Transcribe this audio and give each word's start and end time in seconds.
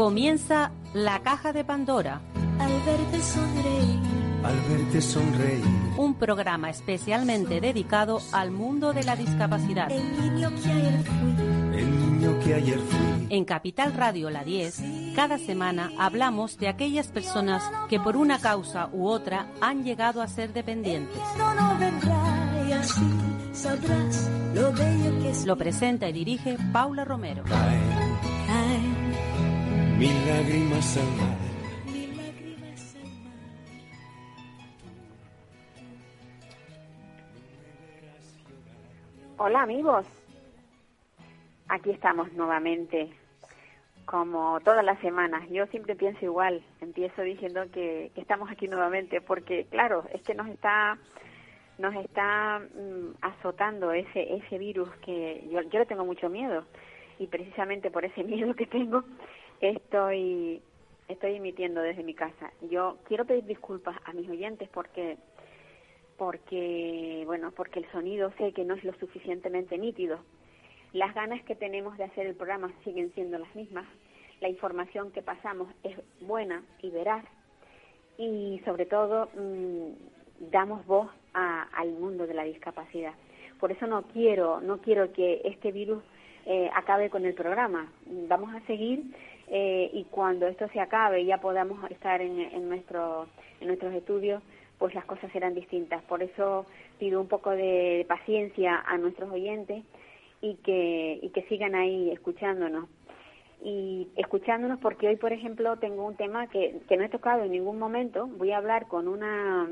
Comienza 0.00 0.72
La 0.94 1.20
Caja 1.20 1.52
de 1.52 1.62
Pandora. 1.62 2.22
Al 2.58 2.72
verte 2.86 3.20
sonreír. 3.20 4.00
Al 4.42 4.58
verte 4.62 5.02
sonreír. 5.02 5.64
Un 5.98 6.14
programa 6.14 6.70
especialmente 6.70 7.60
dedicado 7.60 8.22
al 8.32 8.50
mundo 8.50 8.94
de 8.94 9.02
la 9.02 9.14
discapacidad. 9.14 9.92
El 9.92 10.18
niño 10.18 10.52
que 10.62 10.72
ayer 10.72 11.04
fui. 11.04 11.78
El 11.78 12.00
niño 12.00 12.38
que 12.42 12.54
ayer 12.54 12.78
fui. 12.78 13.26
En 13.28 13.44
Capital 13.44 13.92
Radio 13.92 14.30
La 14.30 14.42
10, 14.42 14.82
cada 15.14 15.36
semana 15.36 15.90
hablamos 15.98 16.56
de 16.56 16.68
aquellas 16.68 17.08
personas 17.08 17.62
que 17.90 18.00
por 18.00 18.16
una 18.16 18.38
causa 18.38 18.88
u 18.94 19.06
otra 19.06 19.48
han 19.60 19.84
llegado 19.84 20.22
a 20.22 20.28
ser 20.28 20.54
dependientes. 20.54 21.20
Lo 25.44 25.56
presenta 25.58 26.08
y 26.08 26.12
dirige 26.14 26.56
Paula 26.72 27.04
Romero. 27.04 27.44
Hola 39.36 39.60
amigos, 39.60 40.06
aquí 41.68 41.90
estamos 41.90 42.32
nuevamente, 42.32 43.10
como 44.06 44.58
todas 44.60 44.82
las 44.82 44.98
semanas. 45.00 45.46
Yo 45.50 45.66
siempre 45.66 45.94
pienso 45.94 46.24
igual, 46.24 46.62
empiezo 46.80 47.20
diciendo 47.20 47.64
que, 47.70 48.10
que 48.14 48.22
estamos 48.22 48.50
aquí 48.50 48.68
nuevamente, 48.68 49.20
porque 49.20 49.66
claro, 49.66 50.04
es 50.14 50.22
que 50.22 50.34
nos 50.34 50.48
está 50.48 50.96
nos 51.76 51.94
está 51.94 52.58
mm, 52.58 53.16
azotando 53.20 53.92
ese 53.92 54.34
ese 54.34 54.56
virus 54.56 54.88
que 55.04 55.46
yo, 55.52 55.60
yo 55.60 55.78
le 55.78 55.84
tengo 55.84 56.06
mucho 56.06 56.30
miedo. 56.30 56.64
Y 57.18 57.26
precisamente 57.26 57.90
por 57.90 58.06
ese 58.06 58.24
miedo 58.24 58.54
que 58.54 58.64
tengo 58.64 59.04
estoy 59.60 60.62
estoy 61.08 61.34
emitiendo 61.36 61.80
desde 61.80 62.04
mi 62.04 62.14
casa. 62.14 62.52
Yo 62.70 62.98
quiero 63.04 63.24
pedir 63.24 63.44
disculpas 63.44 63.96
a 64.04 64.12
mis 64.12 64.28
oyentes 64.28 64.68
porque 64.68 65.16
porque 66.16 67.22
bueno 67.26 67.50
porque 67.56 67.80
el 67.80 67.90
sonido 67.90 68.32
sé 68.38 68.52
que 68.52 68.64
no 68.64 68.74
es 68.74 68.84
lo 68.84 68.92
suficientemente 68.94 69.78
nítido. 69.78 70.18
Las 70.92 71.14
ganas 71.14 71.42
que 71.44 71.54
tenemos 71.54 71.96
de 71.98 72.04
hacer 72.04 72.26
el 72.26 72.34
programa 72.34 72.72
siguen 72.84 73.12
siendo 73.14 73.38
las 73.38 73.54
mismas. 73.54 73.86
La 74.40 74.48
información 74.48 75.10
que 75.12 75.22
pasamos 75.22 75.68
es 75.84 75.96
buena 76.20 76.62
y 76.82 76.90
veraz. 76.90 77.24
Y 78.18 78.60
sobre 78.64 78.86
todo 78.86 79.28
mm, 79.34 80.50
damos 80.50 80.84
voz 80.86 81.08
a- 81.32 81.62
al 81.74 81.92
mundo 81.92 82.26
de 82.26 82.34
la 82.34 82.44
discapacidad. 82.44 83.14
Por 83.58 83.72
eso 83.72 83.86
no 83.86 84.02
quiero 84.02 84.60
no 84.60 84.78
quiero 84.78 85.12
que 85.12 85.42
este 85.44 85.72
virus 85.72 86.02
eh, 86.46 86.70
acabe 86.74 87.08
con 87.10 87.24
el 87.24 87.34
programa. 87.34 87.92
Vamos 88.28 88.54
a 88.54 88.60
seguir 88.66 89.04
eh, 89.50 89.90
y 89.92 90.04
cuando 90.04 90.46
esto 90.46 90.68
se 90.68 90.80
acabe 90.80 91.20
y 91.20 91.26
ya 91.26 91.38
podamos 91.38 91.90
estar 91.90 92.22
en, 92.22 92.40
en 92.40 92.68
nuestro 92.68 93.26
en 93.60 93.66
nuestros 93.66 93.92
estudios 93.94 94.42
pues 94.80 94.94
las 94.94 95.04
cosas 95.04 95.30
serán 95.30 95.54
distintas. 95.54 96.02
Por 96.04 96.22
eso 96.22 96.64
pido 96.98 97.20
un 97.20 97.28
poco 97.28 97.50
de 97.50 98.06
paciencia 98.08 98.82
a 98.86 98.96
nuestros 98.96 99.30
oyentes 99.30 99.84
y 100.40 100.54
que, 100.56 101.20
y 101.22 101.28
que 101.28 101.42
sigan 101.42 101.74
ahí 101.74 102.10
escuchándonos. 102.10 102.88
Y 103.62 104.08
escuchándonos 104.16 104.80
porque 104.80 105.06
hoy, 105.06 105.16
por 105.16 105.34
ejemplo, 105.34 105.76
tengo 105.76 106.06
un 106.06 106.16
tema 106.16 106.46
que, 106.46 106.80
que 106.88 106.96
no 106.96 107.04
he 107.04 107.10
tocado 107.10 107.44
en 107.44 107.52
ningún 107.52 107.78
momento. 107.78 108.26
Voy 108.26 108.52
a 108.52 108.56
hablar 108.56 108.88
con 108.88 109.06
una, 109.06 109.68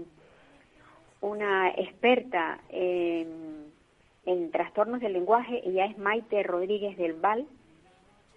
una 1.23 1.71
experta 1.71 2.61
en, 2.69 3.65
en 4.27 4.51
trastornos 4.51 5.01
del 5.01 5.15
lenguaje. 5.15 5.63
Ella 5.67 5.87
es 5.87 5.97
Maite 5.97 6.43
Rodríguez 6.43 6.99
del 6.99 7.15
Val. 7.15 7.47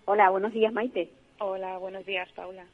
Hola, 0.06 0.30
buenos 0.30 0.54
días, 0.54 0.72
Maite. 0.72 1.10
Hola, 1.44 1.78
buenos 1.80 2.06
días, 2.06 2.32
Paula. 2.34 2.66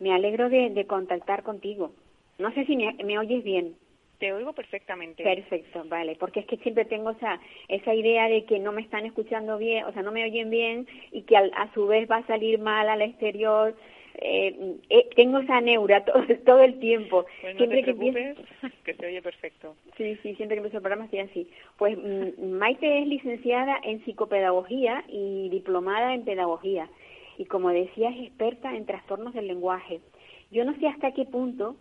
Me 0.00 0.12
alegro 0.12 0.48
de, 0.48 0.70
de 0.70 0.86
contactar 0.86 1.42
contigo. 1.44 1.92
No 2.38 2.52
sé 2.52 2.64
si 2.66 2.76
me, 2.76 2.92
me 3.04 3.18
oyes 3.18 3.44
bien. 3.44 3.76
Te 4.18 4.32
oigo 4.32 4.52
perfectamente. 4.54 5.22
Perfecto, 5.22 5.84
vale, 5.86 6.16
porque 6.18 6.40
es 6.40 6.46
que 6.46 6.56
siempre 6.58 6.84
tengo 6.86 7.10
esa, 7.10 7.38
esa 7.68 7.94
idea 7.94 8.28
de 8.28 8.44
que 8.44 8.58
no 8.58 8.72
me 8.72 8.80
están 8.80 9.04
escuchando 9.06 9.56
bien, 9.58 9.84
o 9.84 9.92
sea, 9.92 10.02
no 10.02 10.10
me 10.10 10.24
oyen 10.24 10.50
bien 10.50 10.86
y 11.12 11.22
que 11.22 11.36
al- 11.36 11.52
a, 11.54 11.72
su 11.74 11.86
vez 11.86 12.10
va 12.10 12.16
a 12.16 12.26
salir 12.26 12.58
mal 12.58 12.88
al 12.88 13.02
exterior. 13.02 13.76
Eh, 14.14 14.76
eh, 14.88 15.08
tengo 15.14 15.38
esa 15.38 15.60
neura 15.60 16.02
todo, 16.06 16.24
todo 16.44 16.62
el 16.62 16.80
tiempo. 16.80 17.26
Pues 17.42 17.54
no 17.54 17.58
siempre 17.58 17.80
te 17.80 17.84
que 17.84 17.90
empiezo- 17.92 18.34
preocupes, 18.34 18.82
que 18.84 18.94
se 18.94 19.06
oye 19.06 19.22
perfecto. 19.22 19.76
Sí, 19.96 20.16
sí, 20.22 20.34
siempre 20.34 20.56
que 20.56 20.60
empiezo 20.60 20.78
el 20.78 20.82
programa 20.82 21.04
estoy 21.04 21.20
así. 21.20 21.50
Pues 21.76 21.96
mm, 21.96 22.42
Maite 22.58 23.02
es 23.02 23.06
licenciada 23.06 23.78
en 23.84 24.02
psicopedagogía 24.04 25.04
y 25.08 25.50
diplomada 25.50 26.14
en 26.14 26.24
pedagogía. 26.24 26.88
Y 27.38 27.44
como 27.46 27.70
decía, 27.70 28.10
es 28.10 28.26
experta 28.28 28.74
en 28.76 28.86
trastornos 28.86 29.34
del 29.34 29.46
lenguaje. 29.46 30.00
Yo 30.50 30.64
no 30.64 30.74
sé 30.78 30.88
hasta 30.88 31.12
qué 31.12 31.24
punto 31.24 31.76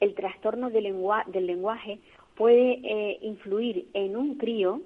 el 0.00 0.14
trastorno 0.14 0.70
del, 0.70 0.84
lengua- 0.84 1.24
del 1.26 1.46
lenguaje 1.46 1.98
puede 2.36 2.80
eh, 2.82 3.18
influir 3.22 3.86
en 3.94 4.16
un 4.16 4.36
crío 4.36 4.80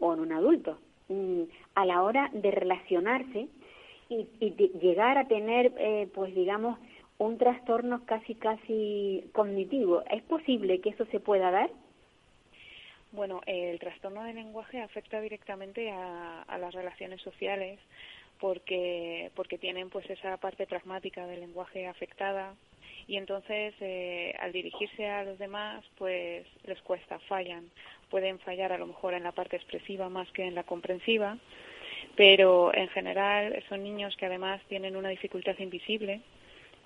o 0.00 0.14
en 0.14 0.20
un 0.20 0.32
adulto 0.32 0.78
mm, 1.08 1.42
a 1.74 1.86
la 1.86 2.02
hora 2.02 2.30
de 2.32 2.50
relacionarse 2.50 3.48
y, 4.08 4.26
llegar 4.80 5.16
a 5.16 5.26
tener, 5.26 5.72
eh, 5.78 6.06
pues 6.14 6.34
digamos, 6.34 6.78
un 7.18 7.38
trastorno 7.38 8.04
casi, 8.04 8.34
casi 8.34 9.24
cognitivo. 9.32 10.02
¿Es 10.10 10.22
posible 10.24 10.80
que 10.80 10.90
eso 10.90 11.06
se 11.06 11.20
pueda 11.20 11.50
dar? 11.50 11.70
Bueno, 13.12 13.40
el 13.46 13.78
trastorno 13.78 14.22
del 14.24 14.36
lenguaje 14.36 14.80
afecta 14.80 15.20
directamente 15.20 15.90
a, 15.90 16.42
a 16.42 16.58
las 16.58 16.74
relaciones 16.74 17.20
sociales 17.22 17.78
porque 18.42 19.30
porque 19.36 19.56
tienen 19.56 19.88
pues 19.88 20.10
esa 20.10 20.36
parte 20.36 20.66
pragmática 20.66 21.28
del 21.28 21.38
lenguaje 21.38 21.86
afectada 21.86 22.56
y 23.06 23.16
entonces 23.16 23.72
eh, 23.78 24.34
al 24.40 24.50
dirigirse 24.50 25.06
a 25.06 25.22
los 25.22 25.38
demás 25.38 25.84
pues 25.96 26.44
les 26.64 26.82
cuesta, 26.82 27.20
fallan, 27.20 27.70
pueden 28.10 28.40
fallar 28.40 28.72
a 28.72 28.78
lo 28.78 28.88
mejor 28.88 29.14
en 29.14 29.22
la 29.22 29.30
parte 29.30 29.54
expresiva 29.54 30.08
más 30.08 30.28
que 30.32 30.44
en 30.44 30.56
la 30.56 30.64
comprensiva, 30.64 31.38
pero 32.16 32.74
en 32.74 32.88
general 32.88 33.62
son 33.68 33.84
niños 33.84 34.16
que 34.16 34.26
además 34.26 34.60
tienen 34.68 34.96
una 34.96 35.10
dificultad 35.10 35.56
invisible 35.60 36.20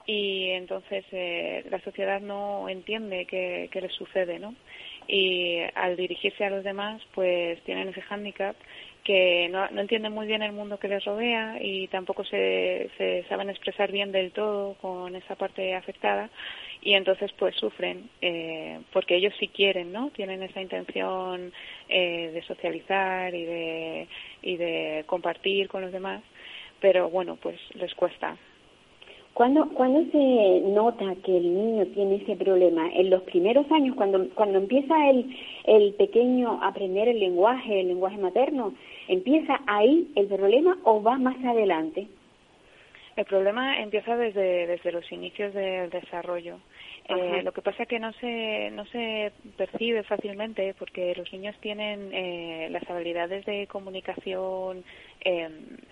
y 0.05 0.51
entonces 0.51 1.07
eh, 1.11 1.65
la 1.71 1.81
sociedad 1.81 2.21
no 2.21 2.69
entiende 2.69 3.25
qué, 3.25 3.71
qué 3.73 3.81
les 3.81 3.95
sucede, 3.95 4.39
¿no? 4.39 4.55
Y 5.09 5.59
al 5.75 5.97
dirigirse 5.97 6.45
a 6.45 6.51
los 6.51 6.65
demás, 6.65 7.03
pues 7.15 7.63
tienen 7.63 7.89
ese 7.89 8.03
hándicap 8.03 8.57
que 9.07 9.49
no, 9.53 9.71
no 9.71 9.81
entienden 9.81 10.13
muy 10.13 10.27
bien 10.27 10.43
el 10.43 10.51
mundo 10.51 10.81
que 10.81 10.89
les 10.89 11.05
rodea 11.05 11.59
y 11.61 11.87
tampoco 11.87 12.25
se, 12.25 12.91
se 12.99 13.25
saben 13.29 13.49
expresar 13.49 13.93
bien 13.93 14.11
del 14.11 14.33
todo 14.33 14.75
con 14.81 15.15
esa 15.15 15.37
parte 15.37 15.77
afectada 15.77 16.29
y 16.83 16.95
entonces 16.95 17.31
pues 17.39 17.55
sufren 17.55 18.11
eh, 18.21 18.81
porque 18.93 19.15
ellos 19.15 19.33
sí 19.39 19.47
quieren, 19.47 19.93
¿no? 19.93 20.11
Tienen 20.11 20.43
esa 20.43 20.61
intención 20.61 21.53
eh, 21.89 22.31
de 22.35 22.43
socializar 22.43 23.33
y 23.33 23.45
de, 23.45 24.09
y 24.43 24.57
de 24.57 25.05
compartir 25.07 25.69
con 25.69 25.83
los 25.83 25.93
demás, 25.93 26.23
pero 26.81 27.09
bueno, 27.09 27.37
pues 27.37 27.61
les 27.75 27.95
cuesta. 27.95 28.37
¿Cuándo, 29.37 29.69
¿Cuándo 29.75 30.03
se 30.13 30.63
nota 30.63 31.15
que 31.23 31.37
el 31.37 31.55
niño 31.55 31.85
tiene 31.89 32.15
ese 32.15 32.37
problema? 32.37 32.89
¿En 32.95 33.11
los 33.11 33.21
primeros 33.25 33.71
años, 33.71 33.95
cuando, 33.95 34.31
cuando 34.31 34.57
empieza 34.57 35.11
el, 35.11 35.31
el 35.65 35.93
pequeño 35.93 36.59
a 36.63 36.69
aprender 36.69 37.07
el 37.07 37.21
lenguaje, 37.21 37.81
el 37.81 37.89
lenguaje 37.89 38.17
materno? 38.17 38.73
¿Empieza 39.09 39.61
ahí 39.67 40.11
el 40.15 40.27
problema 40.29 40.79
o 40.85 41.03
va 41.03 41.19
más 41.19 41.37
adelante? 41.45 42.09
El 43.17 43.27
problema 43.27 43.79
empieza 43.79 44.17
desde, 44.17 44.69
desde 44.69 44.91
los 44.91 45.13
inicios 45.13 45.53
del 45.53 45.91
desarrollo. 45.91 46.57
Eh, 47.09 47.43
lo 47.45 47.53
que 47.53 47.63
pasa 47.63 47.85
es 47.85 47.89
que 47.89 48.01
no 48.01 48.13
se, 48.15 48.71
no 48.73 48.85
se 48.87 49.33
percibe 49.57 50.03
fácilmente 50.03 50.75
porque 50.77 51.15
los 51.15 51.33
niños 51.33 51.55
tienen 51.61 52.11
eh, 52.13 52.69
las 52.71 52.89
habilidades 52.91 53.45
de 53.47 53.69
comunicación, 53.69 54.83
eh, 55.25 55.49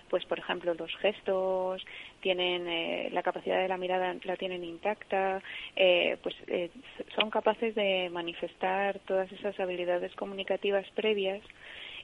pues 0.09 0.25
por 0.25 0.39
ejemplo 0.39 0.73
los 0.73 0.93
gestos, 0.97 1.85
tienen 2.19 2.67
eh, 2.67 3.09
la 3.13 3.23
capacidad 3.23 3.61
de 3.61 3.69
la 3.69 3.77
mirada 3.77 4.13
la 4.25 4.35
tienen 4.35 4.65
intacta, 4.65 5.41
eh, 5.77 6.17
pues 6.21 6.35
eh, 6.47 6.69
son 7.15 7.29
capaces 7.29 7.75
de 7.75 8.09
manifestar 8.11 8.99
todas 8.99 9.31
esas 9.31 9.57
habilidades 9.57 10.13
comunicativas 10.15 10.85
previas 10.95 11.41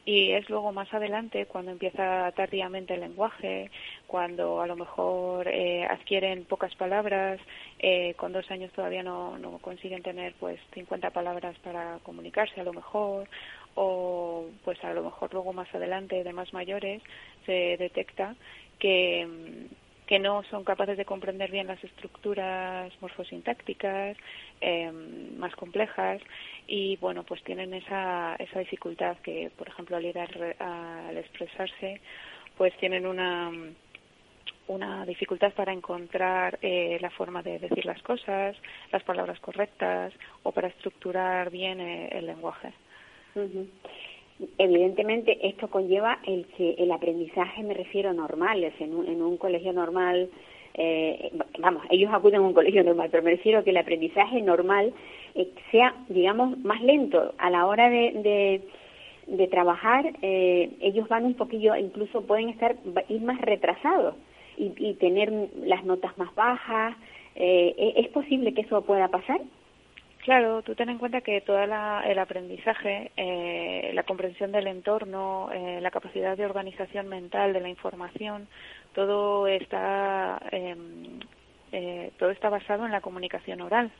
y 0.06 0.32
es 0.32 0.50
luego 0.50 0.72
más 0.72 0.92
adelante 0.94 1.46
cuando 1.46 1.72
empieza 1.72 2.32
tardíamente 2.36 2.96
el 2.96 3.02
lenguaje, 3.02 3.70
cuando 4.08 4.62
a 4.62 4.68
lo 4.68 4.76
mejor 4.76 5.48
eh, 5.48 5.86
adquieren 5.86 6.46
pocas 6.46 6.74
palabras, 6.76 7.40
eh, 7.80 8.14
con 8.16 8.34
dos 8.34 8.50
años 8.50 8.72
todavía 8.74 9.04
no, 9.04 9.38
no 9.38 9.60
consiguen 9.60 10.02
tener 10.02 10.34
pues 10.40 10.60
50 10.74 11.12
palabras 11.12 11.56
para 11.60 12.00
comunicarse 12.04 12.62
a 12.62 12.64
lo 12.64 12.74
mejor, 12.74 13.28
o 13.76 14.46
pues 14.64 14.84
a 14.84 14.94
lo 14.94 15.04
mejor 15.04 15.34
luego 15.34 15.54
más 15.54 15.74
adelante 15.74 16.24
de 16.24 16.34
más 16.34 16.52
mayores 16.54 17.02
se 17.46 17.78
detecta 17.78 18.36
que 18.80 19.26
mm, 19.26 19.81
que 20.12 20.20
no 20.20 20.44
son 20.52 20.66
capaces 20.66 20.98
de 20.98 21.06
comprender 21.06 21.50
bien 21.52 21.68
las 21.68 21.82
estructuras 21.82 22.92
morfosintácticas 23.00 24.18
eh, 24.60 24.92
más 24.92 25.56
complejas 25.56 26.22
y 26.68 26.98
bueno 26.98 27.24
pues 27.24 27.42
tienen 27.46 27.74
esa 27.74 28.36
esa 28.36 28.60
dificultad 28.60 29.16
que 29.20 29.50
por 29.58 29.70
ejemplo 29.70 29.96
al 29.96 30.04
ir 30.04 30.20
a 30.20 30.28
al 31.08 31.18
expresarse 31.18 32.02
pues 32.58 32.76
tienen 32.76 33.08
una 33.08 33.54
una 34.68 35.06
dificultad 35.06 35.54
para 35.54 35.72
encontrar 35.72 36.60
eh, 36.62 36.98
la 37.00 37.12
forma 37.12 37.42
de 37.42 37.60
decir 37.60 37.86
las 37.86 38.02
cosas, 38.02 38.58
las 38.92 39.04
palabras 39.04 39.40
correctas 39.40 40.12
o 40.44 40.52
para 40.52 40.68
estructurar 40.68 41.50
bien 41.50 41.80
eh, 41.80 42.10
el 42.12 42.26
lenguaje. 42.26 42.74
Evidentemente 44.58 45.38
esto 45.48 45.70
conlleva 45.70 46.20
el 46.26 46.46
que 46.58 46.72
el 46.80 46.92
aprendizaje, 46.92 47.64
me 47.64 47.74
refiero 47.74 48.12
normal, 48.14 48.64
es 48.64 48.74
en 48.80 48.94
un, 48.94 49.38
colegio 49.38 49.72
normal, 49.72 50.30
eh, 50.74 51.32
vamos, 51.60 51.84
ellos 51.92 52.12
acuden 52.12 52.40
a 52.40 52.42
un 52.42 52.54
colegio 52.54 52.84
normal, 52.84 53.10
pero 53.12 53.24
me 53.24 53.32
refiero 53.32 53.60
a 53.60 53.64
que 53.64 53.70
el 53.70 53.78
aprendizaje 53.78 54.42
normal 54.42 54.94
eh, 55.36 55.50
sea, 55.70 55.94
digamos, 56.10 56.58
más 56.60 56.82
lento 56.82 57.34
a 57.38 57.50
la 57.52 57.68
hora 57.68 57.90
de, 57.90 58.62
de, 59.28 59.48
trabajar. 59.48 60.12
Eh, 60.22 60.72
ellos 60.80 61.08
van 61.08 61.26
un 61.26 61.36
poquillo, 61.36 61.76
incluso 61.76 62.22
pueden 62.26 62.50
estar 62.50 62.78
ir 63.10 63.22
más 63.22 63.40
retrasados 63.42 64.16
y, 64.58 64.74
y 64.78 64.96
tener 64.96 65.32
las 65.64 65.84
notas 65.86 66.18
más 66.18 66.34
bajas. 66.34 66.96
Eh, 67.36 67.94
¿Es 67.98 68.08
posible 68.10 68.54
que 68.54 68.62
eso 68.62 68.82
pueda 68.82 69.08
pasar? 69.10 69.40
Claro, 70.22 70.62
tú 70.62 70.76
ten 70.76 70.90
en 70.90 71.00
cuenta 71.00 71.22
que 71.22 71.42
todo 71.42 71.60
el 71.64 72.20
aprendizaje, 72.20 73.12
eh, 73.18 73.92
la 73.96 74.04
comprensión 74.04 74.52
del 74.52 74.68
entorno, 74.68 75.50
eh, 75.52 75.80
la 75.82 75.90
capacidad 75.90 76.38
de 76.38 76.46
organización 76.46 77.08
mental 77.08 77.54
de 77.54 77.60
la 77.60 77.70
información, 77.70 78.48
todo 78.94 79.48
está 79.48 80.40
em, 80.52 81.20
eh, 81.72 82.12
todo 82.20 82.30
está 82.32 82.50
basado 82.50 82.86
en 82.86 82.92
la 82.92 83.02
comunicación 83.02 83.62
oral. 83.62 83.92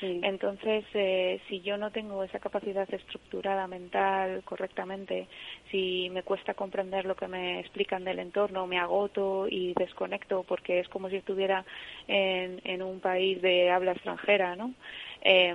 Entonces, 0.00 0.84
eh, 0.92 1.40
si 1.48 1.62
yo 1.62 1.78
no 1.78 1.90
tengo 1.90 2.22
esa 2.22 2.38
capacidad 2.38 2.86
estructurada 2.92 3.66
mental 3.66 4.42
correctamente, 4.44 5.26
si 5.70 6.10
me 6.10 6.22
cuesta 6.22 6.52
comprender 6.52 7.06
lo 7.06 7.16
que 7.16 7.26
me 7.28 7.60
explican 7.60 8.04
del 8.04 8.18
entorno, 8.18 8.66
me 8.66 8.78
agoto 8.78 9.46
y 9.48 9.72
desconecto 9.74 10.44
porque 10.46 10.80
es 10.80 10.88
como 10.88 11.08
si 11.08 11.16
estuviera 11.16 11.64
en, 12.08 12.60
en 12.64 12.82
un 12.82 13.00
país 13.00 13.40
de 13.40 13.70
habla 13.70 13.92
extranjera, 13.92 14.54
¿no? 14.54 14.74
Eh, 15.28 15.54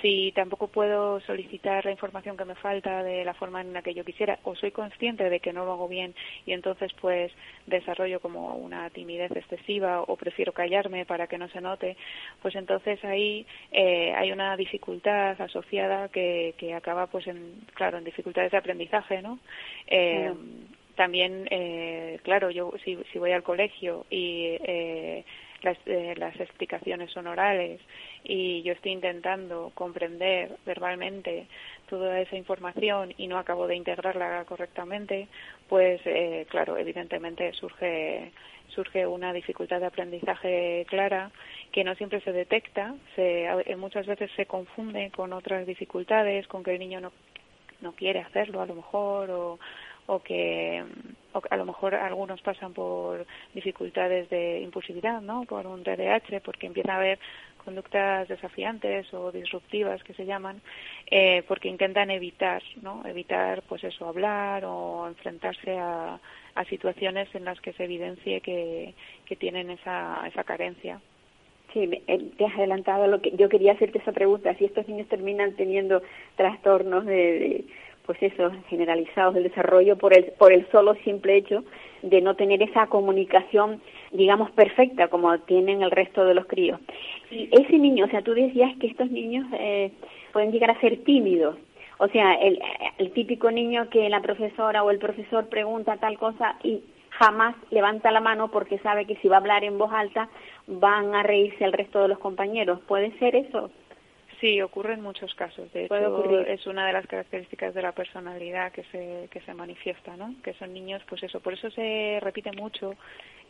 si 0.00 0.32
tampoco 0.32 0.68
puedo 0.68 1.20
solicitar 1.20 1.84
la 1.84 1.90
información 1.90 2.36
que 2.36 2.44
me 2.44 2.54
falta 2.54 3.02
de 3.02 3.24
la 3.24 3.34
forma 3.34 3.60
en 3.60 3.72
la 3.72 3.82
que 3.82 3.94
yo 3.94 4.04
quisiera 4.04 4.38
o 4.44 4.54
soy 4.54 4.70
consciente 4.70 5.28
de 5.28 5.40
que 5.40 5.52
no 5.52 5.64
lo 5.64 5.72
hago 5.72 5.88
bien 5.88 6.14
y 6.46 6.52
entonces 6.52 6.92
pues 7.00 7.32
desarrollo 7.66 8.20
como 8.20 8.54
una 8.56 8.88
timidez 8.90 9.30
excesiva 9.32 10.02
o 10.02 10.16
prefiero 10.16 10.52
callarme 10.52 11.04
para 11.04 11.26
que 11.26 11.38
no 11.38 11.48
se 11.48 11.60
note, 11.60 11.96
pues 12.42 12.54
entonces 12.54 13.02
ahí 13.04 13.46
eh, 13.72 14.12
hay 14.16 14.32
una 14.32 14.56
dificultad 14.56 15.40
asociada 15.40 16.08
que, 16.08 16.54
que 16.58 16.74
acaba 16.74 17.06
pues 17.06 17.26
en, 17.26 17.62
claro, 17.74 17.98
en 17.98 18.04
dificultades 18.04 18.52
de 18.52 18.58
aprendizaje, 18.58 19.22
¿no? 19.22 19.38
Eh, 19.86 20.32
También, 20.96 21.48
eh, 21.50 22.20
claro, 22.22 22.50
yo 22.50 22.72
si, 22.84 22.96
si 23.10 23.18
voy 23.18 23.32
al 23.32 23.42
colegio 23.42 24.06
y 24.10 24.56
eh, 24.62 25.24
las, 25.64 25.78
eh, 25.86 26.14
las 26.16 26.38
explicaciones 26.38 27.10
son 27.10 27.26
orales 27.26 27.80
y 28.22 28.62
yo 28.62 28.72
estoy 28.72 28.92
intentando 28.92 29.72
comprender 29.74 30.56
verbalmente 30.64 31.46
toda 31.88 32.20
esa 32.20 32.36
información 32.36 33.14
y 33.16 33.26
no 33.26 33.38
acabo 33.38 33.66
de 33.66 33.76
integrarla 33.76 34.44
correctamente, 34.44 35.28
pues 35.68 36.00
eh, 36.04 36.46
claro, 36.48 36.76
evidentemente 36.76 37.52
surge 37.52 38.32
surge 38.68 39.06
una 39.06 39.32
dificultad 39.32 39.78
de 39.78 39.86
aprendizaje 39.86 40.84
clara 40.88 41.30
que 41.70 41.84
no 41.84 41.94
siempre 41.94 42.20
se 42.22 42.32
detecta, 42.32 42.94
se, 43.14 43.46
muchas 43.76 44.06
veces 44.06 44.30
se 44.34 44.46
confunde 44.46 45.12
con 45.14 45.32
otras 45.32 45.66
dificultades, 45.66 46.48
con 46.48 46.64
que 46.64 46.72
el 46.72 46.80
niño 46.80 47.00
no, 47.00 47.12
no 47.82 47.92
quiere 47.92 48.20
hacerlo 48.20 48.60
a 48.60 48.66
lo 48.66 48.74
mejor 48.74 49.30
o, 49.30 49.58
o 50.06 50.22
que 50.22 50.82
a 51.50 51.56
lo 51.56 51.64
mejor 51.64 51.94
algunos 51.94 52.40
pasan 52.42 52.72
por 52.72 53.26
dificultades 53.54 54.28
de 54.30 54.60
impulsividad, 54.60 55.20
¿no? 55.20 55.44
Por 55.44 55.66
un 55.66 55.82
TDAH, 55.82 56.40
porque 56.44 56.66
empieza 56.66 56.92
a 56.92 56.96
haber 56.96 57.18
conductas 57.64 58.28
desafiantes 58.28 59.12
o 59.14 59.32
disruptivas 59.32 60.02
que 60.04 60.12
se 60.14 60.26
llaman, 60.26 60.60
eh, 61.10 61.42
porque 61.48 61.68
intentan 61.68 62.10
evitar, 62.10 62.62
¿no? 62.82 63.02
Evitar, 63.06 63.62
pues 63.62 63.82
eso, 63.84 64.06
hablar 64.06 64.64
o 64.66 65.08
enfrentarse 65.08 65.76
a, 65.78 66.20
a 66.54 66.64
situaciones 66.66 67.34
en 67.34 67.44
las 67.44 67.60
que 67.60 67.72
se 67.72 67.84
evidencie 67.84 68.40
que, 68.40 68.94
tienen 69.38 69.70
esa, 69.70 70.24
esa 70.28 70.44
carencia. 70.44 71.00
Sí, 71.72 71.90
eh, 72.06 72.30
te 72.38 72.44
has 72.44 72.54
adelantado 72.54 73.08
lo 73.08 73.20
que 73.20 73.32
yo 73.32 73.48
quería 73.48 73.72
hacerte 73.72 73.98
esa 73.98 74.12
pregunta. 74.12 74.54
Si 74.54 74.64
estos 74.64 74.86
niños 74.86 75.08
terminan 75.08 75.56
teniendo 75.56 76.02
trastornos 76.36 77.04
de 77.04 77.64
pues 78.06 78.22
eso, 78.22 78.52
generalizados 78.68 79.34
del 79.34 79.44
desarrollo 79.44 79.96
por 79.96 80.16
el, 80.16 80.32
por 80.38 80.52
el 80.52 80.66
solo 80.70 80.94
simple 81.04 81.36
hecho 81.36 81.64
de 82.02 82.20
no 82.20 82.34
tener 82.36 82.62
esa 82.62 82.86
comunicación, 82.88 83.80
digamos, 84.12 84.50
perfecta 84.50 85.08
como 85.08 85.38
tienen 85.40 85.82
el 85.82 85.90
resto 85.90 86.24
de 86.24 86.34
los 86.34 86.46
críos. 86.46 86.78
Y 87.30 87.48
ese 87.50 87.78
niño, 87.78 88.04
o 88.04 88.08
sea, 88.08 88.22
tú 88.22 88.34
decías 88.34 88.76
que 88.78 88.88
estos 88.88 89.10
niños 89.10 89.46
eh, 89.58 89.90
pueden 90.32 90.52
llegar 90.52 90.70
a 90.70 90.80
ser 90.80 91.02
tímidos. 91.04 91.56
O 91.98 92.08
sea, 92.08 92.34
el, 92.34 92.60
el 92.98 93.12
típico 93.12 93.50
niño 93.50 93.88
que 93.88 94.08
la 94.10 94.20
profesora 94.20 94.82
o 94.84 94.90
el 94.90 94.98
profesor 94.98 95.48
pregunta 95.48 95.96
tal 95.96 96.18
cosa 96.18 96.56
y 96.62 96.82
jamás 97.18 97.54
levanta 97.70 98.10
la 98.10 98.20
mano 98.20 98.50
porque 98.50 98.78
sabe 98.78 99.06
que 99.06 99.16
si 99.16 99.28
va 99.28 99.36
a 99.36 99.40
hablar 99.40 99.64
en 99.64 99.78
voz 99.78 99.92
alta 99.92 100.28
van 100.66 101.14
a 101.14 101.22
reírse 101.22 101.64
el 101.64 101.72
resto 101.72 102.02
de 102.02 102.08
los 102.08 102.18
compañeros. 102.18 102.80
¿Puede 102.86 103.16
ser 103.18 103.36
eso? 103.36 103.70
Sí, 104.44 104.60
ocurre 104.60 104.92
en 104.92 105.00
muchos 105.00 105.34
casos. 105.36 105.72
De 105.72 105.86
hecho, 105.86 106.40
es 106.40 106.66
una 106.66 106.86
de 106.86 106.92
las 106.92 107.06
características 107.06 107.72
de 107.72 107.80
la 107.80 107.92
personalidad 107.92 108.72
que 108.72 108.84
se, 108.92 109.26
que 109.30 109.40
se 109.40 109.54
manifiesta, 109.54 110.18
¿no? 110.18 110.34
Que 110.42 110.52
son 110.52 110.74
niños, 110.74 111.00
pues 111.08 111.22
eso. 111.22 111.40
Por 111.40 111.54
eso 111.54 111.70
se 111.70 112.18
repite 112.20 112.52
mucho 112.52 112.94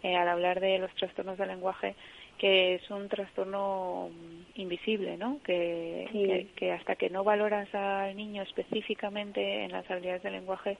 eh, 0.05 0.15
al 0.15 0.29
hablar 0.29 0.61
de 0.61 0.79
los 0.79 0.95
trastornos 0.95 1.37
del 1.37 1.49
lenguaje 1.49 1.97
que 2.39 2.77
es 2.77 2.91
un 2.93 3.09
trastorno 3.09 4.11
invisible, 4.55 5.17
¿no? 5.17 5.41
Que, 5.43 6.47
que, 6.55 6.71
hasta 6.71 6.95
que 6.95 7.11
no 7.11 7.25
valoras 7.25 7.75
al 7.75 8.15
niño 8.17 8.43
específicamente 8.43 9.65
en 9.65 9.73
las 9.73 9.91
habilidades 9.91 10.23
del 10.23 10.35
lenguaje, 10.35 10.79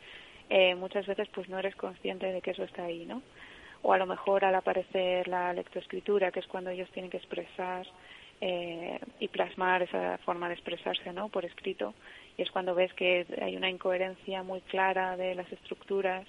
eh, 0.49 0.77
muchas 0.77 1.09
veces 1.09 1.27
pues 1.35 1.49
no 1.49 1.59
eres 1.59 1.75
consciente 1.75 2.31
de 2.31 2.41
que 2.41 2.53
eso 2.53 2.63
está 2.63 2.85
ahí, 2.85 3.05
¿no? 3.05 3.21
O 3.83 3.93
a 3.93 3.99
lo 3.99 4.07
mejor 4.07 4.45
al 4.45 4.55
aparecer 4.55 5.27
la 5.27 5.53
lectoescritura, 5.53 6.31
que 6.31 6.39
es 6.39 6.47
cuando 6.47 6.71
ellos 6.71 6.89
tienen 6.93 7.11
que 7.11 7.17
expresar 7.17 7.85
eh, 8.41 8.99
y 9.21 9.29
plasmar 9.29 9.83
esa 9.83 10.19
forma 10.19 10.49
de 10.49 10.55
expresarse 10.55 11.13
¿no? 11.13 11.29
por 11.29 11.45
escrito. 11.45 11.95
Y 12.37 12.43
es 12.43 12.51
cuando 12.51 12.75
ves 12.75 12.93
que 12.95 13.27
hay 13.41 13.57
una 13.57 13.71
incoherencia 13.71 14.43
muy 14.43 14.61
clara 14.63 15.17
de 15.17 15.35
las 15.35 15.51
estructuras 15.53 16.27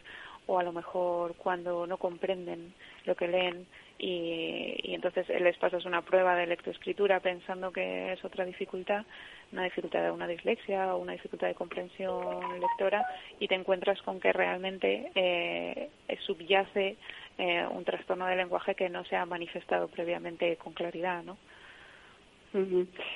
o 0.47 0.59
a 0.59 0.63
lo 0.63 0.71
mejor 0.71 1.35
cuando 1.35 1.87
no 1.87 1.97
comprenden 1.97 2.73
lo 3.05 3.15
que 3.15 3.27
leen 3.27 3.65
y, 3.97 4.75
y 4.83 4.93
entonces 4.93 5.27
les 5.29 5.57
pasas 5.57 5.85
una 5.85 6.01
prueba 6.01 6.35
de 6.35 6.47
lectoescritura 6.47 7.19
pensando 7.21 7.71
que 7.71 8.13
es 8.13 8.23
otra 8.25 8.45
dificultad, 8.45 9.05
una 9.51 9.63
dificultad 9.63 10.03
de 10.03 10.11
una 10.11 10.27
dislexia 10.27 10.93
o 10.93 10.99
una 10.99 11.13
dificultad 11.13 11.47
de 11.47 11.55
comprensión 11.55 12.59
lectora 12.59 13.05
y 13.39 13.47
te 13.47 13.55
encuentras 13.55 14.01
con 14.01 14.19
que 14.19 14.33
realmente 14.33 15.11
eh, 15.15 15.89
subyace 16.25 16.97
eh, 17.37 17.65
un 17.69 17.83
trastorno 17.83 18.25
de 18.27 18.35
lenguaje 18.35 18.75
que 18.75 18.89
no 18.89 19.03
se 19.05 19.15
ha 19.15 19.25
manifestado 19.25 19.87
previamente 19.87 20.57
con 20.57 20.73
claridad, 20.73 21.23
¿no? 21.23 21.37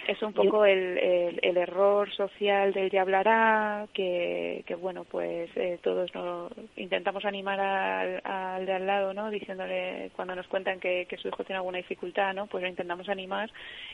Es 0.07 0.21
un 0.21 0.33
poco 0.33 0.65
el, 0.65 0.97
el, 1.41 1.57
error 1.57 2.11
social 2.11 2.73
del 2.73 2.89
ya 2.89 3.01
hablará, 3.01 3.87
que, 3.93 4.63
que 4.65 4.75
bueno, 4.75 5.05
pues 5.05 5.49
eh, 5.55 5.79
todos 5.81 6.13
no, 6.13 6.49
intentamos 6.75 7.25
animar 7.25 7.59
al, 7.59 8.21
al, 8.23 8.65
de 8.65 8.73
al 8.73 8.87
lado, 8.87 9.13
¿no? 9.13 9.29
Diciéndole, 9.29 10.11
cuando 10.15 10.35
nos 10.35 10.47
cuentan 10.47 10.79
que, 10.79 11.05
que, 11.09 11.17
su 11.17 11.27
hijo 11.29 11.43
tiene 11.43 11.57
alguna 11.57 11.77
dificultad, 11.77 12.33
¿no? 12.33 12.47
Pues 12.47 12.63
lo 12.63 12.69
intentamos 12.69 13.07
animar. 13.09 13.49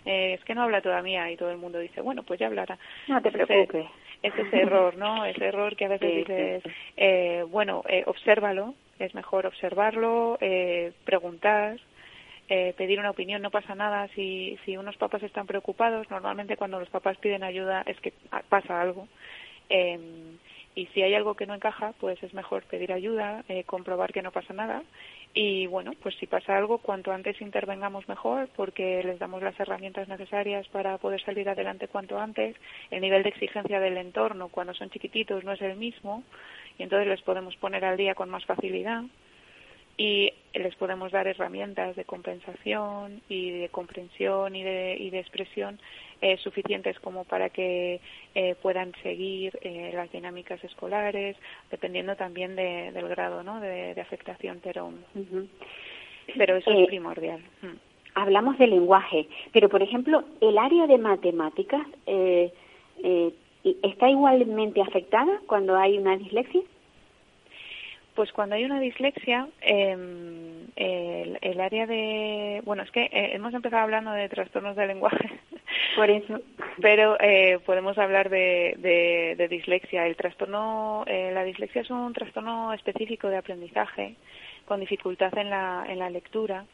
Eh, 0.06 0.34
es 0.34 0.44
que 0.44 0.56
no 0.56 0.64
habla 0.64 0.82
todavía 0.82 1.30
y 1.32 1.38
todo 1.38 1.52
el 1.52 1.58
mundo 1.58 1.80
dice, 1.80 2.02
bueno, 2.02 2.24
pues 2.24 2.40
ya 2.40 2.48
hablará. 2.48 2.78
No 3.08 3.22
te 3.22 3.32
preocupes. 3.32 3.86
Es 4.24 4.34
ese 4.36 4.62
error, 4.62 4.98
¿no? 4.98 5.26
Ese 5.26 5.46
error 5.46 5.76
que 5.76 5.86
a 5.86 5.90
veces 5.90 6.16
dices, 6.16 6.64
eh, 6.98 7.44
bueno, 7.48 7.84
eh, 7.88 8.04
obsérvalo, 8.08 8.74
es 9.00 9.14
mejor 9.14 9.46
observarlo, 9.46 10.38
eh, 10.42 10.94
preguntar, 11.04 11.78
eh, 12.50 12.74
pedir 12.78 13.00
una 13.00 13.12
opinión, 13.12 13.42
no 13.42 13.52
pasa 13.52 13.76
nada 13.76 14.08
si, 14.16 14.58
si 14.66 14.78
unos 14.78 14.98
papás 14.98 15.24
están 15.24 15.48
preocupados, 15.48 16.10
normalmente 16.10 16.58
cuando 16.58 16.80
los 16.80 16.90
papás 16.90 17.18
piden 17.18 17.44
ayuda 17.44 17.84
es 17.86 18.00
que 18.00 18.14
pasa 18.50 18.82
algo. 18.82 19.08
Eh, 19.70 20.38
y 20.76 20.88
si 20.88 21.02
hay 21.02 21.16
algo 21.16 21.36
que 21.36 21.46
no 21.46 21.56
encaja, 21.56 21.94
pues 22.00 22.22
es 22.22 22.34
mejor 22.34 22.64
pedir 22.64 22.92
ayuda, 22.92 23.46
eh, 23.48 23.64
comprobar 23.64 24.12
que 24.12 24.22
no 24.22 24.32
pasa 24.32 24.54
nada 24.54 24.84
y 25.38 25.68
bueno, 25.68 25.92
pues 26.02 26.16
si 26.16 26.28
pasa 26.28 26.56
algo, 26.56 26.78
cuanto 26.78 27.12
antes 27.12 27.42
intervengamos 27.42 28.08
mejor 28.08 28.48
porque 28.56 29.04
les 29.04 29.20
damos 29.20 29.44
las 29.44 29.60
herramientas 29.60 30.08
necesarias 30.08 30.66
para 30.70 30.98
poder 30.98 31.22
salir 31.24 31.50
adelante 31.50 31.90
cuanto 31.90 32.18
antes. 32.18 32.56
El 32.90 33.02
nivel 33.02 33.22
de 33.22 33.30
exigencia 33.30 33.82
del 33.82 33.98
entorno 33.98 34.48
cuando 34.48 34.74
son 34.74 34.90
chiquititos 34.90 35.44
no 35.44 35.52
es 35.52 35.62
el 35.62 35.76
mismo 35.76 36.24
y 36.78 36.84
entonces 36.84 37.08
les 37.10 37.22
podemos 37.22 37.56
poner 37.58 37.84
al 37.84 37.98
día 37.98 38.16
con 38.16 38.30
más 38.30 38.46
facilidad 38.46 39.04
y 39.98 40.32
les 40.54 40.76
podemos 40.76 41.12
dar 41.12 41.28
herramientas 41.28 41.96
de 41.96 42.06
compensación 42.06 43.22
y 43.30 43.52
de 43.52 43.70
comprensión 43.70 44.56
y 44.56 44.64
de, 44.64 44.98
y 45.00 45.10
de 45.10 45.20
expresión 45.20 45.80
eh, 46.22 46.38
suficientes 46.38 47.00
como 47.00 47.24
para 47.24 47.50
que 47.50 48.00
eh, 48.34 48.56
puedan 48.62 48.94
seguir 49.04 49.58
eh, 49.62 49.92
las 49.94 50.12
dinámicas 50.12 50.64
escolares, 50.64 51.38
dependiendo 51.72 52.16
también 52.16 52.56
de, 52.56 52.92
del 52.92 53.08
grado 53.10 53.44
¿no? 53.44 53.60
de, 53.60 54.00
afectación, 54.00 54.60
pero 54.64 54.92
pero 56.38 56.58
eso 56.58 56.72
es 56.72 56.88
primordial. 56.88 57.40
Mm. 57.62 57.78
Hablamos 58.16 58.58
de 58.58 58.68
lenguaje, 58.68 59.28
pero 59.52 59.70
por 59.70 59.82
ejemplo, 59.84 60.24
el 60.42 60.58
área 60.58 60.88
de 60.88 60.98
matemáticas 60.98 61.86
eh, 62.08 62.52
eh, 63.04 63.34
está 63.84 64.10
igualmente 64.10 64.82
afectada 64.82 65.42
cuando 65.48 65.76
hay 65.76 65.98
una 65.98 66.16
dislexia. 66.16 66.62
Pues 68.16 68.32
cuando 68.32 68.56
hay 68.56 68.64
una 68.64 68.80
dislexia, 68.80 69.48
eh, 69.62 70.66
el, 70.76 71.62
área 71.62 71.86
de... 71.86 72.62
Bueno, 72.66 72.84
es 72.84 72.92
que 72.92 73.04
eh, 73.04 73.32
hemos 73.34 73.54
empezado 73.54 73.84
hablando 73.84 74.12
de 74.12 74.30
trastornos 74.30 74.76
del 74.76 74.88
lenguaje. 74.88 75.30
Por 75.96 76.10
eso. 76.10 76.40
Pero 76.82 77.18
eh, 77.20 77.60
podemos 77.66 77.98
hablar 77.98 78.30
de, 78.30 79.36
de, 79.38 79.48
dislexia. 79.48 80.08
El 80.08 80.16
trastorno, 80.16 81.04
eh, 81.08 81.32
la 81.34 81.44
dislexia 81.44 81.82
es 81.82 81.90
un 81.90 82.14
trastorno 82.14 82.74
específico 82.74 83.28
de 83.28 83.38
aprendizaje 83.38 84.16
con 84.66 84.80
dificultad 84.80 85.38
en 85.38 85.50
la, 85.50 85.86
en 85.88 86.00
la 86.00 86.10
lectura 86.10 86.66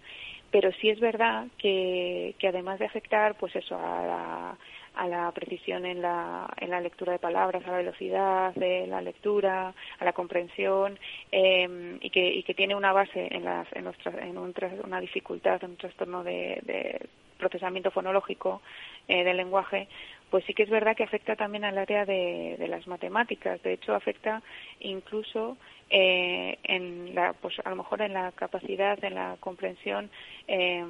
pero 0.51 0.69
sí 0.81 0.89
es 0.89 0.99
verdad 0.99 1.47
que, 1.57 2.35
que 2.37 2.49
además 2.49 2.77
de 2.77 2.85
afectar 2.85 3.35
pues 3.35 3.55
eso 3.55 3.73
a 3.77 4.05
la, 4.05 4.57
a 4.95 5.07
la 5.07 5.31
precisión 5.31 5.85
en 5.85 6.01
la, 6.01 6.51
en 6.57 6.69
la 6.69 6.81
lectura 6.81 7.13
de 7.13 7.19
palabras, 7.19 7.63
a 7.65 7.71
la 7.71 7.77
velocidad 7.77 8.53
de 8.55 8.87
la 8.87 9.01
lectura, 9.01 9.73
a 9.99 10.05
la 10.05 10.13
comprensión 10.13 10.99
eh, 11.31 11.97
y, 12.01 12.09
que, 12.09 12.27
y 12.27 12.43
que 12.43 12.53
tiene 12.53 12.75
una 12.75 12.91
base 12.91 13.27
en, 13.31 13.45
las, 13.45 13.67
en, 13.73 13.87
en 14.21 14.37
un, 14.37 14.53
una 14.83 14.99
dificultad, 14.99 15.63
en 15.63 15.71
un 15.71 15.77
trastorno 15.77 16.23
de, 16.23 16.59
de 16.63 17.09
procesamiento 17.37 17.89
fonológico 17.91 18.61
eh, 19.07 19.23
del 19.23 19.37
lenguaje, 19.37 19.87
pues 20.29 20.45
sí 20.45 20.53
que 20.53 20.63
es 20.63 20.69
verdad 20.69 20.95
que 20.95 21.03
afecta 21.03 21.35
también 21.35 21.65
al 21.65 21.77
área 21.77 22.05
de, 22.05 22.55
de 22.57 22.67
las 22.67 22.87
matemáticas. 22.87 23.61
De 23.63 23.73
hecho, 23.73 23.93
afecta 23.93 24.41
incluso 24.79 25.57
eh, 25.89 26.57
en 26.63 27.13
la, 27.15 27.33
pues 27.33 27.55
a 27.65 27.69
lo 27.69 27.75
mejor 27.75 28.01
en 28.01 28.13
la 28.13 28.31
capacidad, 28.31 29.03
en 29.03 29.15
la 29.15 29.35
comprensión 29.39 30.09
eh, 30.47 30.85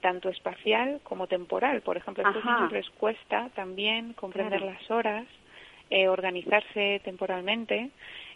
tanto 0.00 0.28
espacial 0.28 1.00
como 1.02 1.26
temporal. 1.26 1.80
Por 1.82 1.96
ejemplo, 1.96 2.24
estos 2.26 2.44
niños 2.44 2.72
les 2.72 2.88
cuesta 2.90 3.50
también 3.54 4.12
comprender 4.12 4.62
las 4.62 4.90
horas, 4.90 5.26
eh, 5.90 6.08
organizarse 6.08 7.00
temporalmente. 7.04 7.90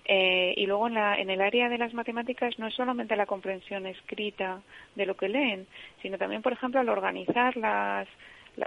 Eh, 0.04 0.54
y 0.56 0.66
luego 0.66 0.88
en, 0.88 0.94
la, 0.94 1.16
en 1.16 1.30
el 1.30 1.40
área 1.40 1.68
de 1.68 1.78
las 1.78 1.94
matemáticas 1.94 2.58
no 2.58 2.66
es 2.66 2.74
solamente 2.74 3.14
la 3.14 3.26
comprensión 3.26 3.86
escrita 3.86 4.60
de 4.96 5.06
lo 5.06 5.16
que 5.16 5.28
leen, 5.28 5.66
sino 6.00 6.18
también, 6.18 6.42
por 6.42 6.52
ejemplo, 6.52 6.80
al 6.80 6.88
organizar 6.88 7.56
las, 7.56 8.08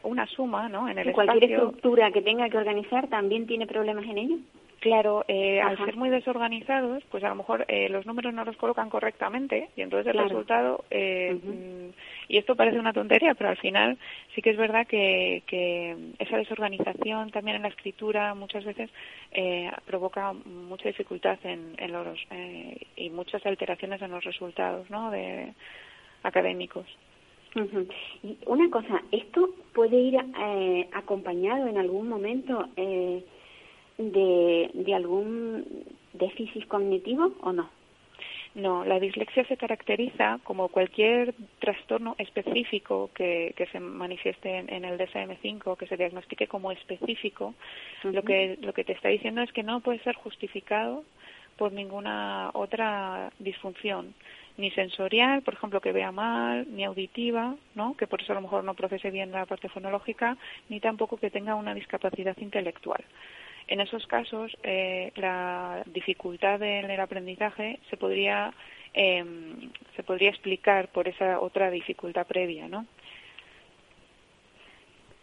una 0.04 0.26
suma 0.28 0.70
¿no? 0.70 0.88
en 0.88 0.98
el 0.98 1.12
Cualquier 1.12 1.52
estructura 1.52 2.12
que 2.12 2.22
tenga 2.22 2.50
que 2.50 2.58
organizar 2.58 3.08
también 3.08 3.48
tiene 3.48 3.68
problemas 3.68 4.06
en 4.06 4.18
ello. 4.18 4.38
Claro, 4.80 5.26
eh, 5.28 5.62
al 5.62 5.78
ser 5.78 5.96
muy 5.96 6.10
desorganizados, 6.10 7.04
pues 7.10 7.24
a 7.24 7.30
lo 7.30 7.36
mejor 7.36 7.66
eh, 7.68 7.90
los 7.90 8.06
números 8.06 8.34
no 8.34 8.46
los 8.46 8.58
colocan 8.58 8.90
correctamente 8.90 9.70
y 9.76 9.82
entonces 9.82 10.14
el 10.14 10.22
resultado, 10.22 10.86
eh, 10.92 11.40
mm, 11.42 11.94
y 12.28 12.38
esto 12.38 12.56
parece 12.56 12.80
una 12.80 12.94
tontería, 12.94 13.34
pero 13.34 13.50
al 13.50 13.58
final 13.58 13.98
sí 14.34 14.42
que 14.42 14.52
es 14.52 14.58
verdad 14.58 14.86
que, 14.86 15.44
que 15.48 15.96
esa 16.20 16.38
desorganización 16.38 17.32
también 17.32 17.58
en 17.58 17.64
la 17.64 17.70
escritura 17.70 18.36
muchas 18.36 18.64
veces 18.64 18.90
eh, 19.32 19.72
provoca 19.86 20.34
mucha 20.34 20.88
dificultad 20.88 21.40
en, 21.44 21.74
en 21.78 21.92
los, 21.92 22.20
eh, 22.32 22.78
y 22.96 23.10
muchas 23.10 23.46
alteraciones 23.46 24.02
en 24.02 24.12
los 24.12 24.24
resultados 24.24 24.90
¿no? 24.90 25.10
de 25.10 25.54
académicos. 26.24 26.86
Y 28.22 28.38
una 28.46 28.70
cosa, 28.70 29.02
¿esto 29.12 29.50
puede 29.74 29.96
ir 29.96 30.16
eh, 30.16 30.90
acompañado 30.92 31.68
en 31.68 31.78
algún 31.78 32.10
momento 32.10 32.68
eh, 32.76 33.24
de, 33.98 34.72
de 34.74 34.94
algún 34.94 35.66
déficit 36.14 36.68
cognitivo 36.68 37.34
o 37.42 37.52
no? 37.52 37.70
No, 38.56 38.86
la 38.86 39.02
dislexia 39.02 39.46
se 39.48 39.58
caracteriza 39.58 40.40
como 40.46 40.70
cualquier 40.70 41.36
trastorno 41.60 42.16
específico 42.18 43.10
que, 43.14 43.54
que 43.58 43.66
se 43.66 43.82
manifieste 43.82 44.60
en, 44.60 44.86
el 44.86 44.98
DSM-5, 44.98 45.76
que 45.76 45.88
se 45.88 45.98
diagnostique 45.98 46.48
como 46.48 46.72
específico. 46.72 47.54
Lo 48.04 48.24
que 48.24 48.58
lo 48.62 48.72
que 48.72 48.86
te 48.86 48.94
está 48.94 49.10
diciendo 49.10 49.42
es 49.42 49.52
que 49.52 49.62
no 49.62 49.82
puede 49.82 50.00
ser 50.00 50.16
justificado 50.16 51.04
por 51.58 51.74
ninguna 51.74 52.52
otra 52.54 53.30
disfunción, 53.40 54.14
ni 54.58 54.72
sensorial, 54.72 55.42
por 55.42 55.56
ejemplo, 55.56 55.82
que 55.82 55.92
vea 55.92 56.14
mal, 56.14 56.66
ni 56.74 56.86
auditiva, 56.86 57.56
¿no? 57.76 57.96
que 57.98 58.08
por 58.08 58.22
eso 58.22 58.32
a 58.32 58.36
lo 58.36 58.42
mejor 58.42 58.64
no 58.64 58.74
procese 58.74 59.12
bien 59.12 59.32
la 59.32 59.46
parte 59.46 59.68
fonológica, 59.68 60.38
ni 60.70 60.80
tampoco 60.80 61.18
que 61.18 61.30
tenga 61.30 61.56
una 61.56 61.74
discapacidad 61.74 62.38
intelectual. 62.38 63.04
En 63.68 63.82
esos 63.82 64.06
casos, 64.06 64.56
eh, 64.64 65.12
la 65.16 65.84
dificultad 65.88 66.62
en 66.62 66.92
el 66.92 67.00
aprendizaje 67.00 67.80
se 67.90 67.98
podría, 67.98 68.54
eh, 68.94 69.26
se 69.96 70.04
podría 70.04 70.30
explicar 70.30 70.90
por 70.90 71.08
esa 71.08 71.40
otra 71.40 71.72
dificultad 71.72 72.28
previa, 72.28 72.68
¿no? 72.68 72.86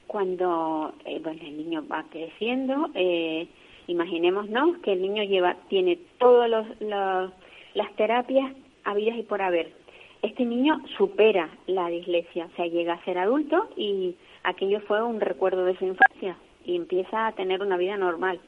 Cuando 0.09 0.93
eh, 1.05 1.23
el 1.25 1.57
niño 1.57 1.87
va 1.87 2.05
creciendo, 2.11 2.91
eh, 2.95 3.47
imaginémonos 3.87 4.79
que 4.79 4.93
el 4.93 5.03
niño 5.03 5.23
lleva, 5.23 5.57
tiene 5.69 5.99
todas 6.19 6.51
las 6.81 7.97
terapias 7.97 8.53
habidas 8.85 9.19
y 9.19 9.23
por 9.23 9.41
haber. 9.41 9.73
Este 10.21 10.45
niño 10.45 10.83
supera 10.97 11.49
la 11.67 11.89
dislexia, 11.89 12.47
o 12.47 12.57
sea, 12.57 12.67
llega 12.67 12.95
a 12.95 13.05
ser 13.05 13.19
adulto 13.19 13.69
y 13.77 14.17
aquello 14.43 14.81
fue 14.81 15.01
un 15.03 15.21
recuerdo 15.21 15.65
de 15.65 15.77
su 15.79 15.85
infancia 15.85 16.37
y 16.65 16.77
empieza 16.77 17.27
a 17.27 17.33
tener 17.33 17.63
una 17.63 17.77
vida 17.77 17.97
normal. 17.97 18.41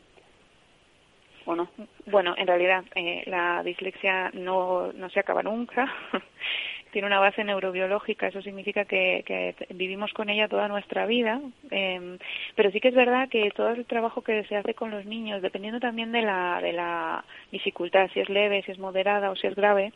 ¿O 1.46 1.54
no? 1.54 1.68
Bueno, 2.06 2.34
en 2.38 2.46
realidad 2.46 2.84
eh, 2.94 3.22
la 3.26 3.62
dislexia 3.62 4.30
no, 4.32 4.92
no 4.92 5.10
se 5.10 5.20
acaba 5.20 5.42
nunca. 5.42 5.92
Tiene 6.90 7.08
una 7.08 7.18
base 7.18 7.42
neurobiológica, 7.42 8.28
eso 8.28 8.40
significa 8.40 8.84
que, 8.84 9.24
que 9.26 9.56
vivimos 9.74 10.12
con 10.12 10.30
ella 10.30 10.48
toda 10.48 10.68
nuestra 10.68 11.06
vida. 11.06 11.40
Eh, 11.70 12.18
pero 12.54 12.70
sí 12.70 12.80
que 12.80 12.88
es 12.88 12.94
verdad 12.94 13.28
que 13.28 13.50
todo 13.50 13.70
el 13.70 13.84
trabajo 13.84 14.22
que 14.22 14.44
se 14.44 14.56
hace 14.56 14.74
con 14.74 14.92
los 14.92 15.04
niños, 15.04 15.42
dependiendo 15.42 15.80
también 15.80 16.12
de 16.12 16.22
la, 16.22 16.60
de 16.62 16.72
la 16.72 17.24
dificultad, 17.50 18.08
si 18.14 18.20
es 18.20 18.28
leve, 18.28 18.62
si 18.62 18.70
es 18.70 18.78
moderada 18.78 19.30
o 19.30 19.36
si 19.36 19.48
es 19.48 19.56
grave, 19.56 19.92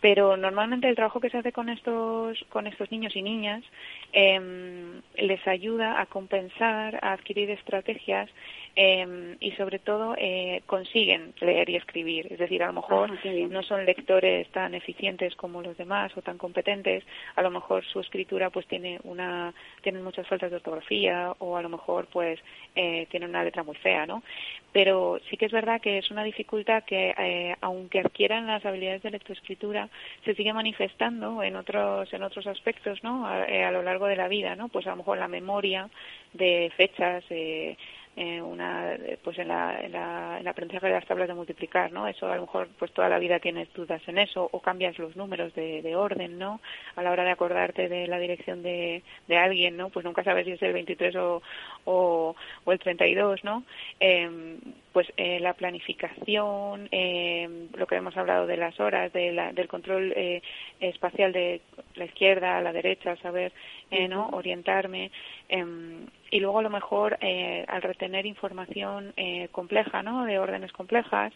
pero 0.00 0.36
normalmente 0.36 0.88
el 0.88 0.96
trabajo 0.96 1.20
que 1.20 1.30
se 1.30 1.38
hace 1.38 1.52
con 1.52 1.68
estos 1.68 2.44
con 2.48 2.66
estos 2.66 2.90
niños 2.90 3.14
y 3.16 3.22
niñas 3.22 3.62
eh, 4.12 5.00
les 5.16 5.46
ayuda 5.46 6.00
a 6.00 6.06
compensar 6.06 6.98
a 7.02 7.12
adquirir 7.12 7.50
estrategias 7.50 8.30
eh, 8.76 9.36
y 9.40 9.50
sobre 9.52 9.78
todo 9.78 10.14
eh, 10.16 10.62
consiguen 10.66 11.34
leer 11.40 11.68
y 11.70 11.76
escribir. 11.76 12.32
Es 12.32 12.38
decir 12.38 12.62
a 12.62 12.68
lo 12.68 12.74
mejor 12.74 13.10
ah, 13.12 13.28
no 13.50 13.62
son 13.62 13.84
lectores 13.84 14.48
tan 14.50 14.74
eficientes 14.74 15.34
como 15.34 15.60
los 15.60 15.76
demás 15.76 16.16
o 16.16 16.22
tan 16.22 16.38
competentes. 16.38 17.04
A 17.36 17.42
lo 17.42 17.50
mejor 17.50 17.84
su 17.84 18.00
escritura 18.00 18.50
pues 18.50 18.66
tiene 18.66 19.00
una 19.04 19.52
tienen 19.82 20.02
muchas 20.02 20.26
faltas 20.26 20.50
de 20.50 20.56
ortografía 20.56 21.34
o 21.38 21.56
a 21.56 21.62
lo 21.62 21.68
mejor 21.68 22.06
pues 22.06 22.40
eh, 22.74 23.06
tiene 23.10 23.26
una 23.26 23.44
letra 23.44 23.62
muy 23.62 23.76
fea 23.76 24.06
no 24.06 24.22
pero 24.72 25.18
sí 25.28 25.36
que 25.36 25.46
es 25.46 25.52
verdad 25.52 25.80
que 25.80 25.98
es 25.98 26.10
una 26.10 26.22
dificultad 26.22 26.84
que 26.84 27.14
eh, 27.18 27.56
aunque 27.60 28.00
adquieran 28.00 28.46
las 28.46 28.64
habilidades 28.64 29.02
de 29.02 29.10
lectoescritura 29.10 29.89
se 30.24 30.34
sigue 30.34 30.52
manifestando 30.52 31.42
en 31.42 31.56
otros 31.56 32.12
en 32.12 32.22
otros 32.22 32.46
aspectos 32.46 33.02
no 33.02 33.26
a, 33.26 33.44
eh, 33.46 33.64
a, 33.64 33.70
lo 33.70 33.82
largo 33.82 34.06
de 34.06 34.16
la 34.16 34.28
vida 34.28 34.56
no 34.56 34.68
pues 34.68 34.86
a 34.86 34.90
lo 34.90 34.96
mejor 34.96 35.18
la 35.18 35.28
memoria 35.28 35.88
de 36.32 36.72
fechas 36.76 37.24
eh, 37.30 37.76
eh, 38.20 38.42
una 38.42 38.98
pues 39.24 39.38
en 39.38 39.48
la, 39.48 39.80
en 39.80 39.92
la 39.92 40.34
en 40.34 40.42
el 40.42 40.48
aprendizaje 40.48 40.88
de 40.88 40.92
las 40.92 41.06
tablas 41.06 41.26
de 41.26 41.34
multiplicar 41.34 41.90
no 41.90 42.06
eso 42.06 42.30
a 42.30 42.36
lo 42.36 42.42
mejor 42.42 42.68
pues 42.78 42.92
toda 42.92 43.08
la 43.08 43.18
vida 43.18 43.38
tienes 43.38 43.72
dudas 43.72 44.02
en 44.06 44.18
eso 44.18 44.46
o 44.52 44.60
cambias 44.60 44.98
los 44.98 45.16
números 45.16 45.54
de, 45.54 45.80
de 45.80 45.96
orden 45.96 46.38
no 46.38 46.60
a 46.96 47.02
la 47.02 47.12
hora 47.12 47.24
de 47.24 47.30
acordarte 47.30 47.88
de 47.88 48.06
la 48.06 48.18
dirección 48.18 48.62
de, 48.62 49.02
de 49.26 49.36
alguien 49.38 49.78
no 49.78 49.88
pues 49.88 50.04
nunca 50.04 50.22
sabes 50.22 50.44
si 50.44 50.52
es 50.52 50.62
el 50.62 50.74
23 50.74 51.16
o 51.16 51.42
o, 51.84 52.36
o 52.64 52.72
el 52.72 52.78
32 52.78 53.42
no 53.42 53.64
eh, 54.00 54.58
pues 54.92 55.10
eh, 55.16 55.40
la 55.40 55.54
planificación 55.54 56.88
eh, 56.92 57.68
lo 57.74 57.86
que 57.86 57.96
hemos 57.96 58.16
hablado 58.16 58.46
de 58.46 58.56
las 58.56 58.78
horas 58.80 59.12
de 59.12 59.32
la, 59.32 59.52
del 59.52 59.68
control 59.68 60.12
eh, 60.14 60.42
espacial 60.80 61.32
de 61.32 61.62
la 61.94 62.04
izquierda 62.04 62.58
a 62.58 62.60
la 62.60 62.72
derecha 62.72 63.16
saber 63.16 63.52
eh, 63.90 64.08
no 64.08 64.28
orientarme 64.32 65.10
eh, 65.48 65.64
y 66.30 66.40
luego 66.40 66.60
a 66.60 66.62
lo 66.62 66.70
mejor 66.70 67.18
eh, 67.20 67.64
al 67.68 67.82
retener 67.82 68.26
información 68.26 69.12
eh, 69.16 69.48
compleja, 69.52 70.02
¿no? 70.02 70.24
De 70.24 70.38
órdenes 70.38 70.72
complejas 70.72 71.32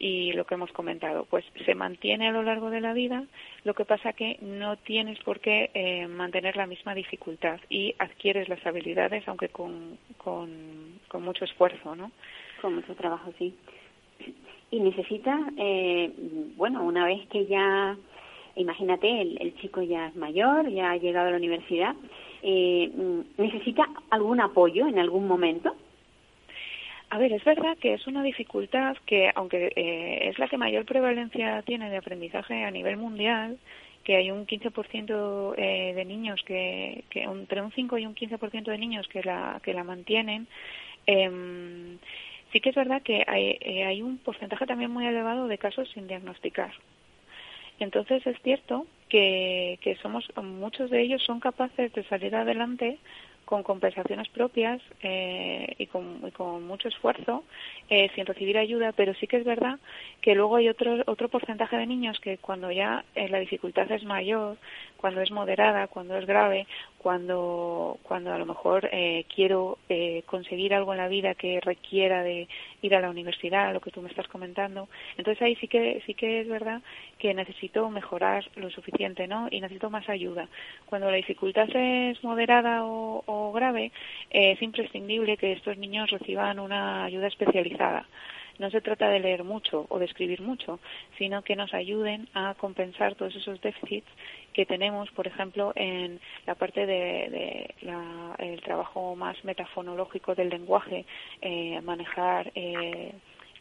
y 0.00 0.32
lo 0.32 0.46
que 0.46 0.54
hemos 0.54 0.72
comentado, 0.72 1.26
pues 1.28 1.44
se 1.66 1.74
mantiene 1.74 2.28
a 2.28 2.32
lo 2.32 2.42
largo 2.42 2.70
de 2.70 2.80
la 2.80 2.94
vida, 2.94 3.22
lo 3.64 3.74
que 3.74 3.84
pasa 3.84 4.14
que 4.14 4.38
no 4.40 4.76
tienes 4.78 5.18
por 5.18 5.40
qué 5.40 5.70
eh, 5.74 6.06
mantener 6.06 6.56
la 6.56 6.66
misma 6.66 6.94
dificultad 6.94 7.60
y 7.68 7.94
adquieres 7.98 8.48
las 8.48 8.64
habilidades 8.66 9.28
aunque 9.28 9.50
con, 9.50 9.98
con, 10.16 11.22
mucho 11.22 11.44
esfuerzo, 11.44 11.94
¿no? 11.94 12.10
Con 12.62 12.76
mucho 12.76 12.94
trabajo, 12.94 13.30
sí. 13.38 13.54
Y 14.70 14.80
necesita, 14.80 15.38
eh, 15.58 16.10
bueno, 16.56 16.82
una 16.82 17.04
vez 17.04 17.28
que 17.28 17.44
ya, 17.44 17.94
imagínate, 18.56 19.20
el, 19.20 19.36
el 19.38 19.54
chico 19.56 19.82
ya 19.82 20.06
es 20.06 20.16
mayor, 20.16 20.70
ya 20.70 20.92
ha 20.92 20.96
llegado 20.96 21.28
a 21.28 21.32
la 21.32 21.36
universidad, 21.36 21.94
eh, 22.42 22.90
¿necesita 23.36 23.86
algún 24.10 24.40
apoyo 24.40 24.86
en 24.86 24.98
algún 24.98 25.26
momento? 25.26 25.74
A 27.10 27.18
ver, 27.18 27.32
es 27.32 27.42
verdad 27.42 27.76
que 27.76 27.94
es 27.94 28.06
una 28.06 28.22
dificultad 28.22 28.96
que, 29.04 29.32
aunque 29.34 29.72
eh, 29.74 30.28
es 30.28 30.38
la 30.38 30.46
que 30.46 30.56
mayor 30.56 30.84
prevalencia 30.84 31.60
tiene 31.62 31.90
de 31.90 31.96
aprendizaje 31.96 32.62
a 32.62 32.70
nivel 32.70 32.96
mundial, 32.98 33.58
que 34.04 34.14
hay 34.14 34.30
un 34.30 34.46
15% 34.46 35.54
eh, 35.58 35.92
de 35.94 36.04
niños 36.04 36.40
que, 36.46 37.02
que 37.10 37.22
entre 37.22 37.62
un 37.62 37.72
5 37.72 37.98
y 37.98 38.06
un 38.06 38.14
15% 38.14 38.62
de 38.62 38.78
niños 38.78 39.08
que 39.08 39.22
la 39.24 39.60
que 39.62 39.74
la 39.74 39.84
mantienen 39.84 40.46
eh, 41.06 41.98
sí 42.52 42.60
que 42.60 42.70
es 42.70 42.76
verdad 42.76 43.02
que 43.02 43.24
hay, 43.26 43.58
hay 43.82 44.00
un 44.00 44.16
porcentaje 44.18 44.66
también 44.66 44.90
muy 44.90 45.06
elevado 45.06 45.48
de 45.48 45.58
casos 45.58 45.90
sin 45.90 46.06
diagnosticar 46.06 46.72
entonces 47.80 48.26
es 48.26 48.40
cierto 48.42 48.86
que, 49.08 49.78
que 49.82 49.96
somos 49.96 50.26
muchos 50.42 50.90
de 50.90 51.02
ellos 51.02 51.22
son 51.24 51.40
capaces 51.40 51.92
de 51.92 52.04
salir 52.04 52.34
adelante 52.36 52.98
con 53.50 53.64
compensaciones 53.64 54.28
propias 54.28 54.80
eh, 55.02 55.74
y, 55.76 55.86
con, 55.86 56.20
y, 56.24 56.30
con, 56.30 56.64
mucho 56.68 56.86
esfuerzo 56.86 57.42
eh, 57.88 58.08
sin 58.14 58.24
recibir 58.24 58.56
ayuda, 58.56 58.92
pero 58.92 59.12
sí 59.14 59.26
que 59.26 59.38
es 59.38 59.44
verdad 59.44 59.80
que 60.22 60.36
luego 60.36 60.54
hay 60.54 60.68
otro, 60.68 61.02
otro 61.06 61.28
porcentaje 61.28 61.76
de 61.76 61.86
niños 61.86 62.20
que 62.20 62.38
cuando 62.38 62.70
ya 62.70 63.04
eh, 63.16 63.28
la 63.28 63.40
dificultad 63.40 63.90
es 63.90 64.04
mayor, 64.04 64.56
cuando 65.00 65.22
es 65.22 65.30
moderada, 65.30 65.86
cuando 65.86 66.18
es 66.18 66.26
grave, 66.26 66.66
cuando, 66.98 67.98
cuando 68.02 68.34
a 68.34 68.38
lo 68.38 68.44
mejor 68.44 68.86
eh, 68.92 69.24
quiero 69.34 69.78
eh, 69.88 70.22
conseguir 70.26 70.74
algo 70.74 70.92
en 70.92 70.98
la 70.98 71.08
vida 71.08 71.34
que 71.34 71.58
requiera 71.60 72.22
de 72.22 72.46
ir 72.82 72.94
a 72.94 73.00
la 73.00 73.08
universidad, 73.08 73.72
lo 73.72 73.80
que 73.80 73.90
tú 73.90 74.02
me 74.02 74.10
estás 74.10 74.28
comentando, 74.28 74.88
entonces 75.16 75.40
ahí 75.40 75.56
sí 75.56 75.68
que 75.68 76.02
sí 76.04 76.12
que 76.12 76.42
es 76.42 76.48
verdad 76.48 76.82
que 77.18 77.32
necesito 77.32 77.88
mejorar 77.88 78.44
lo 78.56 78.68
suficiente, 78.70 79.26
¿no? 79.26 79.48
Y 79.50 79.62
necesito 79.62 79.88
más 79.88 80.06
ayuda. 80.10 80.48
Cuando 80.84 81.10
la 81.10 81.16
dificultad 81.16 81.68
es 81.74 82.22
moderada 82.22 82.84
o, 82.84 83.22
o 83.24 83.52
grave, 83.52 83.92
eh, 84.30 84.52
es 84.52 84.60
imprescindible 84.60 85.38
que 85.38 85.52
estos 85.52 85.78
niños 85.78 86.10
reciban 86.10 86.58
una 86.58 87.04
ayuda 87.04 87.28
especializada 87.28 88.06
no 88.60 88.70
se 88.70 88.80
trata 88.80 89.08
de 89.08 89.20
leer 89.20 89.42
mucho 89.42 89.86
o 89.88 89.98
de 89.98 90.04
escribir 90.04 90.42
mucho, 90.42 90.78
sino 91.18 91.42
que 91.42 91.56
nos 91.56 91.72
ayuden 91.74 92.28
a 92.34 92.54
compensar 92.54 93.14
todos 93.14 93.34
esos 93.34 93.60
déficits 93.60 94.06
que 94.52 94.66
tenemos, 94.66 95.10
por 95.12 95.26
ejemplo, 95.26 95.72
en 95.74 96.20
la 96.46 96.54
parte 96.54 96.84
de, 96.86 96.94
de 97.30 97.74
el 98.38 98.60
trabajo 98.60 99.16
más 99.16 99.42
metafonológico 99.44 100.34
del 100.34 100.50
lenguaje, 100.50 101.06
eh, 101.40 101.80
manejar 101.80 102.52
eh, 102.54 103.12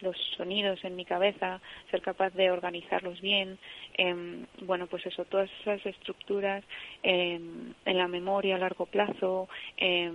los 0.01 0.18
sonidos 0.38 0.84
en 0.84 0.96
mi 0.96 1.06
cabeza, 1.06 1.62
ser 1.91 2.01
capaz 2.01 2.32
de 2.34 2.51
organizarlos 2.51 3.22
bien, 3.22 3.58
eh, 3.98 4.46
bueno, 4.62 4.88
pues 4.88 5.06
eso, 5.06 5.25
todas 5.25 5.50
esas 5.62 5.86
estructuras 5.86 6.63
eh, 7.03 7.39
en 7.86 7.98
la 7.98 8.08
memoria 8.08 8.56
a 8.56 8.60
largo 8.60 8.86
plazo, 8.86 9.48
eh, 9.77 10.12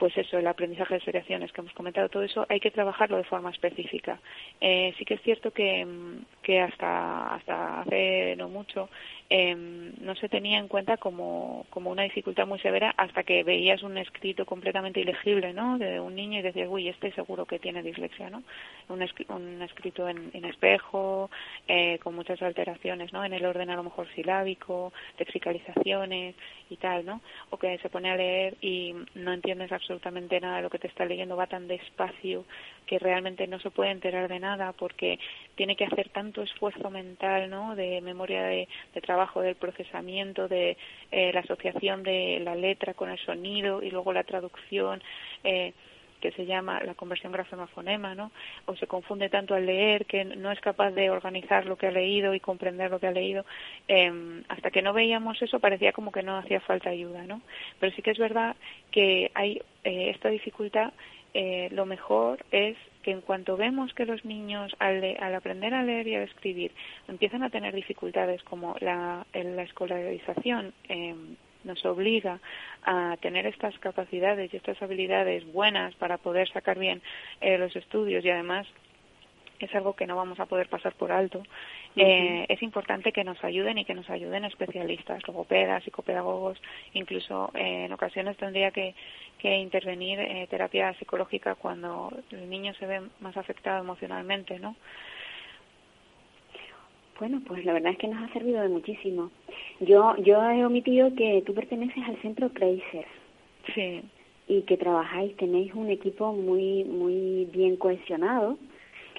pues 0.00 0.16
eso, 0.16 0.38
el 0.38 0.46
aprendizaje 0.46 0.94
de 0.94 1.00
seriaciones 1.02 1.52
que 1.52 1.60
hemos 1.60 1.74
comentado, 1.74 2.08
todo 2.08 2.22
eso 2.22 2.46
hay 2.48 2.58
que 2.58 2.70
trabajarlo 2.70 3.18
de 3.18 3.24
forma 3.24 3.50
específica. 3.50 4.18
Eh, 4.58 4.94
sí 4.96 5.04
que 5.04 5.14
es 5.14 5.20
cierto 5.20 5.50
que, 5.50 5.86
que 6.42 6.58
hasta, 6.58 7.34
hasta 7.34 7.82
hace 7.82 8.34
no 8.36 8.48
mucho 8.48 8.88
eh, 9.32 9.54
no 10.00 10.16
se 10.16 10.28
tenía 10.28 10.58
en 10.58 10.66
cuenta 10.66 10.96
como, 10.96 11.64
como 11.70 11.90
una 11.90 12.02
dificultad 12.02 12.48
muy 12.48 12.58
severa 12.58 12.92
hasta 12.96 13.22
que 13.22 13.44
veías 13.44 13.84
un 13.84 13.96
escrito 13.96 14.44
completamente 14.44 14.98
ilegible 14.98 15.52
¿no? 15.52 15.78
de 15.78 16.00
un 16.00 16.16
niño 16.16 16.40
y 16.40 16.42
decías, 16.42 16.68
uy, 16.68 16.88
este 16.88 17.12
seguro 17.12 17.46
que 17.46 17.60
tiene 17.60 17.80
dislexia, 17.80 18.28
¿no? 18.28 18.42
Un, 18.88 19.06
un 19.28 19.62
escrito 19.62 20.08
en, 20.08 20.44
espejo, 20.44 21.30
eh, 21.68 21.98
con 22.02 22.16
muchas 22.16 22.42
alteraciones 22.42 23.12
¿no? 23.12 23.24
en 23.24 23.32
el 23.32 23.46
orden 23.46 23.70
a 23.70 23.76
lo 23.76 23.84
mejor 23.84 24.08
silábico, 24.14 24.92
lexicalizaciones 25.16 26.34
y 26.68 26.76
tal, 26.76 27.06
¿no? 27.06 27.20
O 27.50 27.56
que 27.56 27.78
se 27.78 27.88
pone 27.88 28.10
a 28.10 28.16
leer 28.16 28.56
y 28.60 28.94
no 29.14 29.32
entiendes 29.32 29.70
absolutamente 29.70 30.40
nada 30.40 30.56
de 30.56 30.62
lo 30.62 30.70
que 30.70 30.80
te 30.80 30.88
está 30.88 31.04
leyendo, 31.04 31.36
va 31.36 31.46
tan 31.46 31.68
despacio 31.68 32.44
que 32.86 32.98
realmente 32.98 33.46
no 33.46 33.60
se 33.60 33.70
puede 33.70 33.92
enterar 33.92 34.28
de 34.28 34.40
nada 34.40 34.72
porque 34.72 35.20
tiene 35.60 35.76
que 35.76 35.84
hacer 35.84 36.08
tanto 36.08 36.40
esfuerzo 36.40 36.88
mental, 36.88 37.50
¿no? 37.50 37.76
De 37.76 38.00
memoria 38.00 38.44
de, 38.44 38.66
de 38.94 39.00
trabajo, 39.02 39.42
del 39.42 39.56
procesamiento, 39.56 40.48
de 40.48 40.78
eh, 41.10 41.32
la 41.34 41.40
asociación 41.40 42.02
de 42.02 42.40
la 42.42 42.54
letra 42.54 42.94
con 42.94 43.10
el 43.10 43.18
sonido 43.18 43.82
y 43.82 43.90
luego 43.90 44.14
la 44.14 44.24
traducción. 44.24 45.02
Eh, 45.44 45.74
que 46.18 46.32
se 46.32 46.44
llama 46.44 46.82
la 46.84 46.94
conversión 46.94 47.32
grafema-fonema, 47.32 48.14
¿no? 48.14 48.30
O 48.66 48.76
se 48.76 48.86
confunde 48.86 49.30
tanto 49.30 49.54
al 49.54 49.64
leer 49.64 50.04
que 50.04 50.24
no 50.24 50.52
es 50.52 50.60
capaz 50.60 50.90
de 50.90 51.08
organizar 51.08 51.64
lo 51.64 51.76
que 51.76 51.86
ha 51.86 51.90
leído 51.90 52.34
y 52.34 52.40
comprender 52.40 52.90
lo 52.90 53.00
que 53.00 53.06
ha 53.06 53.12
leído. 53.12 53.46
Eh, 53.88 54.42
hasta 54.48 54.70
que 54.70 54.82
no 54.82 54.92
veíamos 54.92 55.40
eso 55.40 55.60
parecía 55.60 55.92
como 55.92 56.12
que 56.12 56.22
no 56.22 56.36
hacía 56.36 56.60
falta 56.60 56.90
ayuda, 56.90 57.22
¿no? 57.24 57.40
Pero 57.78 57.94
sí 57.96 58.02
que 58.02 58.10
es 58.10 58.18
verdad 58.18 58.54
que 58.90 59.30
hay 59.34 59.62
eh, 59.84 60.10
esta 60.10 60.28
dificultad 60.28 60.92
eh, 61.34 61.68
lo 61.72 61.86
mejor 61.86 62.44
es 62.50 62.76
que 63.02 63.12
en 63.12 63.20
cuanto 63.20 63.56
vemos 63.56 63.94
que 63.94 64.04
los 64.04 64.24
niños 64.24 64.74
al, 64.78 65.16
al, 65.20 65.34
aprender 65.34 65.72
a 65.74 65.82
leer 65.82 66.06
y 66.08 66.14
a 66.14 66.22
escribir 66.22 66.72
empiezan 67.08 67.42
a 67.42 67.50
tener 67.50 67.74
dificultades 67.74 68.42
como 68.42 68.76
la, 68.80 69.26
la 69.32 69.62
escolarización 69.62 70.74
eh, 70.88 71.14
nos 71.64 71.84
obliga 71.84 72.40
a 72.84 73.16
tener 73.20 73.46
estas 73.46 73.78
capacidades 73.78 74.52
y 74.52 74.56
estas 74.56 74.80
habilidades 74.82 75.50
buenas 75.52 75.94
para 75.96 76.18
poder 76.18 76.48
sacar 76.50 76.78
bien 76.78 77.02
eh, 77.40 77.58
los 77.58 77.74
estudios 77.76 78.24
y 78.24 78.30
además 78.30 78.66
es 79.60 79.74
algo 79.74 79.94
que 79.94 80.06
no 80.06 80.16
vamos 80.16 80.40
a 80.40 80.46
poder 80.46 80.68
pasar 80.68 80.94
por 80.94 81.12
alto. 81.12 81.42
Eh, 81.96 82.46
es 82.48 82.62
importante 82.62 83.12
que 83.12 83.24
nos 83.24 83.42
ayuden 83.42 83.78
y 83.78 83.84
que 83.84 83.94
nos 83.94 84.08
ayuden 84.10 84.44
especialistas, 84.44 85.26
logopedas, 85.26 85.82
psicopedagogos, 85.82 86.60
incluso 86.92 87.50
eh, 87.54 87.86
en 87.86 87.92
ocasiones 87.92 88.36
tendría 88.36 88.70
que, 88.70 88.94
que 89.38 89.58
intervenir 89.58 90.20
eh, 90.20 90.46
terapia 90.48 90.94
psicológica 90.94 91.56
cuando 91.56 92.12
el 92.30 92.48
niño 92.48 92.74
se 92.74 92.86
ve 92.86 93.02
más 93.20 93.36
afectado 93.36 93.82
emocionalmente, 93.82 94.58
¿no? 94.60 94.76
Bueno, 97.18 97.42
pues 97.46 97.64
la 97.64 97.74
verdad 97.74 97.92
es 97.92 97.98
que 97.98 98.08
nos 98.08 98.22
ha 98.22 98.32
servido 98.32 98.62
de 98.62 98.68
muchísimo. 98.68 99.30
Yo 99.80 100.16
yo 100.18 100.42
he 100.42 100.64
omitido 100.64 101.14
que 101.14 101.42
tú 101.44 101.52
perteneces 101.52 102.02
al 102.04 102.16
centro 102.22 102.50
Kreiser. 102.50 103.04
Sí. 103.74 104.00
Y 104.48 104.62
que 104.62 104.78
trabajáis, 104.78 105.36
tenéis 105.36 105.74
un 105.74 105.90
equipo 105.90 106.32
muy 106.32 106.84
muy 106.84 107.46
bien 107.52 107.76
cohesionado 107.76 108.56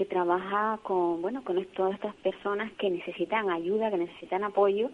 que 0.02 0.06
trabaja 0.06 0.80
con, 0.82 1.22
bueno, 1.22 1.44
con 1.44 1.64
todas 1.76 1.94
estas 1.94 2.16
personas 2.16 2.72
que 2.80 2.90
necesitan 2.90 3.52
ayuda, 3.52 3.92
que 3.92 3.98
necesitan 3.98 4.44
apoyo 4.44 4.90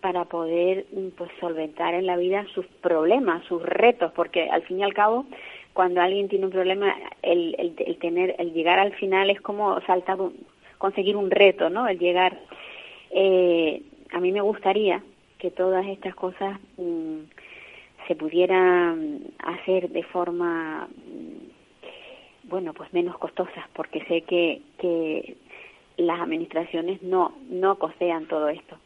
para 0.00 0.24
poder 0.24 0.86
pues 1.18 1.30
solventar 1.40 1.92
en 1.92 2.06
la 2.06 2.16
vida 2.16 2.46
sus 2.54 2.64
problemas, 2.80 3.44
sus 3.44 3.62
retos, 3.62 4.12
porque 4.12 4.48
al 4.48 4.62
fin 4.62 4.78
y 4.78 4.82
al 4.82 4.94
cabo 4.94 5.26
cuando 5.74 6.00
alguien 6.00 6.30
tiene 6.30 6.46
un 6.46 6.52
problema 6.52 6.96
el, 7.20 7.54
el, 7.58 7.74
el 7.86 7.98
tener 7.98 8.34
el 8.38 8.54
llegar 8.54 8.78
al 8.78 8.94
final 8.94 9.28
es 9.28 9.42
como 9.42 9.78
saltar 9.82 10.18
un, 10.18 10.32
conseguir 10.78 11.16
un 11.16 11.30
reto, 11.30 11.68
¿no? 11.68 11.86
El 11.86 11.98
llegar 11.98 12.40
eh, 13.10 13.82
a 14.10 14.20
mí 14.20 14.32
me 14.32 14.40
gustaría 14.40 15.02
que 15.38 15.50
todas 15.50 15.86
estas 15.86 16.14
cosas 16.14 16.58
mmm, 16.78 17.24
se 18.08 18.14
pudieran 18.14 19.20
hacer 19.38 19.90
de 19.90 20.02
forma 20.04 20.88
bueno, 22.50 22.74
pues 22.74 22.92
menos 22.92 23.16
costosas, 23.18 23.64
porque 23.74 24.04
sé 24.04 24.22
que, 24.22 24.60
que 24.78 25.36
las 25.96 26.20
administraciones 26.20 27.02
no, 27.02 27.32
no 27.48 27.76
costean 27.76 28.26
todo 28.26 28.48
esto. 28.48 28.76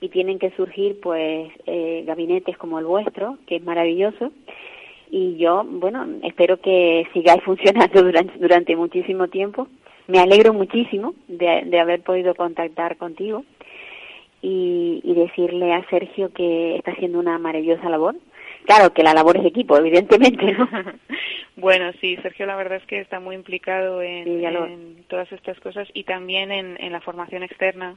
Y 0.00 0.10
tienen 0.10 0.38
que 0.38 0.50
surgir, 0.50 1.00
pues, 1.00 1.50
eh, 1.66 2.04
gabinetes 2.06 2.58
como 2.58 2.78
el 2.78 2.84
vuestro, 2.84 3.38
que 3.46 3.56
es 3.56 3.64
maravilloso. 3.64 4.30
Y 5.10 5.36
yo, 5.38 5.64
bueno, 5.64 6.06
espero 6.22 6.60
que 6.60 7.08
sigáis 7.14 7.42
funcionando 7.44 8.02
durante, 8.02 8.38
durante 8.38 8.76
muchísimo 8.76 9.28
tiempo. 9.28 9.66
Me 10.06 10.20
alegro 10.20 10.52
muchísimo 10.52 11.14
de, 11.26 11.62
de 11.64 11.80
haber 11.80 12.02
podido 12.02 12.34
contactar 12.34 12.96
contigo 12.96 13.44
y, 14.42 15.00
y 15.02 15.14
decirle 15.14 15.72
a 15.72 15.88
Sergio 15.88 16.32
que 16.32 16.76
está 16.76 16.92
haciendo 16.92 17.18
una 17.18 17.38
maravillosa 17.38 17.88
labor 17.88 18.14
Claro 18.66 18.92
que 18.92 19.04
la 19.04 19.14
labor 19.14 19.36
es 19.36 19.46
equipo, 19.46 19.76
evidentemente, 19.76 20.52
¿no? 20.52 20.68
bueno, 21.56 21.92
sí, 22.00 22.16
Sergio 22.22 22.46
la 22.46 22.56
verdad 22.56 22.78
es 22.78 22.86
que 22.86 23.00
está 23.00 23.18
muy 23.18 23.34
implicado 23.34 24.02
en, 24.02 25.04
todas 25.08 25.30
estas 25.32 25.58
cosas 25.60 25.88
y 25.94 26.04
también 26.04 26.52
en, 26.52 26.76
en 26.78 26.92
la 26.92 27.00
formación 27.00 27.42
externa. 27.42 27.96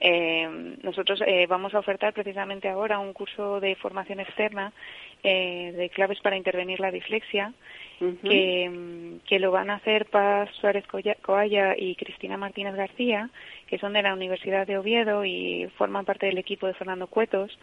Eh, 0.00 0.76
nosotros 0.82 1.22
eh, 1.26 1.46
vamos 1.48 1.74
a 1.74 1.78
ofertar 1.78 2.12
precisamente 2.12 2.68
ahora 2.68 2.98
un 2.98 3.12
curso 3.14 3.60
de 3.60 3.76
formación 3.76 4.20
externa 4.20 4.72
eh, 5.22 5.72
de 5.76 5.88
claves 5.90 6.20
para 6.20 6.36
intervenir 6.36 6.80
la 6.80 6.90
dislexia, 6.90 7.52
uh 8.00 8.04
-huh. 8.04 8.20
que, 8.20 9.18
que, 9.26 9.38
lo 9.38 9.50
van 9.50 9.70
a 9.70 9.76
hacer 9.76 10.06
Paz 10.06 10.50
Suárez 10.60 10.84
Coalla 11.22 11.74
y 11.76 11.94
Cristina 11.96 12.36
Martínez 12.36 12.74
García, 12.74 13.30
que 13.66 13.78
son 13.78 13.92
de 13.92 14.02
la 14.02 14.14
Universidad 14.14 14.66
de 14.66 14.78
Oviedo 14.78 15.24
y 15.24 15.68
forman 15.76 16.04
parte 16.04 16.26
del 16.26 16.38
equipo 16.38 16.66
de 16.66 16.74
Fernando 16.74 17.06
Cuetos. 17.08 17.58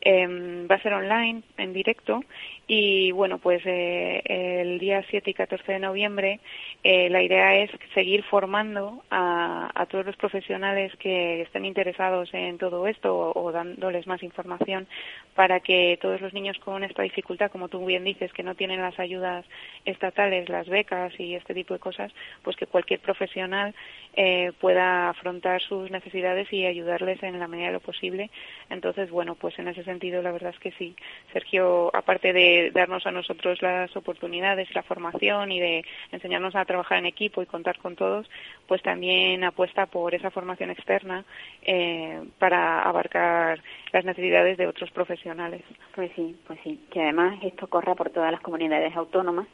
Eh, 0.00 0.66
va 0.70 0.76
a 0.76 0.82
ser 0.82 0.92
online, 0.92 1.42
en 1.56 1.72
directo, 1.72 2.22
y 2.68 3.10
bueno, 3.10 3.38
pues 3.38 3.62
eh, 3.64 4.22
el 4.60 4.78
día 4.78 5.04
7 5.10 5.30
y 5.30 5.34
14 5.34 5.72
de 5.72 5.78
noviembre 5.80 6.38
eh, 6.84 7.10
la 7.10 7.20
idea 7.20 7.56
es 7.56 7.70
seguir 7.94 8.22
formando 8.22 9.02
a, 9.10 9.70
a, 9.74 9.86
todos 9.86 10.06
los 10.06 10.16
profesionales 10.16 10.92
que 11.00 11.42
estén 11.42 11.64
interesados 11.64 12.32
en 12.32 12.58
todo 12.58 12.86
esto 12.86 13.12
o, 13.12 13.42
o, 13.42 13.50
dándoles 13.50 14.06
más 14.06 14.22
información 14.22 14.86
para 15.34 15.58
que 15.60 15.98
todos 16.00 16.20
los 16.20 16.32
niños 16.32 16.58
con 16.58 16.84
esta 16.84 16.97
dificultad, 17.02 17.50
como 17.50 17.68
tú 17.68 17.84
bien 17.84 18.04
dices, 18.04 18.32
que 18.32 18.42
no 18.42 18.54
tienen 18.54 18.80
las 18.80 18.98
ayudas 18.98 19.44
estatales, 19.84 20.48
las 20.48 20.68
becas 20.68 21.12
y 21.18 21.34
este 21.34 21.54
tipo 21.54 21.74
de 21.74 21.80
cosas, 21.80 22.12
pues 22.42 22.56
que 22.56 22.66
cualquier 22.66 23.00
profesional 23.00 23.74
eh, 24.20 24.50
pueda 24.60 25.10
afrontar 25.10 25.62
sus 25.62 25.92
necesidades 25.92 26.52
y 26.52 26.66
ayudarles 26.66 27.22
en 27.22 27.38
la 27.38 27.46
medida 27.46 27.68
de 27.68 27.74
lo 27.74 27.80
posible. 27.80 28.30
Entonces, 28.68 29.12
bueno, 29.12 29.36
pues 29.36 29.56
en 29.60 29.68
ese 29.68 29.84
sentido 29.84 30.22
la 30.22 30.32
verdad 30.32 30.52
es 30.52 30.58
que 30.58 30.72
sí. 30.72 30.96
Sergio, 31.32 31.94
aparte 31.94 32.32
de 32.32 32.72
darnos 32.74 33.06
a 33.06 33.12
nosotros 33.12 33.62
las 33.62 33.96
oportunidades, 33.96 34.74
la 34.74 34.82
formación 34.82 35.52
y 35.52 35.60
de 35.60 35.84
enseñarnos 36.10 36.56
a 36.56 36.64
trabajar 36.64 36.98
en 36.98 37.06
equipo 37.06 37.42
y 37.42 37.46
contar 37.46 37.78
con 37.78 37.94
todos, 37.94 38.28
pues 38.66 38.82
también 38.82 39.44
apuesta 39.44 39.86
por 39.86 40.12
esa 40.16 40.32
formación 40.32 40.70
externa 40.70 41.24
eh, 41.62 42.20
para 42.40 42.82
abarcar 42.82 43.62
las 43.92 44.04
necesidades 44.04 44.58
de 44.58 44.66
otros 44.66 44.90
profesionales. 44.90 45.62
Pues 45.94 46.10
sí, 46.16 46.34
pues 46.44 46.58
sí. 46.64 46.80
Que 46.90 47.02
además 47.02 47.38
esto 47.44 47.68
corra 47.68 47.94
por 47.94 48.10
todas 48.10 48.32
las 48.32 48.40
comunidades 48.40 48.96
autónomas 48.96 49.46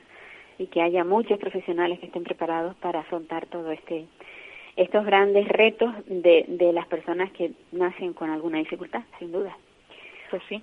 y 0.57 0.68
que 0.68 0.81
haya 0.81 1.05
muchos 1.05 1.38
profesionales 1.38 1.98
que 1.98 2.07
estén 2.07 2.24
preparados 2.24 2.77
para 2.77 3.00
afrontar 3.00 3.44
todo 3.46 3.70
este 3.72 4.07
estos 4.76 5.04
grandes 5.04 5.48
retos 5.48 5.92
de, 6.06 6.44
de 6.48 6.72
las 6.72 6.87
personas 6.87 7.30
que 7.32 7.52
nacen 7.72 8.12
con 8.12 8.30
alguna 8.30 8.58
dificultad, 8.58 9.02
sin 9.18 9.32
duda. 9.32 9.56
Pues 10.30 10.42
sí. 10.48 10.62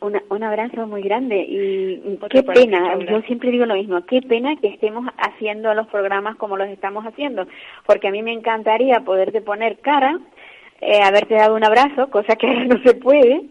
Un, 0.00 0.20
un 0.28 0.42
abrazo 0.42 0.86
muy 0.86 1.02
grande 1.02 1.38
y 1.38 2.18
qué 2.30 2.42
pena, 2.42 2.98
yo 2.98 3.22
siempre 3.22 3.50
digo 3.50 3.64
lo 3.64 3.74
mismo, 3.74 4.04
qué 4.04 4.20
pena 4.20 4.54
que 4.56 4.68
estemos 4.68 5.06
haciendo 5.16 5.72
los 5.74 5.86
programas 5.88 6.36
como 6.36 6.56
los 6.56 6.68
estamos 6.68 7.06
haciendo, 7.06 7.46
porque 7.86 8.08
a 8.08 8.10
mí 8.10 8.22
me 8.22 8.32
encantaría 8.32 9.00
poderte 9.00 9.40
poner 9.40 9.78
cara, 9.78 10.20
eh, 10.82 11.00
haberte 11.02 11.34
dado 11.34 11.56
un 11.56 11.64
abrazo, 11.64 12.10
cosa 12.10 12.36
que 12.36 12.46
ahora 12.46 12.66
no 12.66 12.82
se 12.82 12.94
puede, 12.94 13.42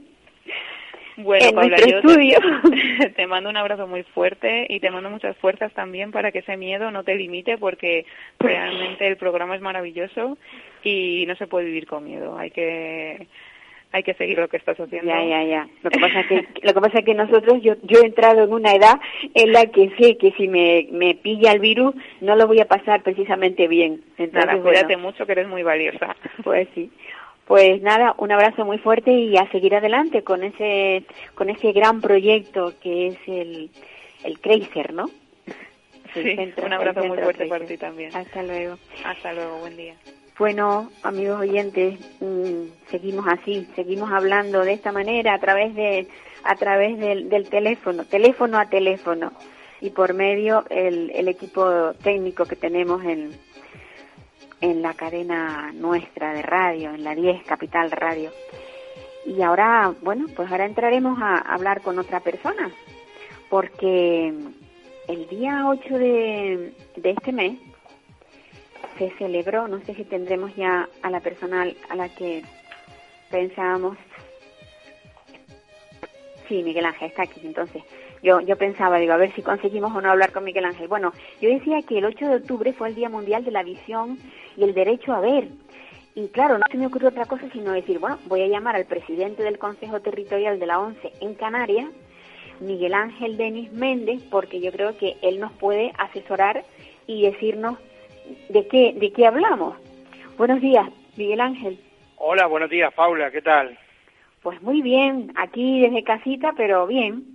bueno, 1.18 1.46
en 1.48 1.56
Paula, 1.56 1.78
nuestro 1.78 1.90
yo 1.90 1.98
estudio. 1.98 2.38
Te, 3.00 3.10
te 3.16 3.28
mando 3.28 3.50
un 3.50 3.58
abrazo 3.58 3.88
muy 3.88 4.04
fuerte 4.04 4.66
y 4.70 4.80
te 4.80 4.92
mando 4.92 5.10
muchas 5.10 5.36
fuerzas 5.38 5.74
también 5.74 6.12
para 6.12 6.32
que 6.32 6.40
ese 6.40 6.58
miedo 6.58 6.92
no 6.92 7.04
te 7.04 7.16
limite 7.16 7.58
porque 7.58 8.06
realmente 8.40 9.08
el 9.08 9.18
programa 9.18 9.56
es 9.56 9.62
maravilloso 9.62 10.38
y 10.84 11.26
no 11.28 11.36
se 11.36 11.48
puede 11.48 11.66
vivir 11.66 11.88
con 11.88 12.04
miedo. 12.04 12.38
Hay 12.38 12.52
que 12.52 13.28
hay 13.96 14.04
que 14.04 14.14
seguir 14.16 14.38
lo 14.38 14.50
que 14.50 14.58
estás 14.58 14.78
haciendo. 14.78 15.10
Ya, 15.10 15.24
ya, 15.24 15.44
ya. 15.44 15.70
Lo 15.82 15.90
que 15.90 16.00
pasa 16.00 16.20
es 16.20 16.28
que, 16.28 16.36
lo 16.64 16.74
que, 16.74 16.82
pasa 16.82 17.00
es 17.00 17.06
que 17.06 17.14
nosotros, 17.14 17.62
yo, 17.62 17.76
yo 17.84 18.02
he 18.02 18.06
entrado 18.06 18.44
en 18.44 18.52
una 18.52 18.74
edad 18.74 19.00
en 19.34 19.54
la 19.54 19.68
que 19.68 19.90
sé 19.98 20.18
que 20.18 20.32
si 20.32 20.50
me, 20.50 20.90
me 20.92 21.16
pilla 21.16 21.54
el 21.54 21.60
virus 21.60 21.96
no 22.20 22.36
lo 22.36 22.46
voy 22.46 22.60
a 22.60 22.66
pasar 22.66 23.04
precisamente 23.04 23.70
bien. 23.70 24.02
Entonces, 24.18 24.48
Nada, 24.48 24.62
cuídate 24.62 24.98
mucho 24.98 25.26
que 25.26 25.32
eres 25.32 25.48
muy 25.48 25.64
valiosa. 25.64 26.14
Pues 26.44 26.68
sí. 26.76 26.92
Pues 27.46 27.82
nada, 27.82 28.16
un 28.18 28.32
abrazo 28.32 28.66
muy 28.66 28.80
fuerte 28.80 29.12
y 29.12 29.38
a 29.38 29.50
seguir 29.52 29.76
adelante 29.76 30.24
con 30.24 30.44
ese 30.44 31.04
con 31.36 31.50
ese 31.50 31.72
gran 31.74 32.02
proyecto 32.02 32.74
que 32.82 33.08
es 33.08 33.18
el 33.28 33.70
el 34.24 34.40
¿no? 34.94 35.06
Sí, 36.14 36.36
un 36.64 36.74
abrazo 36.74 37.04
muy 37.04 37.18
fuerte 37.18 37.46
para 37.48 37.66
ti 37.66 37.78
también. 37.78 38.16
Hasta 38.16 38.42
luego. 38.42 38.78
Hasta 39.04 39.34
luego, 39.34 39.60
buen 39.60 39.76
día. 39.76 39.96
Bueno, 40.40 40.90
amigos 41.04 41.42
oyentes, 41.42 42.00
mmm, 42.20 42.68
seguimos 42.90 43.26
así, 43.28 43.68
seguimos 43.76 44.12
hablando 44.12 44.64
de 44.64 44.74
esta 44.74 44.92
manera 44.92 45.34
a 45.34 45.40
través 45.40 45.76
de 45.76 46.08
a 46.44 46.56
través 46.56 46.98
del, 47.00 47.30
del 47.30 47.50
teléfono, 47.50 48.06
teléfono 48.06 48.58
a 48.58 48.70
teléfono 48.70 49.34
y 49.82 49.90
por 49.90 50.14
medio 50.14 50.64
el, 50.70 51.12
el 51.12 51.28
equipo 51.28 51.94
técnico 52.04 52.46
que 52.46 52.56
tenemos 52.56 53.04
en 53.04 53.32
en 54.66 54.82
la 54.82 54.96
cadena 54.96 55.72
nuestra 55.74 56.34
de 56.34 56.42
radio, 56.42 56.90
en 56.90 57.04
la 57.04 57.14
10 57.14 57.44
Capital 57.44 57.92
Radio. 57.92 58.32
Y 59.24 59.42
ahora, 59.44 59.94
bueno, 60.02 60.26
pues 60.36 60.52
ahora 60.52 60.66
entraremos 60.66 61.20
a 61.22 61.38
hablar 61.38 61.82
con 61.82 62.00
otra 62.00 62.20
persona, 62.20 62.72
porque 63.50 64.34
el 65.08 65.28
día 65.30 65.68
8 65.68 65.98
de, 66.00 66.74
de 66.96 67.10
este 67.12 67.32
mes 67.32 67.60
se 68.98 69.12
celebró, 69.18 69.68
no 69.68 69.82
sé 69.86 69.94
si 69.94 70.04
tendremos 70.04 70.56
ya 70.56 70.90
a 71.04 71.12
la 71.12 71.20
persona 71.20 71.68
a 71.90 71.96
la 71.96 72.10
que 72.10 72.42
pensábamos. 73.30 73.98
Sí, 76.48 76.64
Miguel 76.64 76.86
Ángel 76.86 77.10
está 77.10 77.24
aquí, 77.24 77.42
entonces 77.44 77.84
yo, 78.26 78.42
yo 78.42 78.58
pensaba, 78.58 78.98
digo, 78.98 79.14
a 79.14 79.18
ver 79.18 79.32
si 79.36 79.44
conseguimos 79.44 79.96
o 79.96 80.02
no 80.02 80.10
hablar 80.10 80.32
con 80.32 80.44
Miguel 80.44 80.66
Ángel. 80.66 80.88
Bueno, 80.88 81.14
yo 81.40 81.50
decía 81.50 81.84
que 81.84 82.00
el 82.00 82.06
8 82.06 82.28
de 82.28 82.36
octubre 82.38 82.74
fue 82.74 82.90
el 82.90 82.96
Día 82.96 83.08
Mundial 83.08 83.46
de 83.46 83.52
la 83.52 83.62
Visión 83.62 84.18
y 84.58 84.64
el 84.64 84.74
Derecho 84.74 85.14
a 85.14 85.22
Ver. 85.22 85.48
Y 86.16 86.28
claro, 86.30 86.58
no 86.58 86.64
se 86.72 86.78
me 86.78 86.88
ocurrió 86.88 87.10
otra 87.10 87.26
cosa 87.26 87.48
sino 87.54 87.72
decir, 87.72 88.00
bueno, 88.00 88.18
voy 88.26 88.42
a 88.42 88.48
llamar 88.48 88.76
al 88.76 88.86
presidente 88.86 89.44
del 89.44 89.60
Consejo 89.60 90.00
Territorial 90.00 90.60
de 90.60 90.66
la 90.66 90.80
ONCE 90.80 91.12
en 91.22 91.36
Canarias, 91.36 91.88
Miguel 92.60 92.96
Ángel 92.96 93.38
Denis 93.38 93.72
Méndez, 93.72 94.24
porque 94.32 94.60
yo 94.60 94.72
creo 94.72 94.98
que 94.98 95.18
él 95.22 95.40
nos 95.40 95.52
puede 95.54 95.92
asesorar 96.00 96.64
y 97.06 97.22
decirnos 97.22 97.78
de 98.50 98.68
qué, 98.68 98.94
de 98.94 99.12
qué 99.12 99.28
hablamos. 99.28 99.76
Buenos 100.36 100.62
días, 100.62 100.90
Miguel 101.16 101.42
Ángel. 101.42 101.80
Hola, 102.18 102.48
buenos 102.48 102.72
días, 102.72 102.92
Paula, 102.94 103.30
¿qué 103.30 103.42
tal? 103.44 103.78
Pues 104.42 104.62
muy 104.64 104.82
bien, 104.82 105.32
aquí 105.36 105.82
desde 105.82 106.04
casita, 106.04 106.54
pero 106.58 106.88
bien. 106.88 107.35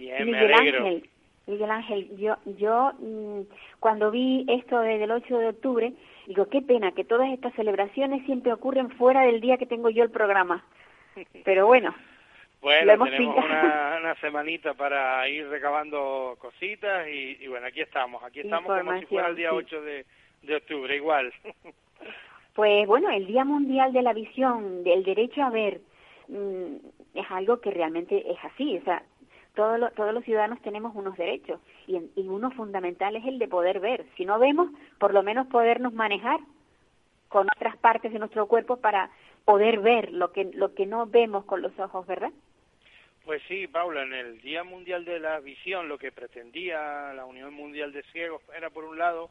Bien, 0.00 0.24
Miguel 0.24 0.48
me 0.48 0.54
alegro. 0.54 0.78
Ángel, 0.86 1.10
Miguel 1.46 1.70
Ángel, 1.70 2.16
yo, 2.16 2.36
yo 2.58 2.92
mmm, 2.98 3.42
cuando 3.80 4.10
vi 4.10 4.46
esto 4.48 4.80
desde 4.80 5.04
el 5.04 5.10
8 5.10 5.38
de 5.38 5.48
octubre, 5.48 5.92
digo, 6.26 6.46
qué 6.48 6.62
pena 6.62 6.92
que 6.92 7.04
todas 7.04 7.30
estas 7.30 7.52
celebraciones 7.54 8.24
siempre 8.24 8.50
ocurren 8.50 8.90
fuera 8.92 9.22
del 9.22 9.42
día 9.42 9.58
que 9.58 9.66
tengo 9.66 9.90
yo 9.90 10.02
el 10.02 10.10
programa. 10.10 10.64
Pero 11.44 11.66
bueno, 11.66 11.94
Bueno, 12.62 13.04
tenemos 13.04 13.44
una, 13.44 13.98
una 14.00 14.14
semanita 14.22 14.72
para 14.72 15.28
ir 15.28 15.48
recabando 15.48 16.36
cositas 16.38 17.06
y, 17.08 17.36
y 17.38 17.48
bueno, 17.48 17.66
aquí 17.66 17.82
estamos, 17.82 18.22
aquí 18.24 18.40
estamos 18.40 18.74
como 18.74 18.98
si 18.98 19.04
fuera 19.04 19.28
el 19.28 19.36
día 19.36 19.50
sí. 19.50 19.56
8 19.56 19.82
de, 19.82 20.06
de 20.42 20.56
octubre, 20.56 20.96
igual. 20.96 21.32
Pues 22.52 22.84
bueno, 22.86 23.10
el 23.10 23.26
Día 23.26 23.44
Mundial 23.44 23.92
de 23.92 24.02
la 24.02 24.12
Visión, 24.12 24.82
del 24.82 25.04
derecho 25.04 25.42
a 25.42 25.50
ver, 25.50 25.80
mm, 26.28 26.76
es 27.14 27.30
algo 27.30 27.60
que 27.60 27.70
realmente 27.70 28.28
es 28.30 28.38
así. 28.44 28.76
O 28.76 28.82
sea, 28.82 29.02
todos 29.54 29.78
los, 29.78 29.92
todos 29.94 30.14
los 30.14 30.24
ciudadanos 30.24 30.60
tenemos 30.62 30.94
unos 30.94 31.16
derechos 31.16 31.60
y, 31.86 31.96
y 32.16 32.28
uno 32.28 32.50
fundamental 32.52 33.16
es 33.16 33.24
el 33.26 33.38
de 33.38 33.48
poder 33.48 33.80
ver. 33.80 34.04
Si 34.16 34.24
no 34.24 34.38
vemos, 34.38 34.70
por 34.98 35.12
lo 35.12 35.22
menos 35.22 35.46
podernos 35.48 35.92
manejar 35.92 36.40
con 37.28 37.46
otras 37.56 37.76
partes 37.76 38.12
de 38.12 38.18
nuestro 38.18 38.46
cuerpo 38.46 38.78
para 38.78 39.10
poder 39.44 39.80
ver 39.80 40.12
lo 40.12 40.32
que, 40.32 40.44
lo 40.54 40.74
que 40.74 40.86
no 40.86 41.06
vemos 41.06 41.44
con 41.44 41.62
los 41.62 41.78
ojos, 41.78 42.06
¿verdad? 42.06 42.30
Pues 43.24 43.42
sí, 43.48 43.66
Paula, 43.66 44.02
en 44.02 44.12
el 44.14 44.40
Día 44.40 44.64
Mundial 44.64 45.04
de 45.04 45.20
la 45.20 45.40
Visión 45.40 45.88
lo 45.88 45.98
que 45.98 46.10
pretendía 46.10 47.12
la 47.12 47.24
Unión 47.26 47.52
Mundial 47.54 47.92
de 47.92 48.02
Ciegos 48.04 48.42
era, 48.56 48.70
por 48.70 48.84
un 48.84 48.98
lado, 48.98 49.30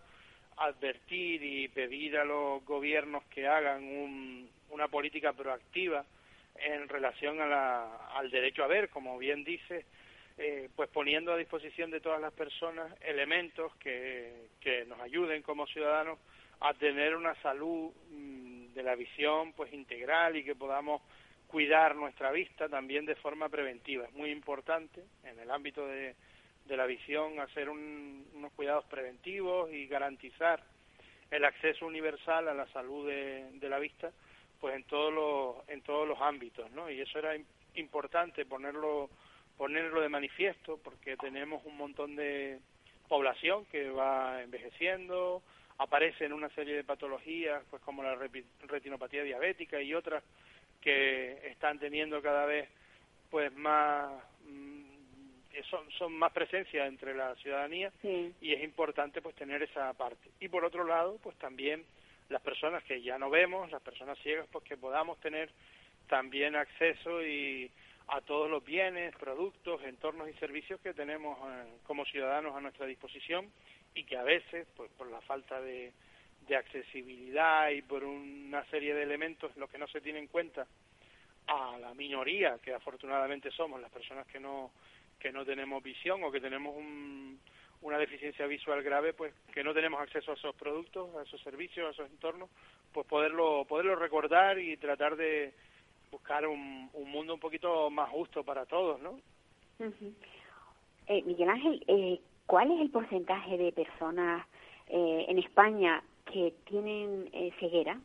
advertir 0.58 1.42
y 1.44 1.68
pedir 1.70 2.18
a 2.18 2.26
los 2.26 2.64
gobiernos 2.66 3.24
que 3.26 3.48
hagan 3.48 3.84
un- 3.84 4.50
una 4.70 4.88
política 4.88 5.34
proactiva 5.34 6.06
en 6.56 6.88
relación 6.90 7.42
a 7.42 7.46
la- 7.48 7.96
al 8.16 8.30
derecho 8.30 8.64
a 8.64 8.68
ver, 8.68 8.90
como 8.90 9.18
bien 9.18 9.44
dice, 9.44 9.86
eh, 10.40 10.70
pues 10.76 10.90
poniendo 10.90 11.34
a 11.34 11.38
disposición 11.38 11.92
de 11.92 12.00
todas 12.00 12.22
las 12.22 12.34
personas 12.34 12.92
elementos 13.02 13.76
que, 13.76 14.48
que 14.62 14.86
nos 14.86 15.00
ayuden 15.02 15.42
como 15.44 15.68
ciudadanos 15.68 16.18
a 16.62 16.74
tener 16.74 17.16
una 17.16 17.36
salud 17.42 17.92
mm, 18.10 18.74
de 18.74 18.84
la 18.84 18.96
visión 18.96 19.54
pues 19.54 19.72
integral 19.74 20.38
y 20.38 20.44
que 20.46 20.56
podamos 20.56 21.02
cuidar 21.48 21.96
nuestra 21.96 22.32
vista 22.32 22.70
también 22.70 23.06
de 23.06 23.16
forma 23.16 23.50
preventiva. 23.50 24.06
Es 24.06 24.14
muy 24.14 24.32
importante 24.32 25.04
en 25.24 25.40
el 25.40 25.52
ámbito 25.52 25.86
de, 25.88 26.16
de 26.66 26.78
la 26.78 26.86
visión 26.86 27.40
hacer 27.40 27.70
un- 27.70 28.26
unos 28.34 28.54
cuidados 28.54 28.86
preventivos 28.86 29.72
y 29.74 29.88
garantizar 29.88 30.64
el 31.32 31.44
acceso 31.46 31.86
universal 31.86 32.48
a 32.48 32.54
la 32.54 32.68
salud 32.68 33.08
de, 33.08 33.50
de 33.54 33.70
la 33.70 33.78
vista 33.80 34.12
pues 34.62 34.76
en 34.76 34.84
todos 34.86 35.14
los 35.14 35.70
en 35.70 35.82
todos 35.84 36.08
los 36.08 36.20
ámbitos 36.22 36.70
no 36.72 36.90
y 36.90 37.00
eso 37.02 37.20
era 37.20 37.36
im- 37.36 37.46
importante 37.76 38.46
ponerlo 38.46 39.10
ponerlo 39.60 40.00
de 40.00 40.08
manifiesto 40.08 40.80
porque 40.82 41.18
tenemos 41.18 41.66
un 41.66 41.76
montón 41.76 42.16
de 42.16 42.60
población 43.10 43.66
que 43.66 43.90
va 43.90 44.42
envejeciendo 44.42 45.44
aparecen 45.80 46.32
una 46.32 46.48
serie 46.52 46.76
de 46.76 46.86
patologías 46.86 47.62
pues 47.70 47.82
como 47.82 48.02
la 48.02 48.16
retinopatía 48.70 49.22
diabética 49.24 49.82
y 49.82 49.94
otras 49.94 50.24
que 50.80 51.46
están 51.50 51.78
teniendo 51.78 52.22
cada 52.22 52.46
vez 52.46 52.70
pues 53.30 53.54
más 53.54 54.10
mm, 54.48 54.84
son, 55.70 55.92
son 55.92 56.14
más 56.14 56.32
presencia 56.32 56.86
entre 56.88 57.14
la 57.14 57.36
ciudadanía 57.36 57.92
Sí. 58.02 58.34
y 58.40 58.54
es 58.54 58.64
importante 58.64 59.22
pues 59.22 59.36
tener 59.36 59.62
esa 59.62 59.92
parte 59.92 60.30
y 60.40 60.48
por 60.48 60.64
otro 60.64 60.86
lado 60.86 61.20
pues 61.22 61.36
también 61.38 61.84
las 62.30 62.42
personas 62.42 62.82
que 62.86 63.02
ya 63.02 63.18
no 63.18 63.30
vemos 63.30 63.70
las 63.72 63.82
personas 63.82 64.18
ciegas 64.20 64.48
pues 64.54 64.64
que 64.64 64.78
podamos 64.78 65.20
tener 65.20 65.50
también 66.08 66.56
acceso 66.56 67.22
y 67.26 67.70
a 68.12 68.22
todos 68.22 68.50
los 68.50 68.64
bienes 68.64 69.16
productos 69.18 69.82
entornos 69.84 70.30
y 70.30 70.34
servicios 70.34 70.80
que 70.82 70.94
tenemos 70.94 71.38
eh, 71.40 71.78
como 71.86 72.06
ciudadanos 72.06 72.56
a 72.56 72.62
nuestra 72.62 72.86
disposición 72.86 73.52
y 73.94 74.04
que 74.04 74.18
a 74.18 74.24
veces 74.24 74.68
pues 74.76 74.90
por 74.98 75.10
la 75.10 75.22
falta 75.22 75.62
de, 75.62 75.94
accesibilidad 76.58 77.70
y 77.70 77.84
por 77.84 78.04
una 78.04 78.66
serie 78.72 78.96
de 78.96 79.04
elementos 79.04 79.56
lo 79.56 79.68
que 79.68 79.78
no 79.78 79.88
se 79.88 80.02
tiene 80.02 80.18
en 80.18 80.26
cuenta 80.26 80.66
a 81.46 81.78
la 81.78 81.94
minoría 81.94 82.58
que 82.58 82.74
afortunadamente 82.74 83.52
somos 83.52 83.80
las 83.80 83.92
personas 83.92 84.26
que 84.26 84.40
no 84.40 84.72
que 85.20 85.32
no 85.32 85.46
tenemos 85.46 85.84
visión 85.84 86.24
o 86.24 86.32
que 86.32 86.42
tenemos 86.42 86.76
un, 86.76 87.40
una 87.82 87.98
deficiencia 87.98 88.46
visual 88.48 88.82
grave, 88.84 89.14
pues 89.14 89.34
que 89.54 89.64
no 89.64 89.74
tenemos 89.74 90.02
acceso 90.02 90.32
a 90.32 90.36
esos 90.36 90.56
productos, 90.56 91.16
a 91.16 91.24
esos 91.24 91.42
servicios, 91.42 91.88
a 91.88 91.92
esos 91.92 92.10
entornos, 92.10 92.50
pues 92.94 93.06
poderlo, 93.08 93.66
poderlo 93.66 93.96
recordar 93.96 94.60
y 94.60 94.76
tratar 94.78 95.16
de 95.16 95.54
buscar 96.12 96.48
un, 96.48 96.90
un 96.94 97.10
mundo 97.12 97.34
un 97.34 97.40
poquito 97.40 97.90
más 97.90 98.10
justo 98.10 98.44
para 98.44 98.66
todos, 98.66 99.00
¿no? 99.02 99.20
eh, 101.08 101.22
Miguel 101.24 101.50
Ángel, 101.50 101.84
eh, 101.88 102.20
¿cuál 102.46 102.72
es 102.72 102.82
el 102.82 102.90
porcentaje 102.90 103.58
de 103.58 103.72
personas 103.72 104.46
eh, 104.88 105.26
en 105.28 105.40
España 105.40 106.04
que 106.32 106.54
tienen 106.66 107.30
eh, 107.34 107.52
ceguera? 107.60 108.00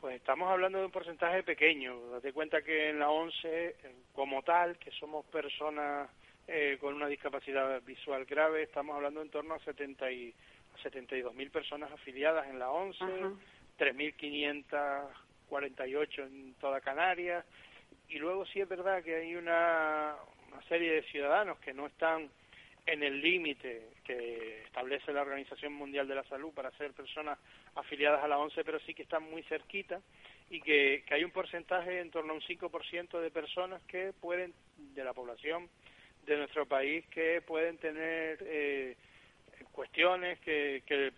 Pues 0.00 0.16
estamos 0.16 0.50
hablando 0.50 0.78
de 0.78 0.86
un 0.86 0.90
porcentaje 0.90 1.44
pequeño. 1.44 2.10
Date 2.10 2.32
cuenta 2.32 2.62
que 2.62 2.90
en 2.90 2.98
la 2.98 3.08
ONCE, 3.08 3.76
como 4.12 4.42
tal, 4.42 4.76
que 4.78 4.90
somos 4.90 5.24
personas 5.26 6.10
eh, 6.48 6.76
con 6.80 6.94
una 6.94 7.06
discapacidad 7.06 7.80
visual 7.82 8.24
grave, 8.24 8.64
estamos 8.64 8.96
hablando 8.96 9.22
en 9.22 9.30
torno 9.30 9.54
a 9.54 9.60
70 9.60 10.10
y, 10.10 10.34
72.000 10.82 11.50
personas 11.50 11.92
afiliadas 11.92 12.48
en 12.48 12.58
la 12.58 12.70
ONCE, 12.70 13.04
3.548 15.52 16.26
en 16.26 16.54
toda 16.54 16.80
Canarias, 16.80 17.44
y 18.08 18.18
luego 18.18 18.46
sí 18.46 18.60
es 18.60 18.68
verdad 18.68 19.02
que 19.02 19.16
hay 19.16 19.36
una, 19.36 20.16
una 20.50 20.62
serie 20.68 20.92
de 20.92 21.02
ciudadanos 21.04 21.58
que 21.58 21.72
no 21.72 21.86
están 21.86 22.30
en 22.86 23.02
el 23.02 23.20
límite 23.20 23.90
que 24.04 24.62
establece 24.64 25.12
la 25.12 25.22
Organización 25.22 25.72
Mundial 25.72 26.08
de 26.08 26.16
la 26.16 26.24
Salud 26.24 26.52
para 26.52 26.70
ser 26.72 26.92
personas 26.92 27.38
afiliadas 27.74 28.22
a 28.24 28.28
la 28.28 28.38
ONCE, 28.38 28.64
pero 28.64 28.80
sí 28.80 28.92
que 28.94 29.02
están 29.02 29.22
muy 29.22 29.42
cerquita 29.44 30.00
y 30.50 30.60
que, 30.60 31.04
que 31.06 31.14
hay 31.14 31.24
un 31.24 31.30
porcentaje 31.30 32.00
en 32.00 32.10
torno 32.10 32.32
a 32.32 32.36
un 32.36 32.42
5% 32.42 33.20
de 33.20 33.30
personas 33.30 33.80
que 33.82 34.12
pueden, 34.20 34.52
de 34.94 35.04
la 35.04 35.14
población 35.14 35.68
de 36.26 36.36
nuestro 36.36 36.66
país, 36.66 37.06
que 37.06 37.40
pueden 37.42 37.78
tener 37.78 38.38
eh, 38.42 38.96
cuestiones 39.72 40.38
que, 40.40 40.82
que 40.86 41.12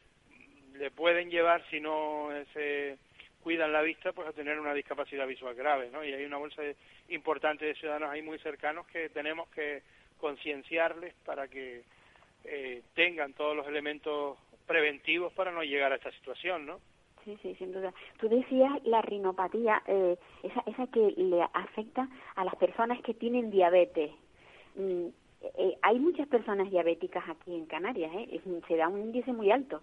le 0.74 0.90
pueden 0.90 1.30
llevar, 1.30 1.64
si 1.70 1.80
no 1.80 2.28
se 2.52 2.98
cuidan 3.44 3.74
la 3.74 3.82
vista, 3.82 4.12
pues 4.12 4.26
a 4.26 4.32
tener 4.32 4.58
una 4.58 4.72
discapacidad 4.72 5.26
visual 5.26 5.54
grave, 5.54 5.90
¿no? 5.92 6.02
Y 6.02 6.14
hay 6.14 6.24
una 6.24 6.38
bolsa 6.38 6.62
importante 7.10 7.66
de 7.66 7.74
ciudadanos 7.74 8.10
ahí 8.10 8.22
muy 8.22 8.38
cercanos 8.38 8.86
que 8.86 9.10
tenemos 9.10 9.48
que 9.50 9.82
concienciarles 10.18 11.14
para 11.26 11.46
que 11.46 11.82
eh, 12.44 12.82
tengan 12.94 13.34
todos 13.34 13.54
los 13.54 13.66
elementos 13.68 14.38
preventivos 14.66 15.30
para 15.34 15.52
no 15.52 15.62
llegar 15.62 15.92
a 15.92 15.96
esta 15.96 16.10
situación, 16.12 16.64
¿no? 16.64 16.80
Sí, 17.24 17.38
sí, 17.42 17.54
sin 17.56 17.72
duda. 17.72 17.92
Tú 18.18 18.28
decías 18.30 18.72
la 18.84 19.02
rinopatía, 19.02 19.82
eh, 19.86 20.16
esa, 20.42 20.62
esa 20.66 20.86
que 20.86 21.12
le 21.16 21.42
afecta 21.52 22.08
a 22.36 22.44
las 22.44 22.56
personas 22.56 23.00
que 23.02 23.12
tienen 23.12 23.50
diabetes. 23.50 24.10
Mm, 24.74 25.08
eh, 25.58 25.76
hay 25.82 25.98
muchas 25.98 26.26
personas 26.28 26.70
diabéticas 26.70 27.28
aquí 27.28 27.54
en 27.54 27.66
Canarias, 27.66 28.10
¿eh? 28.14 28.40
se 28.66 28.76
da 28.76 28.88
un 28.88 29.00
índice 29.00 29.32
muy 29.32 29.50
alto. 29.50 29.82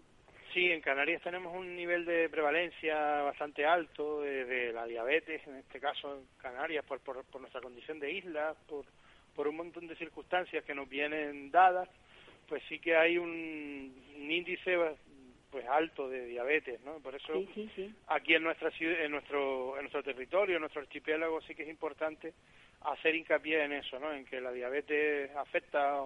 Sí, 0.53 0.69
en 0.71 0.81
Canarias 0.81 1.21
tenemos 1.21 1.55
un 1.55 1.75
nivel 1.75 2.05
de 2.05 2.27
prevalencia 2.29 3.21
bastante 3.21 3.65
alto 3.65 4.21
de, 4.21 4.45
de 4.45 4.73
la 4.73 4.85
diabetes, 4.85 5.45
en 5.47 5.55
este 5.55 5.79
caso 5.79 6.15
en 6.17 6.25
Canarias, 6.41 6.83
por, 6.85 6.99
por, 6.99 7.23
por 7.25 7.39
nuestra 7.41 7.61
condición 7.61 7.99
de 7.99 8.11
isla, 8.11 8.53
por, 8.67 8.85
por 9.35 9.47
un 9.47 9.55
montón 9.55 9.87
de 9.87 9.95
circunstancias 9.95 10.63
que 10.65 10.75
nos 10.75 10.89
vienen 10.89 11.51
dadas, 11.51 11.87
pues 12.49 12.61
sí 12.67 12.79
que 12.79 12.97
hay 12.97 13.17
un, 13.17 13.93
un 14.17 14.31
índice 14.31 14.77
pues 15.49 15.65
alto 15.67 16.07
de 16.09 16.25
diabetes, 16.27 16.79
¿no? 16.85 16.99
Por 16.99 17.13
eso 17.15 17.33
Sí, 17.33 17.49
sí, 17.53 17.69
sí. 17.75 17.95
aquí 18.07 18.35
en 18.35 18.43
nuestra 18.43 18.71
ciudad, 18.71 19.03
en 19.03 19.11
nuestro 19.11 19.75
en 19.75 19.81
nuestro 19.83 20.01
territorio, 20.03 20.55
en 20.55 20.61
nuestro 20.61 20.81
archipiélago 20.81 21.41
sí 21.41 21.55
que 21.55 21.63
es 21.63 21.69
importante 21.69 22.33
hacer 22.81 23.15
hincapié 23.15 23.63
en 23.63 23.73
eso, 23.73 23.99
¿no? 23.99 24.13
En 24.13 24.25
que 24.25 24.39
la 24.39 24.51
diabetes 24.51 25.29
afecta 25.35 26.05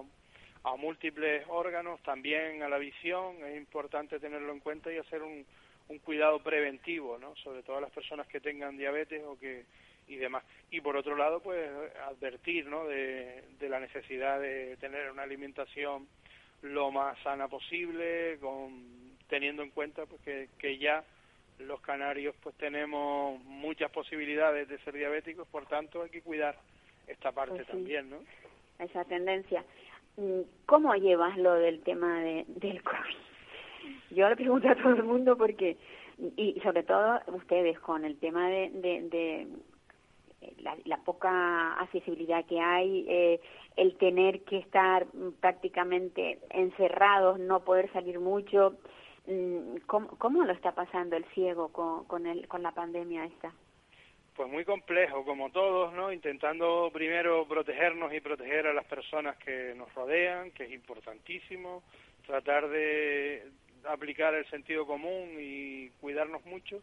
a 0.66 0.74
múltiples 0.74 1.44
órganos, 1.48 2.02
también 2.02 2.60
a 2.62 2.68
la 2.68 2.78
visión, 2.78 3.36
es 3.44 3.56
importante 3.56 4.18
tenerlo 4.18 4.52
en 4.52 4.58
cuenta 4.58 4.92
y 4.92 4.98
hacer 4.98 5.22
un, 5.22 5.46
un 5.88 5.98
cuidado 6.00 6.40
preventivo, 6.40 7.18
¿no? 7.18 7.36
Sobre 7.36 7.62
todo 7.62 7.76
a 7.76 7.80
las 7.80 7.92
personas 7.92 8.26
que 8.26 8.40
tengan 8.40 8.76
diabetes 8.76 9.22
o 9.24 9.38
que 9.38 9.64
y 10.08 10.16
demás. 10.16 10.44
Y 10.70 10.80
por 10.80 10.96
otro 10.96 11.16
lado, 11.16 11.40
pues 11.40 11.68
advertir, 12.08 12.66
¿no? 12.66 12.84
De, 12.86 13.44
de 13.60 13.68
la 13.68 13.78
necesidad 13.78 14.40
de 14.40 14.76
tener 14.78 15.10
una 15.10 15.22
alimentación 15.22 16.08
lo 16.62 16.90
más 16.90 17.16
sana 17.22 17.46
posible, 17.46 18.38
con 18.40 19.14
teniendo 19.28 19.62
en 19.62 19.70
cuenta 19.70 20.04
pues 20.06 20.20
que, 20.22 20.48
que 20.58 20.78
ya 20.78 21.04
los 21.58 21.80
canarios 21.80 22.34
pues 22.42 22.56
tenemos 22.56 23.40
muchas 23.44 23.90
posibilidades 23.92 24.68
de 24.68 24.78
ser 24.78 24.94
diabéticos, 24.94 25.46
por 25.48 25.66
tanto 25.66 26.02
hay 26.02 26.10
que 26.10 26.22
cuidar 26.22 26.56
esta 27.06 27.30
parte 27.32 27.54
Pues 27.54 27.66
sí. 27.66 27.72
también, 27.72 28.10
¿no? 28.10 28.18
esa 28.78 29.04
tendencia. 29.04 29.64
Mm, 30.16 30.40
¿Cómo 30.64 30.94
llevas 30.94 31.36
lo 31.36 31.54
del 31.54 31.82
tema 31.82 32.20
de, 32.20 32.44
del 32.48 32.82
COVID? 32.82 33.16
Yo 34.10 34.28
le 34.28 34.36
pregunto 34.36 34.68
a 34.68 34.74
todo 34.74 34.94
el 34.94 35.02
mundo 35.02 35.36
porque, 35.36 35.76
y 36.36 36.58
sobre 36.60 36.82
todo 36.82 37.20
ustedes 37.34 37.78
con 37.80 38.04
el 38.04 38.16
tema 38.18 38.48
de, 38.48 38.70
de, 38.70 39.02
de 39.10 39.48
la, 40.62 40.76
la 40.84 40.96
poca 40.98 41.74
accesibilidad 41.74 42.44
que 42.46 42.60
hay, 42.60 43.04
eh, 43.08 43.40
el 43.76 43.96
tener 43.98 44.42
que 44.44 44.58
estar 44.58 45.06
prácticamente 45.40 46.38
encerrados, 46.50 47.38
no 47.38 47.60
poder 47.60 47.92
salir 47.92 48.18
mucho, 48.18 48.76
mm, 49.26 49.78
¿cómo, 49.86 50.08
cómo 50.18 50.44
lo 50.44 50.52
está 50.52 50.72
pasando 50.72 51.16
el 51.16 51.24
ciego 51.26 51.68
con, 51.68 52.04
con, 52.04 52.26
el, 52.26 52.48
con 52.48 52.62
la 52.62 52.72
pandemia 52.72 53.26
esta? 53.26 53.52
Pues 54.36 54.50
muy 54.50 54.66
complejo, 54.66 55.24
como 55.24 55.50
todos, 55.50 55.94
¿no? 55.94 56.12
Intentando 56.12 56.90
primero 56.92 57.48
protegernos 57.48 58.12
y 58.12 58.20
proteger 58.20 58.66
a 58.66 58.74
las 58.74 58.84
personas 58.84 59.34
que 59.38 59.72
nos 59.74 59.92
rodean, 59.94 60.50
que 60.50 60.64
es 60.64 60.72
importantísimo, 60.72 61.82
tratar 62.26 62.68
de 62.68 63.50
aplicar 63.84 64.34
el 64.34 64.44
sentido 64.50 64.86
común 64.86 65.36
y 65.40 65.88
cuidarnos 66.02 66.44
mucho, 66.44 66.82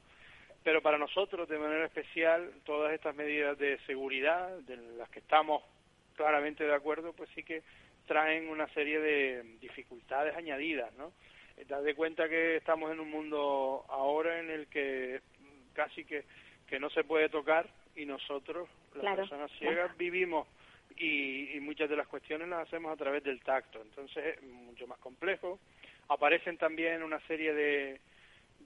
pero 0.63 0.81
para 0.81 0.97
nosotros 0.97 1.47
de 1.47 1.59
manera 1.59 1.85
especial 1.85 2.51
todas 2.65 2.91
estas 2.91 3.15
medidas 3.15 3.55
de 3.59 3.77
seguridad, 3.85 4.49
de 4.61 4.77
las 4.97 5.09
que 5.09 5.19
estamos 5.19 5.61
claramente 6.15 6.63
de 6.63 6.73
acuerdo, 6.73 7.13
pues 7.13 7.29
sí 7.35 7.43
que 7.43 7.61
traen 8.07 8.49
una 8.49 8.67
serie 8.69 8.99
de 8.99 9.43
dificultades 9.61 10.35
añadidas, 10.35 10.91
¿no? 10.95 11.13
Eh, 11.57 11.65
Dad 11.67 11.83
de 11.83 11.93
cuenta 11.93 12.27
que 12.27 12.55
estamos 12.55 12.91
en 12.91 12.99
un 12.99 13.11
mundo 13.11 13.85
ahora 13.89 14.39
en 14.39 14.49
el 14.49 14.65
que 14.67 15.21
casi 15.73 16.03
que 16.03 16.23
que 16.73 16.79
no 16.79 16.89
se 16.89 17.03
puede 17.03 17.29
tocar 17.29 17.69
y 17.95 18.03
nosotros, 18.03 18.67
las 18.95 19.01
Claro, 19.01 19.17
personas 19.17 19.51
ciegas, 19.59 19.95
vivimos 19.95 20.47
y, 20.97 21.55
y 21.55 21.59
muchas 21.59 21.87
de 21.87 21.95
las 21.95 22.07
cuestiones 22.07 22.47
las 22.47 22.67
hacemos 22.67 22.91
a 22.91 22.95
través 22.97 23.23
del 23.23 23.41
tacto. 23.41 23.79
Entonces 23.79 24.37
es 24.37 24.41
mucho 24.41 24.87
más 24.87 24.97
complejo. 24.97 25.59
Aparecen 26.09 26.57
también 26.57 27.03
una 27.03 27.19
serie 27.27 27.53
de, 27.53 28.01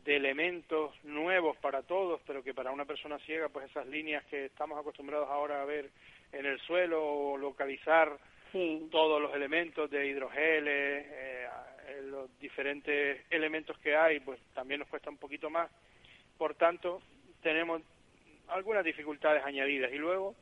de 0.05 0.15
elementos 0.15 0.93
nuevos 1.03 1.57
para 1.57 1.81
todos, 1.83 2.21
pero 2.25 2.41
que 2.41 2.53
para 2.53 2.71
una 2.71 2.85
persona 2.85 3.19
ciega, 3.25 3.49
pues 3.49 3.69
esas 3.69 3.85
líneas 3.87 4.23
que 4.27 4.45
estamos 4.45 4.79
acostumbrados 4.79 5.27
ahora 5.27 5.61
a 5.61 5.65
ver 5.65 5.89
en 6.31 6.45
el 6.45 6.61
suelo 6.61 7.03
o 7.03 7.37
localizar 7.37 8.17
Sí, 8.53 8.87
todos 8.89 9.21
los 9.21 9.35
elementos 9.35 9.91
de 9.91 10.07
hidrogeles, 10.07 11.05
eh, 11.09 11.47
eh, 11.89 12.01
los 12.05 12.29
diferentes 12.39 13.25
elementos 13.29 13.77
que 13.79 13.97
hay, 13.97 14.21
pues 14.21 14.39
también 14.53 14.79
nos 14.79 14.87
cuesta 14.87 15.09
un 15.09 15.17
poquito 15.17 15.49
más. 15.49 15.69
Por 16.37 16.55
tanto, 16.55 17.01
tenemos 17.43 17.81
algunas 18.49 18.83
dificultades 18.83 19.43
añadidas. 19.43 19.91
Y 19.91 19.97
luego, 19.97 20.35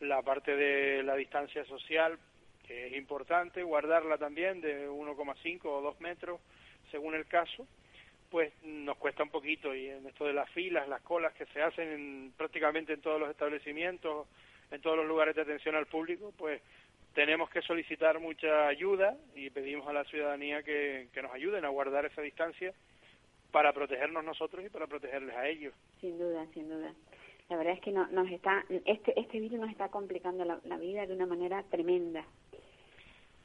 la 0.00 0.22
parte 0.22 0.56
de 0.56 1.02
la 1.02 1.14
distancia 1.16 1.64
social, 1.64 2.18
que 2.66 2.88
es 2.88 2.92
importante, 2.94 3.62
guardarla 3.62 4.18
también 4.18 4.60
de 4.60 4.88
1,5 4.88 5.60
o 5.64 5.80
2 5.80 6.00
metros, 6.00 6.40
según 6.90 7.14
el 7.14 7.26
caso, 7.26 7.66
pues 8.30 8.52
nos 8.62 8.96
cuesta 8.96 9.22
un 9.22 9.30
poquito. 9.30 9.74
Y 9.74 9.88
en 9.88 10.06
esto 10.06 10.24
de 10.24 10.32
las 10.32 10.50
filas, 10.50 10.88
las 10.88 11.02
colas 11.02 11.32
que 11.34 11.46
se 11.46 11.62
hacen 11.62 11.88
en, 11.88 12.32
prácticamente 12.36 12.92
en 12.92 13.00
todos 13.00 13.20
los 13.20 13.30
establecimientos, 13.30 14.26
en 14.70 14.80
todos 14.80 14.96
los 14.96 15.06
lugares 15.06 15.34
de 15.36 15.42
atención 15.42 15.74
al 15.76 15.86
público, 15.86 16.32
pues 16.36 16.60
tenemos 17.14 17.48
que 17.48 17.62
solicitar 17.62 18.18
mucha 18.18 18.66
ayuda 18.66 19.16
y 19.34 19.48
pedimos 19.50 19.86
a 19.88 19.92
la 19.92 20.04
ciudadanía 20.04 20.62
que, 20.62 21.08
que 21.14 21.22
nos 21.22 21.32
ayuden 21.32 21.64
a 21.64 21.68
guardar 21.68 22.04
esa 22.04 22.20
distancia 22.20 22.74
para 23.50 23.72
protegernos 23.72 24.22
nosotros 24.22 24.64
y 24.64 24.68
para 24.68 24.86
protegerles 24.86 25.34
a 25.34 25.48
ellos. 25.48 25.72
sin 26.00 26.18
duda, 26.18 26.46
sin 26.52 26.68
duda. 26.68 26.92
La 27.48 27.56
verdad 27.56 27.74
es 27.74 27.80
que 27.80 27.92
no, 27.92 28.06
nos 28.08 28.28
está, 28.30 28.64
este, 28.84 29.18
este 29.18 29.38
virus 29.40 29.60
nos 29.60 29.70
está 29.70 29.88
complicando 29.88 30.44
la, 30.44 30.58
la 30.64 30.76
vida 30.78 31.06
de 31.06 31.14
una 31.14 31.26
manera 31.26 31.62
tremenda. 31.64 32.24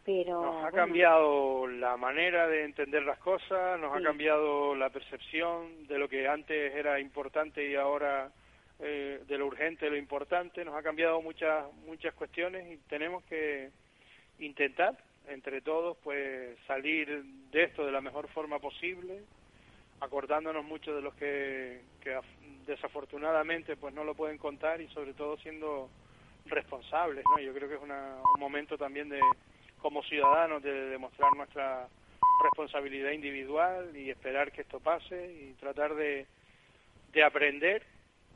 Pero 0.04 0.42
Nos 0.42 0.56
ha 0.56 0.62
bueno, 0.72 0.76
cambiado 0.78 1.68
la 1.68 1.96
manera 1.98 2.48
de 2.48 2.64
entender 2.64 3.04
las 3.04 3.20
cosas, 3.20 3.80
nos 3.80 3.94
Sí. 3.94 4.00
ha 4.00 4.04
cambiado 4.08 4.74
la 4.74 4.90
percepción 4.90 5.86
de 5.88 6.00
lo 6.00 6.10
que 6.10 6.28
antes 6.28 6.74
era 6.74 7.00
importante 7.00 7.70
y 7.70 7.76
ahora 7.76 8.32
eh, 8.80 9.22
de 9.28 9.38
lo 9.38 9.46
urgente 9.46 9.88
lo 9.92 9.96
importante, 9.98 10.66
nos 10.66 10.74
ha 10.74 10.82
cambiado 10.82 11.22
muchas 11.22 11.72
muchas 11.86 12.16
cuestiones 12.16 12.66
y 12.72 12.78
tenemos 12.90 13.24
que 13.26 13.70
intentar 14.40 14.98
entre 15.28 15.62
todos 15.62 15.96
pues 16.04 16.58
salir 16.66 17.24
de 17.52 17.64
esto 17.64 17.86
de 17.86 17.92
la 17.92 18.02
mejor 18.02 18.28
forma 18.30 18.58
posible, 18.58 19.22
acordándonos 20.02 20.66
mucho 20.66 20.94
de 20.96 21.02
los 21.02 21.14
que, 21.16 21.82
que 22.02 22.16
af- 22.18 22.66
desafortunadamente 22.66 23.78
pues 23.78 23.94
no 23.94 24.04
lo 24.04 24.16
pueden 24.16 24.38
contar 24.38 24.82
y 24.82 24.88
sobre 24.90 25.14
todo 25.14 25.38
siendo 25.38 25.90
responsables, 26.46 27.24
¿no? 27.32 27.40
Yo 27.40 27.54
creo 27.54 27.70
que 27.70 27.76
es 27.76 27.82
una- 27.82 28.18
un 28.34 28.40
momento 28.40 28.78
también 28.78 29.10
de 29.10 29.20
como 29.80 30.04
ciudadanos 30.04 30.62
de 30.62 30.72
demostrar 30.90 31.32
nuestra 31.36 31.88
responsabilidad 32.44 33.12
individual 33.12 33.96
y 33.96 34.10
esperar 34.10 34.52
que 34.52 34.62
esto 34.62 34.80
pase 34.80 35.32
y 35.34 35.54
tratar 35.54 35.94
de, 35.96 36.26
de 37.14 37.24
aprender 37.24 37.84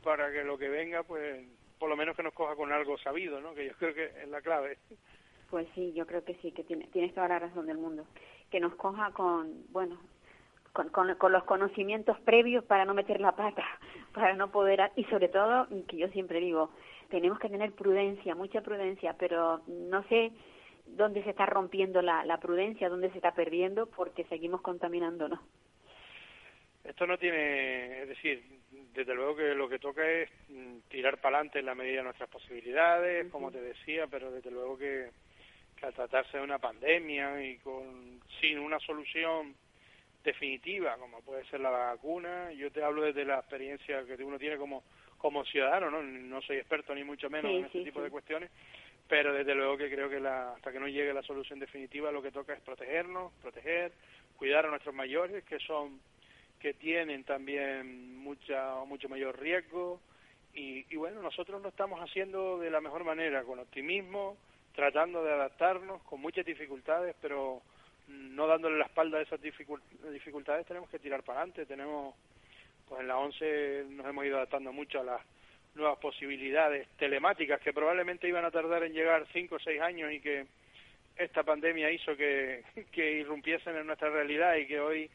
para 0.02 0.30
que 0.32 0.44
lo 0.44 0.56
que 0.58 0.68
venga, 0.68 1.02
pues 1.02 1.44
por 1.78 1.88
lo 1.88 1.96
menos 1.96 2.16
que 2.16 2.22
nos 2.22 2.32
coja 2.32 2.54
con 2.54 2.72
algo 2.72 2.96
sabido, 2.98 3.40
¿no? 3.40 3.54
Que 3.54 3.66
yo 3.66 3.72
creo 3.74 3.94
que 3.94 4.04
es 4.22 4.28
la 4.28 4.40
clave. 4.40 4.78
Pues 5.50 5.66
sí, 5.74 5.92
yo 5.94 6.06
creo 6.06 6.24
que 6.24 6.34
sí, 6.36 6.52
que 6.52 6.64
tiene, 6.64 6.86
tienes 6.92 7.12
toda 7.14 7.28
la 7.28 7.38
razón 7.38 7.66
del 7.66 7.78
mundo. 7.78 8.06
Que 8.50 8.60
nos 8.60 8.74
coja 8.76 9.10
con, 9.12 9.64
bueno, 9.72 10.00
con, 10.76 10.90
con, 10.90 11.14
con, 11.14 11.32
los 11.32 11.44
conocimientos 11.44 12.20
previos 12.20 12.62
para 12.62 12.84
no 12.84 12.92
meter 12.92 13.18
la 13.18 13.32
pata, 13.32 13.64
para 14.12 14.34
no 14.34 14.52
poder, 14.52 14.92
y 14.94 15.04
sobre 15.04 15.28
todo, 15.28 15.66
que 15.88 15.96
yo 15.96 16.08
siempre 16.08 16.38
digo, 16.38 16.70
tenemos 17.08 17.38
que 17.38 17.48
tener 17.48 17.72
prudencia, 17.72 18.34
mucha 18.34 18.60
prudencia, 18.60 19.14
pero 19.18 19.62
no 19.66 20.02
sé 20.08 20.32
dónde 20.84 21.24
se 21.24 21.30
está 21.30 21.46
rompiendo 21.46 22.02
la, 22.02 22.26
la 22.26 22.38
prudencia, 22.38 22.90
dónde 22.90 23.08
se 23.10 23.16
está 23.16 23.32
perdiendo, 23.32 23.86
porque 23.86 24.24
seguimos 24.24 24.60
contaminándonos. 24.60 25.40
Esto 26.84 27.06
no 27.06 27.16
tiene, 27.16 28.02
es 28.02 28.08
decir, 28.10 28.44
desde 28.92 29.14
luego 29.14 29.34
que 29.34 29.54
lo 29.54 29.70
que 29.70 29.78
toca 29.78 30.06
es 30.06 30.28
mm, 30.50 30.76
tirar 30.90 31.18
para 31.22 31.38
adelante 31.38 31.58
en 31.60 31.66
la 31.66 31.74
medida 31.74 31.98
de 31.98 32.04
nuestras 32.04 32.28
posibilidades, 32.28 33.28
como 33.32 33.50
te 33.50 33.62
decía, 33.62 34.08
pero 34.08 34.30
desde 34.30 34.50
luego 34.50 34.76
que, 34.76 35.08
que 35.74 35.86
al 35.86 35.94
tratarse 35.94 36.36
de 36.36 36.44
una 36.44 36.58
pandemia 36.58 37.42
y 37.42 37.56
con 37.58 38.20
sin 38.40 38.58
una 38.58 38.78
solución 38.80 39.54
definitiva, 40.26 40.96
como 40.98 41.20
puede 41.22 41.44
ser 41.46 41.60
la 41.60 41.70
vacuna, 41.70 42.52
yo 42.52 42.70
te 42.70 42.82
hablo 42.82 43.02
desde 43.02 43.24
la 43.24 43.38
experiencia 43.38 44.04
que 44.04 44.22
uno 44.22 44.38
tiene 44.38 44.58
como 44.58 44.82
como 45.16 45.44
ciudadano, 45.46 45.90
no, 45.90 46.02
no 46.02 46.42
soy 46.42 46.58
experto 46.58 46.94
ni 46.94 47.02
mucho 47.02 47.30
menos 47.30 47.50
Sí, 47.50 47.56
en 47.56 47.64
este 47.64 47.78
sí, 47.78 47.84
tipo 47.84 48.00
sí. 48.00 48.04
de 48.04 48.10
cuestiones, 48.10 48.50
pero 49.08 49.32
desde 49.32 49.54
luego 49.54 49.78
que 49.78 49.90
creo 49.90 50.10
que 50.10 50.20
la, 50.20 50.52
hasta 50.52 50.70
que 50.70 50.78
no 50.78 50.88
llegue 50.88 51.14
la 51.14 51.22
solución 51.22 51.58
definitiva 51.58 52.12
lo 52.12 52.20
que 52.22 52.30
toca 52.30 52.52
es 52.52 52.60
protegernos, 52.60 53.32
proteger, 53.40 53.92
cuidar 54.36 54.66
a 54.66 54.70
nuestros 54.70 54.94
mayores 54.94 55.42
que 55.44 55.58
son 55.60 55.98
que 56.60 56.74
tienen 56.74 57.24
también 57.24 58.16
mucha 58.18 58.74
mucho 58.86 59.08
mayor 59.08 59.38
riesgo. 59.40 60.00
Y, 60.54 60.84
y 60.90 60.96
bueno 60.96 61.22
nosotros 61.22 61.62
lo 61.62 61.68
estamos 61.68 62.00
haciendo 62.00 62.58
de 62.58 62.70
la 62.70 62.80
mejor 62.80 63.04
manera 63.04 63.42
con 63.44 63.58
optimismo 63.58 64.36
tratando 64.74 65.22
de 65.24 65.32
adaptarnos 65.32 66.02
con 66.02 66.20
muchas 66.20 66.44
dificultades 66.44 67.14
pero 67.20 67.62
no 68.08 68.46
dándole 68.46 68.78
la 68.78 68.86
espalda 68.86 69.18
a 69.18 69.22
esas 69.22 69.40
dificul- 69.40 69.82
dificultades 70.10 70.66
tenemos 70.66 70.88
que 70.90 70.98
tirar 70.98 71.22
para 71.22 71.40
adelante. 71.40 71.66
Tenemos 71.66 72.14
pues 72.88 73.00
en 73.00 73.08
la 73.08 73.18
11 73.18 73.86
nos 73.90 74.06
hemos 74.06 74.24
ido 74.24 74.36
adaptando 74.36 74.72
mucho 74.72 75.00
a 75.00 75.04
las 75.04 75.20
nuevas 75.74 75.98
posibilidades 75.98 76.88
telemáticas 76.98 77.60
que 77.60 77.72
probablemente 77.72 78.28
iban 78.28 78.44
a 78.44 78.50
tardar 78.50 78.82
en 78.84 78.92
llegar 78.92 79.26
cinco 79.32 79.56
o 79.56 79.58
seis 79.58 79.80
años 79.80 80.12
y 80.12 80.20
que 80.20 80.46
esta 81.16 81.42
pandemia 81.42 81.90
hizo 81.90 82.16
que, 82.16 82.62
que 82.92 83.12
irrumpiesen 83.12 83.76
en 83.76 83.86
nuestra 83.86 84.10
realidad 84.10 84.56
y 84.56 84.66
que 84.66 84.80
hoy 84.80 85.10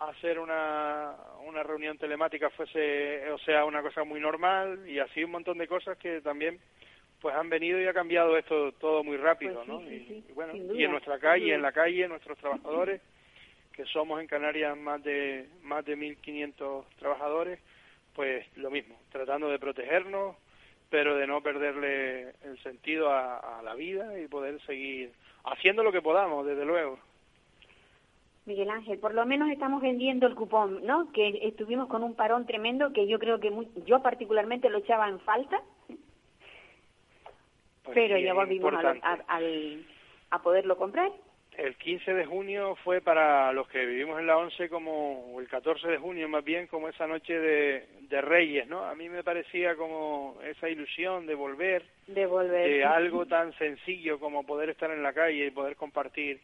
hacer 0.00 0.38
una, 0.38 1.16
una 1.44 1.62
reunión 1.62 1.98
telemática 1.98 2.50
fuese, 2.50 3.28
o 3.32 3.38
sea, 3.38 3.64
una 3.64 3.82
cosa 3.82 4.04
muy 4.04 4.20
normal 4.20 4.88
y 4.88 5.00
así 5.00 5.24
un 5.24 5.32
montón 5.32 5.58
de 5.58 5.66
cosas 5.66 5.98
que 5.98 6.20
también 6.20 6.60
pues 7.20 7.34
han 7.34 7.48
venido 7.48 7.80
y 7.80 7.86
ha 7.86 7.92
cambiado 7.92 8.36
esto 8.36 8.72
todo 8.72 9.02
muy 9.02 9.16
rápido, 9.16 9.54
Pues 9.54 9.66
sí, 9.66 9.72
¿no? 9.72 9.80
sí, 9.80 9.94
y, 9.94 9.98
sí, 10.06 10.24
y 10.28 10.32
bueno, 10.32 10.52
y 10.54 10.84
en 10.84 10.90
nuestra 10.90 11.18
calle, 11.18 11.54
en 11.54 11.62
la 11.62 11.72
calle, 11.72 12.06
nuestros 12.08 12.38
trabajadores, 12.38 13.00
que 13.72 13.84
somos 13.86 14.20
en 14.20 14.26
Canarias 14.26 14.76
más 14.76 15.02
de 15.02 15.48
más 15.62 15.84
de 15.84 15.96
1.500 15.96 16.84
trabajadores, 16.98 17.60
pues 18.14 18.46
lo 18.56 18.70
mismo, 18.70 18.96
tratando 19.10 19.48
de 19.48 19.58
protegernos, 19.58 20.36
pero 20.90 21.16
de 21.16 21.26
no 21.26 21.40
perderle 21.42 22.30
el 22.44 22.58
sentido 22.62 23.10
a, 23.10 23.58
a 23.58 23.62
la 23.62 23.74
vida 23.74 24.18
y 24.20 24.26
poder 24.26 24.60
seguir 24.62 25.12
haciendo 25.44 25.82
lo 25.82 25.92
que 25.92 26.02
podamos, 26.02 26.46
desde 26.46 26.64
luego. 26.64 26.98
Miguel 28.46 28.70
Ángel, 28.70 28.98
por 28.98 29.12
lo 29.12 29.26
menos 29.26 29.50
estamos 29.50 29.82
vendiendo 29.82 30.26
el 30.26 30.34
cupón, 30.34 30.84
¿no? 30.86 31.12
Que 31.12 31.40
estuvimos 31.42 31.86
con 31.88 32.02
un 32.02 32.14
parón 32.14 32.46
tremendo 32.46 32.92
que 32.94 33.06
yo 33.06 33.18
creo 33.18 33.38
que 33.40 33.50
muy- 33.50 33.68
yo 33.84 34.00
particularmente 34.02 34.70
lo 34.70 34.78
echaba 34.78 35.06
en 35.08 35.20
falta, 35.20 35.60
Pues 37.88 37.94
pero 37.94 38.18
ya 38.18 38.34
volvimos 38.34 38.72
a, 38.74 38.90
al- 39.28 39.84
a 40.30 40.42
poderlo 40.42 40.76
comprar. 40.76 41.10
El 41.56 41.74
15 41.76 42.14
de 42.14 42.24
junio 42.24 42.76
fue 42.84 43.00
para 43.00 43.52
los 43.52 43.66
que 43.68 43.84
vivimos 43.84 44.20
en 44.20 44.28
la 44.28 44.36
11 44.38 44.68
como, 44.68 45.34
o 45.34 45.40
el 45.40 45.48
14 45.48 45.88
de 45.88 45.98
junio 45.98 46.28
más 46.28 46.44
bien, 46.44 46.68
como 46.68 46.88
esa 46.88 47.06
noche 47.08 47.36
de, 47.36 47.84
de 48.02 48.20
Reyes, 48.20 48.68
¿no? 48.68 48.84
A 48.84 48.94
mí 48.94 49.08
me 49.08 49.24
parecía 49.24 49.74
como 49.74 50.38
esa 50.44 50.68
ilusión 50.68 51.26
de 51.26 51.34
volver, 51.34 51.82
Devolver. 52.06 52.68
de 52.68 52.84
algo 52.84 53.26
tan 53.26 53.52
sencillo 53.58 54.20
como 54.20 54.46
poder 54.46 54.68
estar 54.70 54.90
en 54.92 55.02
la 55.02 55.12
calle 55.12 55.46
y 55.46 55.50
poder 55.50 55.74
compartir 55.74 56.38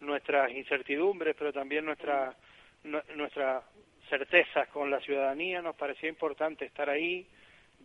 nuestras 0.00 0.50
incertidumbres, 0.52 1.34
pero 1.36 1.52
también 1.52 1.84
nuestras 1.84 2.36
nu- 2.84 3.02
nuestras 3.16 3.64
certezas 4.08 4.68
con 4.68 4.88
la 4.90 5.00
ciudadanía. 5.00 5.62
Nos 5.62 5.74
parecía 5.74 6.08
importante 6.08 6.64
estar 6.64 6.88
ahí, 6.88 7.26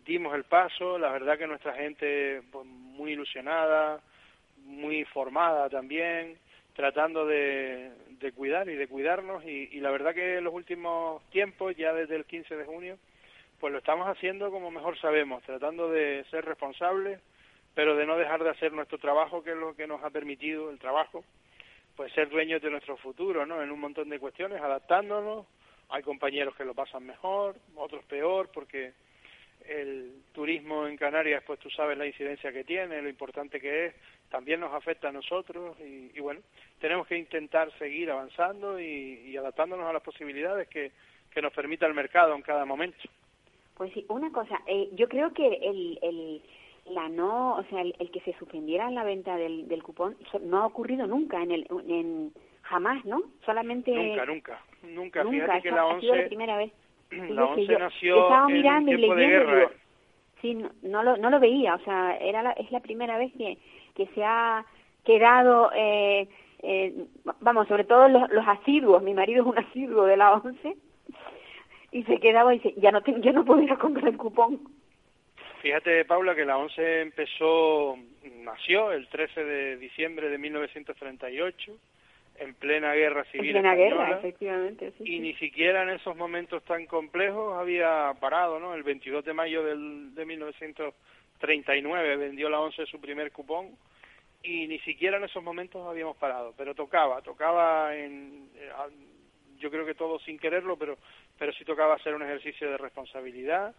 dimos 0.04 0.34
el 0.34 0.44
paso. 0.44 0.98
La 0.98 1.10
verdad 1.10 1.38
que 1.38 1.46
nuestra 1.46 1.74
gente 1.74 2.42
pues, 2.50 2.66
muy 2.66 3.12
ilusionada, 3.12 4.00
muy 4.64 5.04
formada 5.04 5.68
también, 5.68 6.38
tratando 6.74 7.26
de, 7.26 7.90
de 8.20 8.32
cuidar 8.32 8.68
y 8.68 8.76
de 8.76 8.88
cuidarnos. 8.88 9.44
Y, 9.44 9.68
y 9.72 9.80
la 9.80 9.90
verdad 9.90 10.14
que 10.14 10.38
en 10.38 10.44
los 10.44 10.54
últimos 10.54 11.22
tiempos, 11.30 11.76
ya 11.76 11.92
desde 11.92 12.16
el 12.16 12.24
15 12.24 12.56
de 12.56 12.64
junio, 12.64 12.98
pues 13.60 13.72
lo 13.72 13.78
estamos 13.78 14.08
haciendo 14.08 14.50
como 14.50 14.70
mejor 14.70 14.98
sabemos, 14.98 15.42
tratando 15.42 15.90
de 15.90 16.24
ser 16.30 16.44
responsables, 16.46 17.20
pero 17.74 17.94
de 17.94 18.06
no 18.06 18.16
dejar 18.16 18.42
de 18.42 18.50
hacer 18.50 18.72
nuestro 18.72 18.98
trabajo, 18.98 19.44
que 19.44 19.50
es 19.50 19.56
lo 19.56 19.76
que 19.76 19.86
nos 19.86 20.02
ha 20.02 20.10
permitido 20.10 20.70
el 20.70 20.78
trabajo, 20.78 21.24
pues 21.94 22.12
ser 22.14 22.30
dueños 22.30 22.62
de 22.62 22.70
nuestro 22.70 22.96
futuro, 22.96 23.44
¿no? 23.44 23.62
En 23.62 23.70
un 23.70 23.78
montón 23.78 24.08
de 24.08 24.18
cuestiones, 24.18 24.60
adaptándonos. 24.62 25.46
Hay 25.90 26.02
compañeros 26.02 26.54
que 26.56 26.64
lo 26.64 26.72
pasan 26.72 27.04
mejor, 27.04 27.56
otros 27.76 28.04
peor, 28.04 28.48
porque 28.52 28.92
el 29.70 30.22
turismo 30.32 30.86
en 30.86 30.96
Canarias, 30.96 31.42
pues 31.46 31.58
tú 31.60 31.70
sabes 31.70 31.96
la 31.96 32.06
incidencia 32.06 32.52
que 32.52 32.64
tiene, 32.64 33.00
lo 33.00 33.08
importante 33.08 33.60
que 33.60 33.86
es, 33.86 33.94
también 34.28 34.60
nos 34.60 34.72
afecta 34.72 35.08
a 35.08 35.12
nosotros 35.12 35.76
y, 35.80 36.10
y 36.14 36.20
bueno, 36.20 36.40
tenemos 36.80 37.06
que 37.06 37.16
intentar 37.16 37.70
seguir 37.78 38.10
avanzando 38.10 38.80
y, 38.80 39.22
y 39.26 39.36
adaptándonos 39.36 39.86
a 39.86 39.92
las 39.92 40.02
posibilidades 40.02 40.68
que, 40.68 40.92
que 41.32 41.42
nos 41.42 41.52
permita 41.52 41.86
el 41.86 41.94
mercado 41.94 42.34
en 42.34 42.42
cada 42.42 42.64
momento. 42.64 42.98
Pues 43.76 43.92
sí, 43.94 44.04
una 44.08 44.30
cosa, 44.30 44.60
eh, 44.66 44.90
yo 44.92 45.08
creo 45.08 45.32
que 45.32 45.46
el, 45.46 45.98
el, 46.02 46.42
la 46.86 47.08
no, 47.08 47.56
o 47.56 47.64
sea, 47.64 47.80
el, 47.80 47.94
el 47.98 48.10
que 48.10 48.20
se 48.20 48.34
suspendiera 48.34 48.90
la 48.90 49.04
venta 49.04 49.36
del, 49.36 49.68
del 49.68 49.82
cupón 49.82 50.16
no 50.42 50.58
ha 50.58 50.66
ocurrido 50.66 51.06
nunca 51.06 51.42
en 51.42 51.52
el, 51.52 51.66
en 51.88 52.32
jamás, 52.62 53.04
¿no? 53.04 53.22
Solamente 53.44 53.90
Nunca, 53.90 54.26
nunca, 54.26 54.60
nunca. 54.82 55.24
nunca, 55.24 55.30
Fíjate 55.30 55.62
que 55.62 55.70
la 55.70 55.82
ha 55.90 56.00
sido 56.00 56.14
la 56.14 56.20
11, 56.20 56.28
primera 56.28 56.56
vez. 56.56 56.72
La 57.10 57.44
11 57.46 57.66
yo- 57.66 57.78
nació 57.78 58.14
estaba 58.22 58.38
en 58.40 58.44
un 58.46 58.52
mirando 58.52 58.92
y 58.92 58.96
tiempo 58.96 59.14
de 59.14 59.22
leyendo, 59.26 59.46
guerra. 59.52 59.58
digo, 59.60 59.70
sí, 60.40 60.54
no, 60.54 60.70
no 60.82 61.02
lo, 61.02 61.16
no 61.16 61.30
lo 61.30 61.40
veía, 61.40 61.74
o 61.74 61.78
sea, 61.80 62.16
era 62.18 62.42
la, 62.42 62.52
es 62.52 62.70
la 62.70 62.80
primera 62.80 63.18
vez 63.18 63.32
que, 63.36 63.58
que 63.94 64.06
se 64.14 64.24
ha 64.24 64.64
quedado, 65.04 65.70
eh, 65.74 66.28
eh, 66.62 66.94
vamos, 67.40 67.66
sobre 67.68 67.84
todo 67.84 68.08
los, 68.08 68.30
los 68.30 68.46
asiduos, 68.46 69.02
mi 69.02 69.14
marido 69.14 69.42
es 69.42 69.48
un 69.48 69.58
asiduo 69.58 70.04
de 70.04 70.16
la 70.16 70.32
11, 70.34 70.76
y 71.92 72.02
se 72.04 72.20
quedaba 72.20 72.54
y 72.54 72.58
dice, 72.58 72.74
ya 72.76 72.92
no, 72.92 73.00
te- 73.02 73.20
yo 73.20 73.32
no 73.32 73.44
puedo 73.44 73.62
ir 73.62 73.72
a 73.72 73.78
comprar 73.78 74.08
el 74.08 74.16
cupón. 74.16 74.60
Fíjate, 75.62 76.04
Paula, 76.06 76.34
que 76.34 76.44
la 76.46 76.56
11 76.56 77.00
empezó, 77.02 77.96
nació 78.42 78.92
el 78.92 79.08
13 79.08 79.44
de 79.44 79.76
diciembre 79.76 80.30
de 80.30 80.38
1938, 80.38 81.72
en 82.40 82.54
plena 82.54 82.94
guerra 82.94 83.20
En 83.20 83.30
civil 83.30 83.52
plena 83.52 83.74
española, 83.74 84.06
guerra, 84.06 84.18
efectivamente, 84.18 84.92
sí, 84.96 85.04
y 85.04 85.06
sí. 85.06 85.20
ni 85.20 85.34
siquiera 85.34 85.82
en 85.82 85.90
esos 85.90 86.16
momentos 86.16 86.64
tan 86.64 86.86
complejos 86.86 87.56
había 87.58 88.12
parado, 88.18 88.58
¿no? 88.58 88.74
El 88.74 88.82
22 88.82 89.24
de 89.24 89.34
mayo 89.34 89.62
del, 89.62 90.14
de 90.14 90.24
1939 90.24 92.16
vendió 92.16 92.48
la 92.48 92.60
11 92.60 92.86
su 92.86 92.98
primer 93.00 93.30
cupón 93.30 93.76
y 94.42 94.66
ni 94.66 94.78
siquiera 94.80 95.18
en 95.18 95.24
esos 95.24 95.42
momentos 95.42 95.86
habíamos 95.86 96.16
parado, 96.16 96.54
pero 96.56 96.74
tocaba, 96.74 97.20
tocaba 97.20 97.94
en, 97.94 98.48
eh, 98.56 98.70
yo 99.58 99.70
creo 99.70 99.84
que 99.84 99.94
todo 99.94 100.18
sin 100.20 100.38
quererlo, 100.38 100.78
pero, 100.78 100.96
pero 101.38 101.52
sí 101.52 101.64
tocaba 101.64 101.96
hacer 101.96 102.14
un 102.14 102.22
ejercicio 102.22 102.70
de 102.70 102.78
responsabilidad 102.78 103.74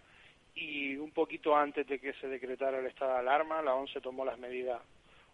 y 0.54 0.96
un 0.98 1.12
poquito 1.12 1.56
antes 1.56 1.88
de 1.88 1.98
que 1.98 2.14
se 2.14 2.28
decretara 2.28 2.78
el 2.78 2.86
estado 2.86 3.14
de 3.14 3.20
alarma, 3.20 3.64
la 3.64 3.74
ONCE 3.74 4.02
tomó 4.02 4.24
las 4.24 4.38
medidas 4.38 4.82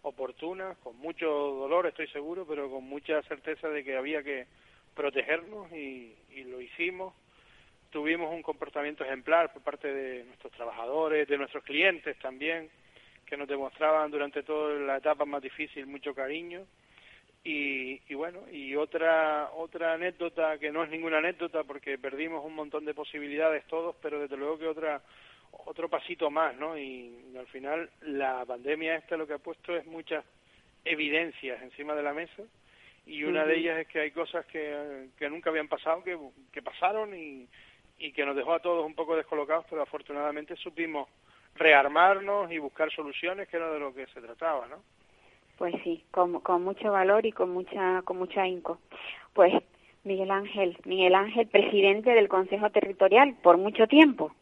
oportunas, 0.02 0.76
con 0.78 0.96
mucho 0.98 1.26
dolor 1.26 1.86
estoy 1.86 2.06
seguro, 2.08 2.46
pero 2.46 2.70
con 2.70 2.84
mucha 2.84 3.22
certeza 3.22 3.68
de 3.68 3.84
que 3.84 3.96
había 3.96 4.22
que 4.22 4.46
protegernos 4.94 5.70
y, 5.72 6.14
y 6.30 6.44
lo 6.44 6.60
hicimos. 6.60 7.14
Tuvimos 7.90 8.32
un 8.32 8.42
comportamiento 8.42 9.04
ejemplar 9.04 9.52
por 9.52 9.62
parte 9.62 9.92
de 9.92 10.24
nuestros 10.24 10.52
trabajadores, 10.52 11.26
de 11.26 11.38
nuestros 11.38 11.64
clientes 11.64 12.18
también, 12.18 12.68
que 13.24 13.36
nos 13.36 13.48
demostraban 13.48 14.10
durante 14.10 14.42
toda 14.42 14.74
la 14.74 14.98
etapa 14.98 15.24
más 15.24 15.42
difícil 15.42 15.86
mucho 15.86 16.14
cariño. 16.14 16.66
Y, 17.44 18.02
y 18.08 18.14
bueno, 18.14 18.40
y 18.50 18.74
otra 18.74 19.50
otra 19.54 19.94
anécdota 19.94 20.58
que 20.58 20.72
no 20.72 20.82
es 20.82 20.90
ninguna 20.90 21.18
anécdota 21.18 21.64
porque 21.64 21.96
perdimos 21.96 22.44
un 22.44 22.54
montón 22.54 22.84
de 22.84 22.94
posibilidades 22.94 23.64
todos, 23.68 23.96
pero 24.02 24.18
desde 24.18 24.36
luego 24.36 24.58
que 24.58 24.66
otra 24.66 25.00
otro 25.64 25.88
pasito 25.88 26.30
más, 26.30 26.56
¿no? 26.56 26.78
Y, 26.78 27.14
al 27.38 27.46
final 27.46 27.88
la 28.02 28.44
pandemia 28.44 28.96
esta 28.96 29.16
lo 29.16 29.26
que 29.26 29.34
ha 29.34 29.38
puesto 29.38 29.76
es 29.76 29.86
muchas 29.86 30.24
evidencias 30.84 31.62
encima 31.62 31.94
de 31.94 32.02
la 32.02 32.12
mesa 32.12 32.42
y 33.06 33.24
una 33.24 33.44
de 33.44 33.56
ellas 33.56 33.78
es 33.78 33.88
que 33.88 34.00
hay 34.00 34.10
cosas 34.10 34.44
que, 34.46 35.08
que 35.16 35.30
nunca 35.30 35.50
habían 35.50 35.68
pasado, 35.68 36.02
que, 36.02 36.18
que 36.52 36.62
pasaron 36.62 37.14
y, 37.14 37.48
y 37.98 38.12
que 38.12 38.26
nos 38.26 38.36
dejó 38.36 38.54
a 38.54 38.60
todos 38.60 38.84
un 38.84 38.94
poco 38.94 39.16
descolocados, 39.16 39.66
pero 39.70 39.82
afortunadamente 39.82 40.56
supimos 40.56 41.08
rearmarnos 41.54 42.50
y 42.52 42.58
buscar 42.58 42.90
soluciones, 42.92 43.48
que 43.48 43.56
era 43.56 43.70
de 43.70 43.80
lo 43.80 43.94
que 43.94 44.06
se 44.08 44.20
trataba, 44.20 44.66
¿no? 44.68 44.82
Pues 45.56 45.74
sí, 45.82 46.04
con, 46.10 46.40
con 46.40 46.62
mucho 46.62 46.92
valor 46.92 47.26
y 47.26 47.32
con 47.32 47.50
mucha 47.50 48.02
con 48.02 48.18
mucha 48.18 48.42
ahínco. 48.42 48.78
Pues 49.32 49.52
Miguel 50.04 50.30
Ángel, 50.30 50.78
Miguel 50.84 51.14
Ángel, 51.14 51.48
presidente 51.48 52.10
del 52.10 52.28
Consejo 52.28 52.70
Territorial 52.70 53.34
por 53.42 53.56
mucho 53.58 53.86
tiempo. 53.86 54.32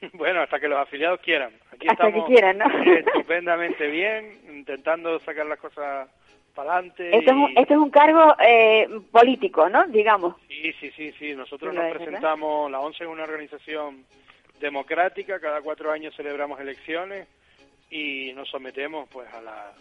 Bueno, 0.14 0.40
hasta 0.40 0.58
que 0.58 0.68
los 0.68 0.78
afiliados 0.78 1.20
quieran. 1.20 1.52
Aquí 1.72 1.86
hasta 1.88 2.08
estamos 2.08 2.26
que 2.26 2.34
quieran, 2.34 2.58
¿no? 2.58 2.66
estupendamente 2.92 3.86
bien, 3.88 4.40
intentando 4.50 5.18
sacar 5.20 5.46
las 5.46 5.58
cosas 5.58 6.08
para 6.54 6.74
adelante. 6.74 7.16
Esto, 7.16 7.30
es 7.30 7.36
un, 7.36 7.52
esto 7.56 7.74
es 7.74 7.80
un 7.80 7.90
cargo 7.90 8.34
eh, 8.40 8.88
político, 9.10 9.68
¿no? 9.68 9.86
Digamos. 9.86 10.36
Sí, 10.48 10.72
sí, 10.80 10.90
sí, 10.96 11.12
sí. 11.12 11.34
Nosotros 11.34 11.74
¿Lo 11.74 11.80
nos 11.80 11.92
verdad? 11.92 12.04
presentamos, 12.04 12.70
la 12.70 12.80
ONCE 12.80 13.04
es 13.04 13.10
una 13.10 13.24
organización 13.24 14.04
democrática, 14.58 15.40
cada 15.40 15.62
cuatro 15.62 15.90
años 15.90 16.14
celebramos 16.14 16.60
elecciones 16.60 17.26
y 17.90 18.32
nos 18.34 18.48
sometemos 18.48 19.08
pues 19.10 19.32
a 19.32 19.40
la 19.40 19.72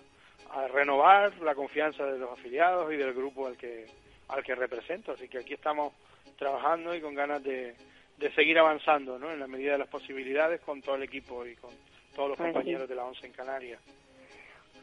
a 0.51 0.67
renovar 0.67 1.31
la 1.43 1.53
confianza 1.53 2.05
de 2.05 2.17
los 2.17 2.31
afiliados 2.31 2.91
y 2.91 2.97
del 2.97 3.13
grupo 3.13 3.45
al 3.45 3.55
que 3.55 3.85
al 4.29 4.43
que 4.43 4.55
represento, 4.55 5.11
así 5.11 5.27
que 5.27 5.39
aquí 5.39 5.53
estamos 5.53 5.93
trabajando 6.37 6.95
y 6.95 7.01
con 7.01 7.13
ganas 7.13 7.43
de, 7.43 7.75
de 8.19 8.31
seguir 8.31 8.59
avanzando, 8.59 9.17
¿no? 9.17 9.31
En 9.31 9.39
la 9.39 9.47
medida 9.47 9.73
de 9.73 9.77
las 9.79 9.87
posibilidades 9.87 10.59
con 10.61 10.81
todo 10.81 10.95
el 10.95 11.03
equipo 11.03 11.45
y 11.45 11.55
con 11.55 11.71
todos 12.15 12.29
los 12.29 12.37
Pues 12.37 12.49
sí. 12.49 12.53
compañeros 12.53 12.89
de 12.89 12.95
la 12.95 13.05
ONCE 13.05 13.27
en 13.27 13.33
Canarias. 13.33 13.79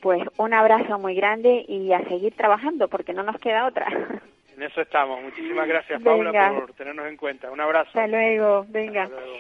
Pues 0.01 0.23
un 0.39 0.53
abrazo 0.55 0.99
muy 0.99 1.15
grande 1.15 1.65
y 1.69 1.93
a 1.93 2.01
seguir 2.09 2.35
trabajando 2.35 2.89
porque 2.89 3.13
no 3.13 3.23
nos 3.23 3.39
queda 3.39 3.67
otra. 3.67 3.87
En 4.57 4.63
eso 4.63 4.81
estamos. 4.81 5.23
Muchísimas 5.23 5.69
gracias, 5.69 6.01
Paula, 6.03 6.31
Venga. 6.33 6.55
por 6.61 6.73
tenernos 6.73 7.07
en 7.09 7.19
cuenta. 7.19 7.51
Un 7.51 7.61
abrazo. 7.61 7.89
Hasta 7.91 8.07
luego, 8.07 8.65
venga. 8.71 9.03
Hasta 9.03 9.21
luego. 9.21 9.37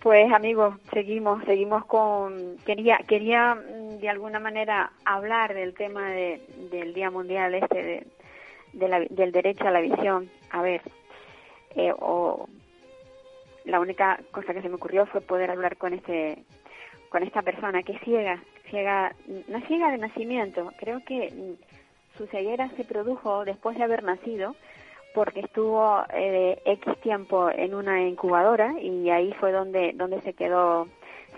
Pues 0.00 0.32
amigos, 0.32 0.76
seguimos, 0.90 1.44
seguimos 1.44 1.84
con 1.84 2.56
quería 2.64 2.96
quería 3.06 3.56
mm, 3.56 3.98
de 3.98 4.08
alguna 4.08 4.38
manera 4.40 4.90
hablar 5.04 5.52
del 5.52 5.74
tema 5.74 6.08
de, 6.08 6.40
del 6.70 6.94
Día 6.94 7.10
Mundial 7.10 7.54
este 7.54 7.82
de, 7.82 8.06
de 8.72 8.88
la- 8.88 9.00
del 9.10 9.32
derecho 9.32 9.68
a 9.68 9.70
la 9.70 9.80
visión. 9.82 10.30
A 10.50 10.62
ver, 10.62 10.80
eh, 11.76 11.92
o 11.98 12.48
la 13.64 13.80
única 13.80 14.20
cosa 14.30 14.52
que 14.52 14.62
se 14.62 14.68
me 14.68 14.76
ocurrió 14.76 15.06
fue 15.06 15.20
poder 15.20 15.50
hablar 15.50 15.76
con 15.76 15.92
este 15.94 16.44
con 17.08 17.22
esta 17.22 17.42
persona 17.42 17.84
que 17.84 17.92
es 17.92 18.00
ciega, 18.00 18.42
ciega, 18.70 19.14
no 19.46 19.60
ciega 19.68 19.92
de 19.92 19.98
nacimiento, 19.98 20.72
creo 20.80 21.00
que 21.04 21.32
su 22.18 22.26
ceguera 22.26 22.68
se 22.70 22.84
produjo 22.84 23.44
después 23.44 23.78
de 23.78 23.84
haber 23.84 24.02
nacido 24.02 24.56
porque 25.14 25.40
estuvo 25.40 26.02
eh, 26.12 26.60
X 26.64 27.00
tiempo 27.02 27.48
en 27.50 27.74
una 27.74 28.02
incubadora 28.02 28.74
y 28.80 29.10
ahí 29.10 29.32
fue 29.38 29.52
donde, 29.52 29.92
donde 29.94 30.20
se 30.22 30.32
quedó 30.32 30.88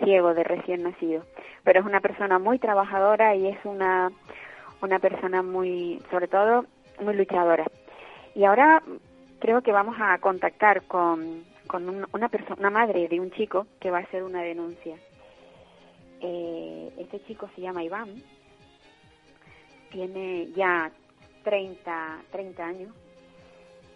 ciego 0.02 0.32
de 0.32 0.44
recién 0.44 0.82
nacido. 0.82 1.24
Pero 1.62 1.80
es 1.80 1.86
una 1.86 2.00
persona 2.00 2.38
muy 2.38 2.58
trabajadora 2.58 3.34
y 3.34 3.48
es 3.48 3.58
una, 3.64 4.10
una 4.80 4.98
persona 4.98 5.42
muy, 5.42 6.02
sobre 6.10 6.26
todo, 6.26 6.64
muy 7.02 7.14
luchadora. 7.14 7.66
Y 8.34 8.44
ahora 8.44 8.82
creo 9.40 9.60
que 9.60 9.72
vamos 9.72 9.96
a 10.00 10.16
contactar 10.18 10.82
con, 10.84 11.44
con 11.66 11.88
un- 11.88 12.06
una 12.12 12.28
persona, 12.28 12.56
una 12.58 12.70
madre 12.70 13.08
de 13.08 13.20
un 13.20 13.30
chico 13.32 13.66
que 13.80 13.90
va 13.90 13.98
a 13.98 14.02
hacer 14.02 14.22
una 14.22 14.42
denuncia. 14.42 14.96
Eh, 16.20 16.92
este 16.98 17.20
chico 17.26 17.48
se 17.54 17.60
llama 17.60 17.84
Iván, 17.84 18.22
tiene 19.90 20.48
ya 20.56 20.90
30, 21.44 22.22
30 22.32 22.64
años 22.66 22.92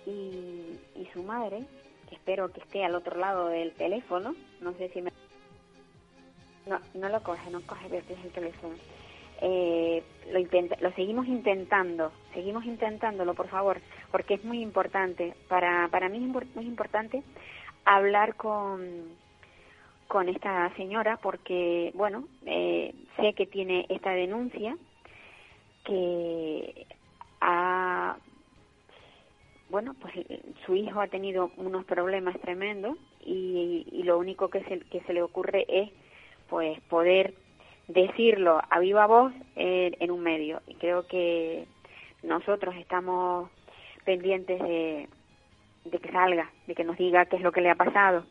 y, 0.07 0.79
y 0.97 1.09
su 1.13 1.23
madre, 1.23 1.65
que 2.09 2.15
espero 2.17 2.53
que 2.53 2.61
esté 2.61 2.85
al 2.85 2.95
otro 2.95 3.17
lado 3.19 3.49
del 3.49 3.73
teléfono, 3.73 4.35
no 4.61 4.73
sé 4.75 4.89
si 4.91 5.03
me... 5.03 5.11
No, 6.67 6.79
no 6.95 7.09
lo 7.09 7.23
coge, 7.23 7.51
no 7.51 7.61
coge 7.63 7.89
desde 7.89 8.15
el 8.15 8.31
teléfono. 8.33 8.75
Eh, 9.43 10.03
lo, 10.31 10.39
intenta, 10.39 10.77
lo 10.81 10.93
seguimos 10.93 11.27
intentando, 11.27 12.13
seguimos 12.35 12.65
intentándolo, 12.67 13.35
por 13.35 13.49
favor, 13.49 13.81
porque 14.13 14.35
es 14.35 14.45
muy 14.45 14.61
importante. 14.61 15.35
Para, 15.49 15.89
para 15.89 16.09
mí 16.11 16.19
es 16.19 16.55
muy 16.55 16.67
importante 16.67 17.23
hablar 17.85 18.37
con, 18.37 19.17
con 20.09 20.29
esta 20.29 20.75
señora 20.77 21.19
porque, 21.19 21.93
bueno, 21.95 22.25
eh, 22.47 22.95
sé 23.17 23.35
que 23.35 23.47
tiene 23.47 23.87
esta 23.89 24.11
denuncia 24.11 24.77
que 25.85 26.87
ha 27.41 28.17
bueno, 29.71 29.95
pues 30.01 30.13
eh, 30.17 30.43
su 30.67 30.75
hijo 30.75 31.01
ha 31.01 31.07
tenido 31.07 31.53
unos 31.57 31.85
problemas 31.85 32.39
tremendos 32.41 32.97
y, 33.25 33.87
y 33.93 34.03
lo 34.03 34.19
único 34.19 34.51
que 34.51 34.65
se, 34.65 34.81
que 34.81 35.01
se 35.03 35.13
le 35.13 35.23
ocurre 35.23 35.65
es 35.69 35.91
pues 36.49 36.81
poder 36.83 37.35
decirlo 37.87 38.61
a 38.69 38.81
viva 38.81 39.07
voz 39.07 39.33
en, 39.55 39.97
en 40.01 40.11
un 40.11 40.21
medio. 40.23 40.61
Y 40.67 40.75
creo 40.75 41.07
que 41.07 41.67
nosotros 42.25 42.75
estamos 42.77 43.49
pendientes 44.05 44.61
de, 44.61 45.09
de 45.85 45.99
que 45.99 46.11
salga, 46.13 46.51
de 46.67 46.75
que 46.75 46.85
nos 46.85 46.97
diga 46.99 47.27
qué 47.27 47.37
es 47.37 47.43
lo 47.43 47.53
que 47.53 47.61
le 47.61 47.71
ha 47.71 47.75
pasado. 47.75 48.25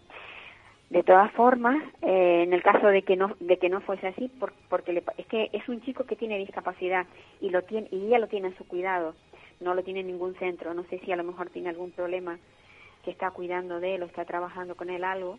De 0.89 1.03
todas 1.03 1.31
formas, 1.33 1.77
eh, 2.01 2.41
en 2.43 2.53
el 2.53 2.63
caso 2.63 2.87
de 2.87 3.03
que 3.03 3.15
no 3.15 3.35
de 3.39 3.57
que 3.57 3.69
no 3.69 3.79
fuese 3.81 4.07
así, 4.07 4.27
por- 4.27 4.53
porque 4.69 4.91
le 4.93 5.03
es 5.17 5.27
que 5.27 5.49
es 5.53 5.67
un 5.69 5.81
chico 5.81 6.03
que 6.05 6.15
tiene 6.15 6.37
discapacidad 6.39 7.05
y 7.41 7.49
lo 7.51 7.61
tiene 7.63 7.87
y 7.91 8.07
ella 8.07 8.17
lo 8.19 8.27
tiene 8.27 8.47
en 8.49 8.57
su 8.57 8.67
cuidado, 8.67 9.13
no 9.59 9.75
lo 9.75 9.83
tiene 9.83 9.99
en 9.99 10.07
ningún 10.07 10.33
centro. 10.35 10.73
No 10.73 10.83
sé 10.85 10.99
si 10.99 11.11
a 11.11 11.15
lo 11.15 11.23
mejor 11.23 11.49
tiene 11.51 11.69
algún 11.69 11.91
problema 11.91 12.39
que 13.03 13.11
está 13.11 13.29
cuidando 13.31 13.79
de 13.79 13.95
él 13.95 14.03
o 14.03 14.07
está 14.07 14.25
trabajando 14.25 14.75
con 14.75 14.89
él 14.89 15.03
algo, 15.03 15.37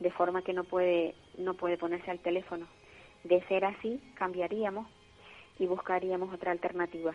de 0.00 0.10
forma 0.10 0.42
que 0.42 0.54
no 0.54 0.64
puede 0.64 1.14
no 1.36 1.52
puede 1.54 1.76
ponerse 1.76 2.10
al 2.10 2.20
teléfono. 2.20 2.66
De 3.24 3.42
ser 3.42 3.64
así, 3.66 4.00
cambiaríamos 4.14 4.86
y 5.58 5.66
buscaríamos 5.66 6.32
otra 6.32 6.52
alternativa. 6.52 7.14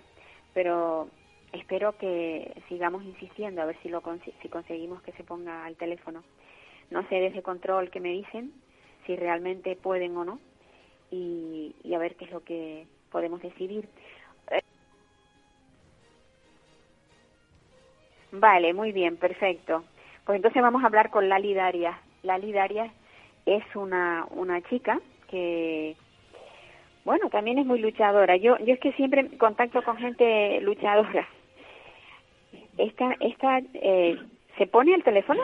Pero 0.53 1.07
espero 1.53 1.97
que 1.97 2.51
sigamos 2.67 3.03
insistiendo 3.03 3.61
a 3.61 3.65
ver 3.65 3.77
si 3.81 3.89
lo 3.89 4.01
si 4.41 4.49
conseguimos 4.49 5.01
que 5.03 5.13
se 5.13 5.23
ponga 5.23 5.65
al 5.65 5.75
teléfono. 5.75 6.23
No 6.89 7.07
sé 7.07 7.15
desde 7.15 7.41
control 7.41 7.89
que 7.89 7.99
me 7.99 8.09
dicen 8.09 8.51
si 9.05 9.15
realmente 9.15 9.75
pueden 9.75 10.17
o 10.17 10.25
no 10.25 10.39
y, 11.11 11.73
a 11.93 11.99
ver 11.99 12.15
qué 12.15 12.25
es 12.25 12.31
lo 12.31 12.43
que 12.43 12.87
podemos 13.11 13.41
decidir. 13.41 13.87
Vale, 18.31 18.73
muy 18.73 18.91
bien, 18.91 19.17
perfecto. 19.17 19.83
Pues 20.25 20.37
entonces 20.37 20.61
vamos 20.61 20.83
a 20.83 20.87
hablar 20.87 21.11
con 21.11 21.29
Lali 21.29 21.53
Darias. 21.53 21.95
Lali 22.23 22.51
Darias 22.51 22.91
es 23.45 23.63
una, 23.75 24.25
una 24.31 24.61
chica 24.63 24.99
que, 25.29 25.95
bueno, 27.05 27.29
también 27.29 27.59
es 27.59 27.65
muy 27.67 27.77
luchadora. 27.77 28.35
Yo, 28.37 28.57
yo 28.59 28.73
es 28.73 28.79
que 28.79 28.93
siempre 28.93 29.37
contacto 29.37 29.83
con 29.83 29.97
gente 29.97 30.59
luchadora. 30.61 31.27
Esta, 32.77 33.15
esta, 33.19 33.61
eh, 33.73 34.17
¿se 34.57 34.67
pone 34.67 34.93
el 34.93 35.03
teléfono? 35.03 35.41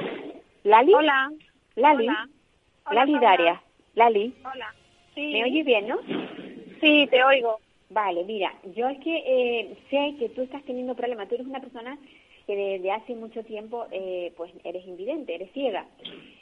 Lali. 0.63 0.93
Hola. 0.93 1.31
Lali. 1.75 2.07
Hola. 2.07 2.27
Lali. 2.91 3.19
Darias. 3.19 3.61
Lali. 3.95 4.33
Hola. 4.43 4.73
Sí. 5.15 5.33
¿Me 5.33 5.43
oyes 5.43 5.65
bien, 5.65 5.87
no? 5.87 5.97
Sí, 6.81 7.07
te 7.11 7.23
oigo. 7.23 7.59
Vale, 7.89 8.23
mira, 8.23 8.53
yo 8.75 8.87
es 8.87 8.99
que 8.99 9.23
eh, 9.25 9.77
sé 9.89 10.15
que 10.19 10.29
tú 10.29 10.43
estás 10.43 10.63
teniendo 10.63 10.95
problemas. 10.95 11.27
Tú 11.27 11.35
eres 11.35 11.47
una 11.47 11.59
persona 11.59 11.97
que 12.45 12.55
desde 12.55 12.91
hace 12.91 13.15
mucho 13.15 13.43
tiempo, 13.43 13.85
eh, 13.91 14.31
pues 14.37 14.51
eres 14.63 14.85
invidente, 14.85 15.35
eres 15.35 15.51
ciega. 15.53 15.85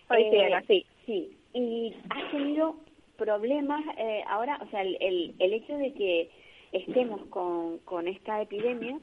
Soy 0.07 0.23
Eh, 0.23 0.29
ciega, 0.31 0.63
sí. 0.67 0.85
Sí, 1.05 1.31
y 1.53 1.93
has 2.09 2.31
tenido 2.31 2.75
problemas 3.17 3.81
eh, 3.97 4.23
ahora, 4.27 4.59
o 4.61 4.69
sea, 4.69 4.81
el, 4.81 4.97
el, 4.99 5.33
el 5.39 5.53
hecho 5.53 5.77
de 5.77 5.93
que 5.93 6.29
estemos 6.71 7.25
con, 7.27 7.79
con 7.79 8.07
esta 8.07 8.41
epidemia, 8.41 8.99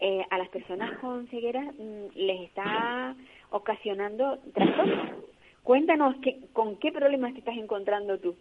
eh, 0.00 0.24
a 0.30 0.38
las 0.38 0.48
personas 0.48 0.98
con 0.98 1.26
ceguera 1.28 1.62
mm, 1.62 2.14
les 2.14 2.42
está 2.42 3.14
ocasionando 3.50 4.38
trastornos. 4.54 5.24
Cuéntanos 5.62 6.16
qué, 6.22 6.38
con 6.52 6.76
qué 6.76 6.92
problemas 6.92 7.32
te 7.32 7.40
estás 7.40 7.56
encontrando 7.56 8.18
tú. 8.18 8.36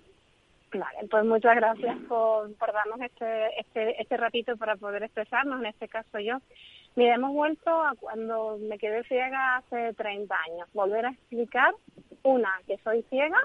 Vale, 0.74 1.08
pues 1.10 1.24
muchas 1.26 1.56
gracias 1.56 1.98
por, 2.08 2.54
por 2.56 2.74
darnos 2.74 3.00
este, 3.02 3.60
este, 3.60 4.02
este 4.02 4.18
ratito 4.18 4.58
para 4.58 4.76
poder 4.76 5.04
expresarnos, 5.04 5.60
en 5.60 5.68
este 5.68 5.88
caso 5.88 6.20
yo. 6.20 6.38
Mira, 6.96 7.16
hemos 7.16 7.34
vuelto 7.34 7.70
a 7.70 7.94
cuando 8.00 8.58
me 8.58 8.78
quedé 8.78 9.04
ciega 9.04 9.58
hace 9.58 9.94
30 9.94 10.36
años. 10.36 10.70
Volver 10.74 11.06
a 11.06 11.12
explicar, 11.12 11.74
una, 12.24 12.52
que 12.68 12.78
soy 12.80 13.04
ciega, 13.10 13.40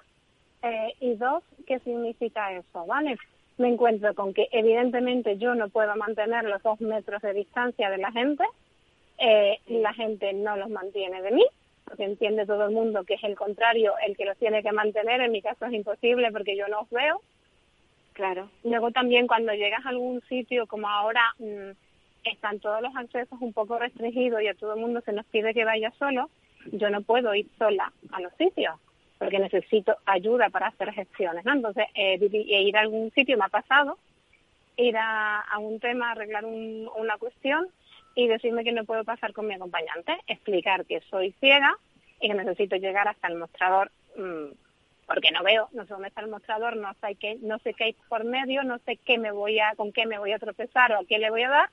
eh, 0.63 0.95
y 1.01 1.15
dos, 1.15 1.43
qué 1.67 1.79
significa 1.81 2.53
eso, 2.53 2.87
¿vale? 2.87 3.17
Me 3.61 3.69
encuentro 3.69 4.15
con 4.15 4.33
que 4.33 4.49
evidentemente 4.53 5.37
yo 5.37 5.55
no 5.55 5.69
puedo 5.69 5.95
mantener 5.95 6.45
los 6.45 6.63
dos 6.63 6.81
metros 6.81 7.21
de 7.21 7.35
distancia 7.35 7.91
de 7.91 7.99
la 7.99 8.11
gente, 8.11 8.43
eh, 9.19 9.59
la 9.67 9.93
gente 9.93 10.33
no 10.33 10.57
los 10.57 10.71
mantiene 10.71 11.21
de 11.21 11.31
mí, 11.31 11.45
porque 11.85 12.05
entiende 12.05 12.47
todo 12.47 12.65
el 12.65 12.71
mundo 12.71 13.05
que 13.05 13.15
es 13.15 13.23
el 13.23 13.37
contrario 13.37 13.93
el 14.07 14.17
que 14.17 14.25
los 14.25 14.39
tiene 14.39 14.63
que 14.63 14.73
mantener, 14.73 15.21
en 15.21 15.31
mi 15.31 15.43
caso 15.43 15.67
es 15.67 15.75
imposible 15.75 16.33
porque 16.33 16.57
yo 16.57 16.69
no 16.69 16.81
os 16.81 16.89
veo. 16.89 17.21
Claro. 18.15 18.49
Luego 18.65 18.93
también 18.93 19.27
cuando 19.27 19.53
llegas 19.53 19.85
a 19.85 19.91
algún 19.91 20.23
sitio, 20.23 20.67
como 20.67 20.89
ahora 20.89 21.21
mm, 21.39 21.73
están 22.25 22.61
todos 22.61 22.81
los 22.81 22.97
accesos 22.97 23.39
un 23.43 23.53
poco 23.53 23.79
restringidos 23.79 24.41
y 24.41 24.49
a 24.49 24.55
todo 24.55 24.73
el 24.73 24.81
mundo 24.81 25.03
se 25.03 25.13
nos 25.13 25.27
pide 25.27 25.53
que 25.53 25.67
vaya 25.67 25.93
solo, 25.99 26.31
yo 26.73 26.89
no 26.89 27.03
puedo 27.03 27.35
ir 27.35 27.47
sola 27.59 27.93
a 28.11 28.23
los 28.23 28.33
sitios 28.39 28.81
porque 29.21 29.39
necesito 29.39 29.99
ayuda 30.07 30.49
para 30.49 30.69
hacer 30.69 30.95
gestiones, 30.95 31.45
¿no? 31.45 31.53
Entonces, 31.53 31.85
eh, 31.95 32.19
ir 32.25 32.75
a 32.75 32.81
algún 32.81 33.11
sitio 33.11 33.37
me 33.37 33.45
ha 33.45 33.49
pasado, 33.49 33.99
ir 34.79 34.97
a, 34.97 35.45
un 35.59 35.79
tema, 35.79 36.13
arreglar 36.13 36.47
una 36.47 37.19
cuestión 37.19 37.69
y 38.15 38.29
decirme 38.29 38.65
que 38.65 38.73
no 38.73 38.87
puedo 38.87 39.05
pasar 39.05 39.35
con 39.35 39.47
mi 39.47 39.53
acompañante, 39.53 40.17
explicar 40.27 40.87
que 40.87 41.03
soy 41.11 41.33
ciega 41.39 41.77
y 42.19 42.29
que 42.29 42.35
necesito 42.35 42.77
llegar 42.77 43.09
hasta 43.09 43.29
el 43.29 43.37
mostrador 43.37 43.91
mm, 44.17 44.53
porque 45.05 45.33
no 45.33 45.43
veo, 45.43 45.69
no 45.73 45.85
sé 45.85 45.93
dónde 45.93 46.09
está 46.09 46.23
el 46.23 46.31
mostrador, 46.31 46.79
no 46.79 46.95
sé 47.03 47.15
qué, 47.17 47.37
no 47.43 47.59
sé 47.59 47.75
qué 47.75 47.85
hay 47.85 47.97
por 48.09 48.25
medio, 48.25 48.63
no 48.63 48.79
sé 48.87 48.97
qué 48.97 49.19
me 49.19 49.33
voy 49.33 49.59
a, 49.59 49.75
con 49.75 49.93
qué 49.93 50.07
me 50.07 50.19
voy 50.19 50.33
a 50.33 50.39
tropezar 50.39 50.93
o 50.93 51.01
a 51.01 51.05
qué 51.05 51.19
le 51.19 51.29
voy 51.29 51.43
a 51.43 51.51
dar. 51.51 51.71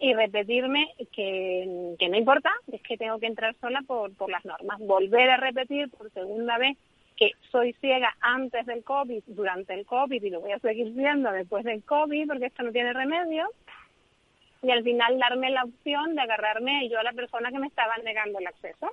Y 0.00 0.14
repetirme 0.14 0.94
que, 1.12 1.94
que 1.98 2.08
no 2.08 2.16
importa, 2.16 2.50
es 2.70 2.82
que 2.82 2.96
tengo 2.96 3.18
que 3.18 3.26
entrar 3.26 3.54
sola 3.60 3.82
por, 3.86 4.14
por 4.14 4.30
las 4.30 4.44
normas. 4.44 4.78
Volver 4.80 5.30
a 5.30 5.36
repetir 5.36 5.90
por 5.90 6.10
segunda 6.12 6.58
vez 6.58 6.76
que 7.16 7.32
soy 7.50 7.72
ciega 7.74 8.14
antes 8.20 8.66
del 8.66 8.82
COVID, 8.82 9.22
durante 9.26 9.74
el 9.74 9.86
COVID 9.86 10.22
y 10.22 10.30
lo 10.30 10.40
voy 10.40 10.52
a 10.52 10.58
seguir 10.58 10.92
siendo 10.94 11.30
después 11.30 11.64
del 11.64 11.82
COVID 11.84 12.26
porque 12.26 12.46
esto 12.46 12.62
no 12.62 12.72
tiene 12.72 12.92
remedio 12.92 13.48
y 14.64 14.70
al 14.70 14.82
final 14.82 15.18
darme 15.18 15.50
la 15.50 15.64
opción 15.64 16.14
de 16.14 16.22
agarrarme 16.22 16.88
yo 16.88 16.98
a 16.98 17.02
la 17.02 17.12
persona 17.12 17.50
que 17.50 17.58
me 17.58 17.66
estaba 17.66 17.96
negando 17.98 18.38
el 18.38 18.46
acceso. 18.46 18.90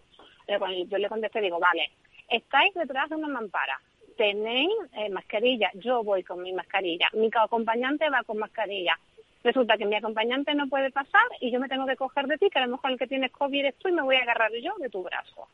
Yo 0.47 0.97
le 0.97 1.07
contesté, 1.07 1.39
digo, 1.39 1.59
vale, 1.59 1.89
estáis 2.29 2.73
detrás 2.73 3.09
de 3.09 3.15
una 3.15 3.29
mampara, 3.29 3.79
tenéis 4.17 4.73
eh, 4.97 5.09
mascarilla, 5.09 5.71
yo 5.75 6.03
voy 6.03 6.23
con 6.23 6.43
mi 6.43 6.51
mascarilla, 6.51 7.09
mi 7.13 7.29
acompañante 7.33 8.09
va 8.09 8.23
con 8.23 8.37
mascarilla. 8.37 8.99
Resulta 9.43 9.77
que 9.77 9.85
mi 9.85 9.95
acompañante 9.95 10.53
no 10.53 10.67
puede 10.67 10.91
pasar 10.91 11.25
y 11.39 11.51
yo 11.51 11.59
me 11.59 11.67
tengo 11.67 11.85
que 11.85 11.95
coger 11.95 12.27
de 12.27 12.37
ti, 12.37 12.49
que 12.49 12.59
a 12.59 12.65
lo 12.65 12.73
mejor 12.73 12.91
el 12.91 12.99
que 12.99 13.07
tienes 13.07 13.31
COVID 13.31 13.65
es 13.65 13.75
tú 13.75 13.89
y 13.89 13.93
me 13.93 14.03
voy 14.03 14.15
a 14.17 14.21
agarrar 14.21 14.51
yo 14.61 14.73
de 14.77 14.89
tu 14.89 15.01
brazo. 15.03 15.47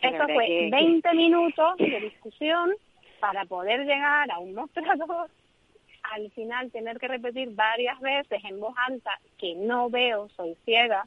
Eso 0.00 0.24
fue 0.24 0.68
20 0.70 1.14
minutos 1.14 1.76
de 1.78 2.00
discusión 2.00 2.72
para 3.20 3.44
poder 3.44 3.80
llegar 3.86 4.30
a 4.30 4.38
un 4.40 4.54
mostrador 4.54 5.30
al 6.02 6.30
final 6.32 6.70
tener 6.70 6.98
que 6.98 7.08
repetir 7.08 7.54
varias 7.54 8.00
veces 8.00 8.42
en 8.44 8.60
voz 8.60 8.74
alta 8.88 9.18
que 9.38 9.54
no 9.54 9.88
veo, 9.88 10.28
soy 10.30 10.56
ciega, 10.64 11.06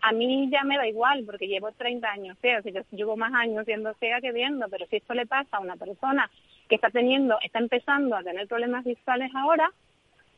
a 0.00 0.12
mí 0.12 0.48
ya 0.50 0.62
me 0.62 0.76
da 0.76 0.86
igual 0.86 1.24
porque 1.24 1.48
llevo 1.48 1.72
30 1.72 2.08
años 2.08 2.38
ciega, 2.40 2.58
así 2.58 2.72
que 2.72 2.84
llevo 2.92 3.16
más 3.16 3.32
años 3.34 3.64
siendo 3.64 3.94
ciega 3.94 4.20
que 4.20 4.32
viendo, 4.32 4.68
pero 4.68 4.86
si 4.86 4.96
esto 4.96 5.14
le 5.14 5.26
pasa 5.26 5.56
a 5.56 5.60
una 5.60 5.76
persona 5.76 6.30
que 6.68 6.76
está 6.76 6.90
teniendo, 6.90 7.38
está 7.42 7.58
empezando 7.58 8.14
a 8.14 8.22
tener 8.22 8.46
problemas 8.46 8.84
visuales 8.84 9.30
ahora, 9.34 9.72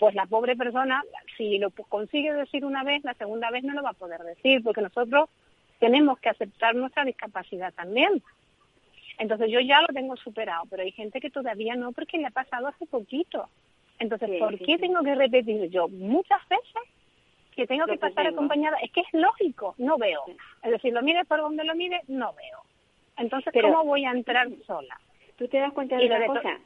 pues 0.01 0.15
la 0.15 0.25
pobre 0.25 0.57
persona, 0.57 1.05
si 1.37 1.59
lo 1.59 1.71
consigue 1.71 2.33
decir 2.33 2.65
una 2.65 2.83
vez, 2.83 3.05
la 3.05 3.13
segunda 3.13 3.51
vez 3.51 3.63
no 3.65 3.75
lo 3.75 3.83
va 3.83 3.91
a 3.91 3.93
poder 3.93 4.23
decir, 4.23 4.63
porque 4.65 4.81
nosotros 4.81 5.29
tenemos 5.79 6.19
que 6.21 6.31
aceptar 6.31 6.75
nuestra 6.75 7.05
discapacidad 7.05 7.75
también. 7.75 8.23
Entonces 9.19 9.51
yo 9.51 9.61
ya 9.61 9.83
lo 9.83 9.89
tengo 9.89 10.17
superado, 10.17 10.63
pero 10.71 10.83
hay 10.83 10.93
gente 10.93 11.21
que 11.21 11.29
todavía 11.29 11.77
no 11.77 11.93
porque 11.93 12.17
le 12.17 12.27
ha 12.27 12.31
pasado 12.31 12.69
hace 12.69 12.87
poquito. 12.87 13.51
Entonces, 13.99 14.31
¿por 14.39 14.59
qué 14.59 14.79
tengo 14.79 15.03
que 15.03 15.15
repetir 15.15 15.69
yo 15.69 15.87
muchas 15.89 16.41
veces 16.49 16.83
que 17.55 17.67
tengo 17.67 17.85
que 17.85 17.99
pasar 17.99 18.27
acompañada? 18.27 18.79
Es 18.79 18.91
que 18.93 19.03
es 19.03 19.13
lógico, 19.13 19.75
no 19.77 19.99
veo. 19.99 20.23
Es 20.63 20.71
decir, 20.71 20.95
lo 20.95 21.03
mire 21.03 21.27
por 21.27 21.41
donde 21.41 21.63
lo 21.65 21.75
mire, 21.75 22.01
no 22.09 22.33
veo. 22.33 22.63
Entonces, 23.19 23.53
¿cómo 23.61 23.85
voy 23.85 24.07
a 24.07 24.13
entrar 24.13 24.49
sola? 24.67 24.99
¿Tú 25.37 25.47
te 25.47 25.59
das 25.59 25.75
cuenta 25.75 25.99
de 25.99 26.07
una 26.07 26.27
cosa? 26.27 26.59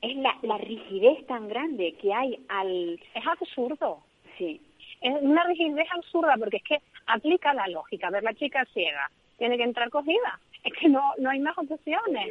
Es 0.00 0.16
la, 0.16 0.36
la 0.42 0.58
rigidez 0.58 1.26
tan 1.26 1.48
grande 1.48 1.94
que 2.00 2.12
hay 2.12 2.44
al... 2.48 3.00
Es 3.14 3.26
absurdo. 3.26 4.02
Sí. 4.38 4.60
Es 5.00 5.14
una 5.20 5.44
rigidez 5.44 5.86
absurda 5.92 6.34
porque 6.38 6.58
es 6.58 6.62
que 6.62 6.78
aplica 7.06 7.54
la 7.54 7.66
lógica. 7.68 8.08
A 8.08 8.10
ver, 8.10 8.22
la 8.22 8.34
chica 8.34 8.64
ciega 8.72 9.10
tiene 9.38 9.56
que 9.56 9.64
entrar 9.64 9.90
cogida. 9.90 10.40
Es 10.62 10.72
que 10.74 10.88
no, 10.88 11.02
no 11.18 11.30
hay 11.30 11.40
más 11.40 11.56
opciones. 11.58 12.30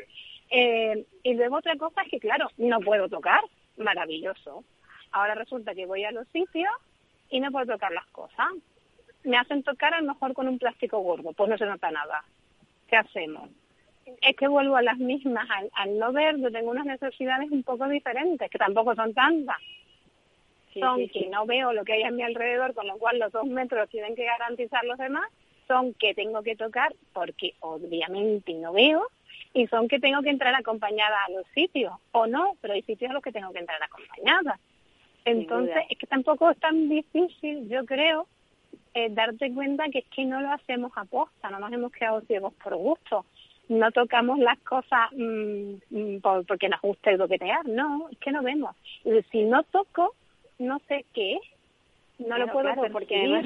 Eh, 0.50 1.06
y 1.24 1.34
luego 1.34 1.58
otra 1.58 1.76
cosa 1.76 2.02
es 2.02 2.10
que, 2.10 2.20
claro, 2.20 2.50
no 2.58 2.80
puedo 2.80 3.10
tocar 3.10 3.42
maravilloso. 3.78 4.64
Ahora 5.12 5.36
resulta 5.36 5.74
que 5.74 5.86
voy 5.86 6.04
a 6.04 6.12
los 6.12 6.28
sitios 6.30 6.74
y 7.30 7.40
no 7.40 7.52
puedo 7.52 7.74
tocar 7.74 7.92
las 7.92 8.08
cosas. 8.08 8.48
Me 9.24 9.38
hacen 9.38 9.64
tocar 9.64 9.94
a 9.94 10.02
lo 10.02 10.14
mejor 10.14 10.34
con 10.34 10.48
un 10.48 10.60
plástico 10.60 11.00
gordo, 11.00 11.34
pues 11.34 11.50
no 11.50 11.58
se 11.58 11.66
nota 11.66 11.92
nada. 11.92 12.24
¿Qué 12.88 12.98
hacemos? 12.98 13.50
Es 14.22 14.36
que 14.36 14.48
vuelvo 14.48 14.76
a 14.76 14.82
las 14.82 14.98
mismas. 14.98 15.48
Al, 15.74 15.98
no 15.98 16.12
ver, 16.12 16.38
yo 16.38 16.52
tengo 16.52 16.72
unas 16.72 16.86
necesidades 16.86 17.52
un 17.52 17.64
poco 17.64 17.88
diferentes, 17.88 18.50
que 18.50 18.58
tampoco 18.58 18.96
son 18.96 19.14
tantas. 19.14 19.58
son 20.74 21.08
que 21.10 21.28
no 21.30 21.46
veo 21.46 21.74
lo 21.74 21.84
que 21.84 21.94
hay 21.94 22.04
a 22.04 22.12
mi 22.12 22.24
alrededor, 22.24 22.74
con 22.74 22.88
lo 22.88 22.98
cual 22.98 23.20
los 23.20 23.32
dos 23.32 23.46
metros 23.46 23.90
tienen 23.90 24.16
que 24.16 24.26
garantizar 24.26 24.84
los 24.86 24.98
demás. 24.98 25.26
Son 25.68 25.94
que 25.94 26.14
tengo 26.14 26.44
que 26.44 26.56
tocar 26.56 26.94
porque 27.14 27.54
obviamente 27.62 28.54
no 28.54 28.74
veo 28.74 29.08
y 29.54 29.68
son 29.68 29.88
que 29.88 30.00
tengo 30.00 30.22
que 30.22 30.30
entrar 30.30 30.54
acompañada 30.56 31.24
a 31.26 31.32
los 31.32 31.46
sitios, 31.54 31.94
o 32.12 32.26
no, 32.26 32.58
pero 32.60 32.74
hay 32.74 32.82
sitios 32.82 33.12
a 33.12 33.14
los 33.14 33.24
que 33.24 33.32
tengo 33.32 33.52
que 33.54 33.60
entrar 33.60 33.82
acompañada. 33.82 34.60
Entonces, 35.26 35.84
es 35.90 35.98
que 35.98 36.08
tampoco 36.08 36.50
es 36.50 36.58
tan 36.60 36.90
difícil, 36.90 37.70
yo 37.70 37.86
creo, 37.86 38.28
eh, 38.94 39.10
darte 39.10 39.54
cuenta 39.54 39.86
que 39.90 40.00
es 40.00 40.06
que 40.06 40.26
no 40.26 40.42
lo 40.42 40.52
hacemos 40.52 40.92
a 40.96 41.06
posta, 41.06 41.50
no 41.50 41.60
nos 41.60 41.72
hemos 41.72 41.92
quedado 41.92 42.22
ciegos 42.22 42.54
por 42.56 42.76
gusto. 42.76 43.26
No 43.70 43.92
tocamos 43.92 44.40
las 44.40 44.60
cosas 44.60 45.12
mm, 45.14 45.76
mm, 45.90 46.22
porque 46.48 46.70
nos 46.70 46.82
guste 46.82 47.18
toquetear, 47.18 47.66
no, 47.68 48.10
es 48.12 48.18
que 48.20 48.32
no 48.32 48.44
vemos. 48.44 48.76
Si 49.32 49.44
no 49.44 49.64
toco, 49.64 50.16
no 50.60 50.80
sé 50.88 51.06
qué 51.14 51.40
no 52.20 52.38
lo 52.38 52.48
puedo 52.52 52.70
hacer 52.70 52.92
porque 52.92 53.16
además 53.16 53.46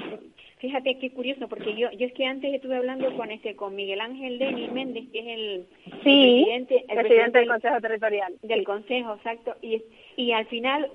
fíjate 0.59 0.97
qué 0.99 1.11
curioso 1.11 1.47
porque 1.47 1.75
yo 1.75 1.89
yo 1.91 2.07
es 2.07 2.13
que 2.13 2.25
antes 2.25 2.53
estuve 2.53 2.75
hablando 2.75 3.15
con 3.15 3.31
este 3.31 3.55
con 3.55 3.75
Miguel 3.75 4.01
Ángel 4.01 4.39
Denis 4.39 4.71
Méndez 4.71 5.05
que 5.11 5.19
es 5.19 5.27
el, 5.27 5.65
presidente, 6.01 6.85
el 6.87 6.97
presidente, 6.97 7.39
del 7.39 7.47
Consejo 7.47 7.81
Territorial 7.81 8.33
del 8.41 8.63
Consejo 8.63 9.13
exacto 9.15 9.55
y 9.61 9.81
y 10.15 10.31
al 10.31 10.45
final 10.47 10.89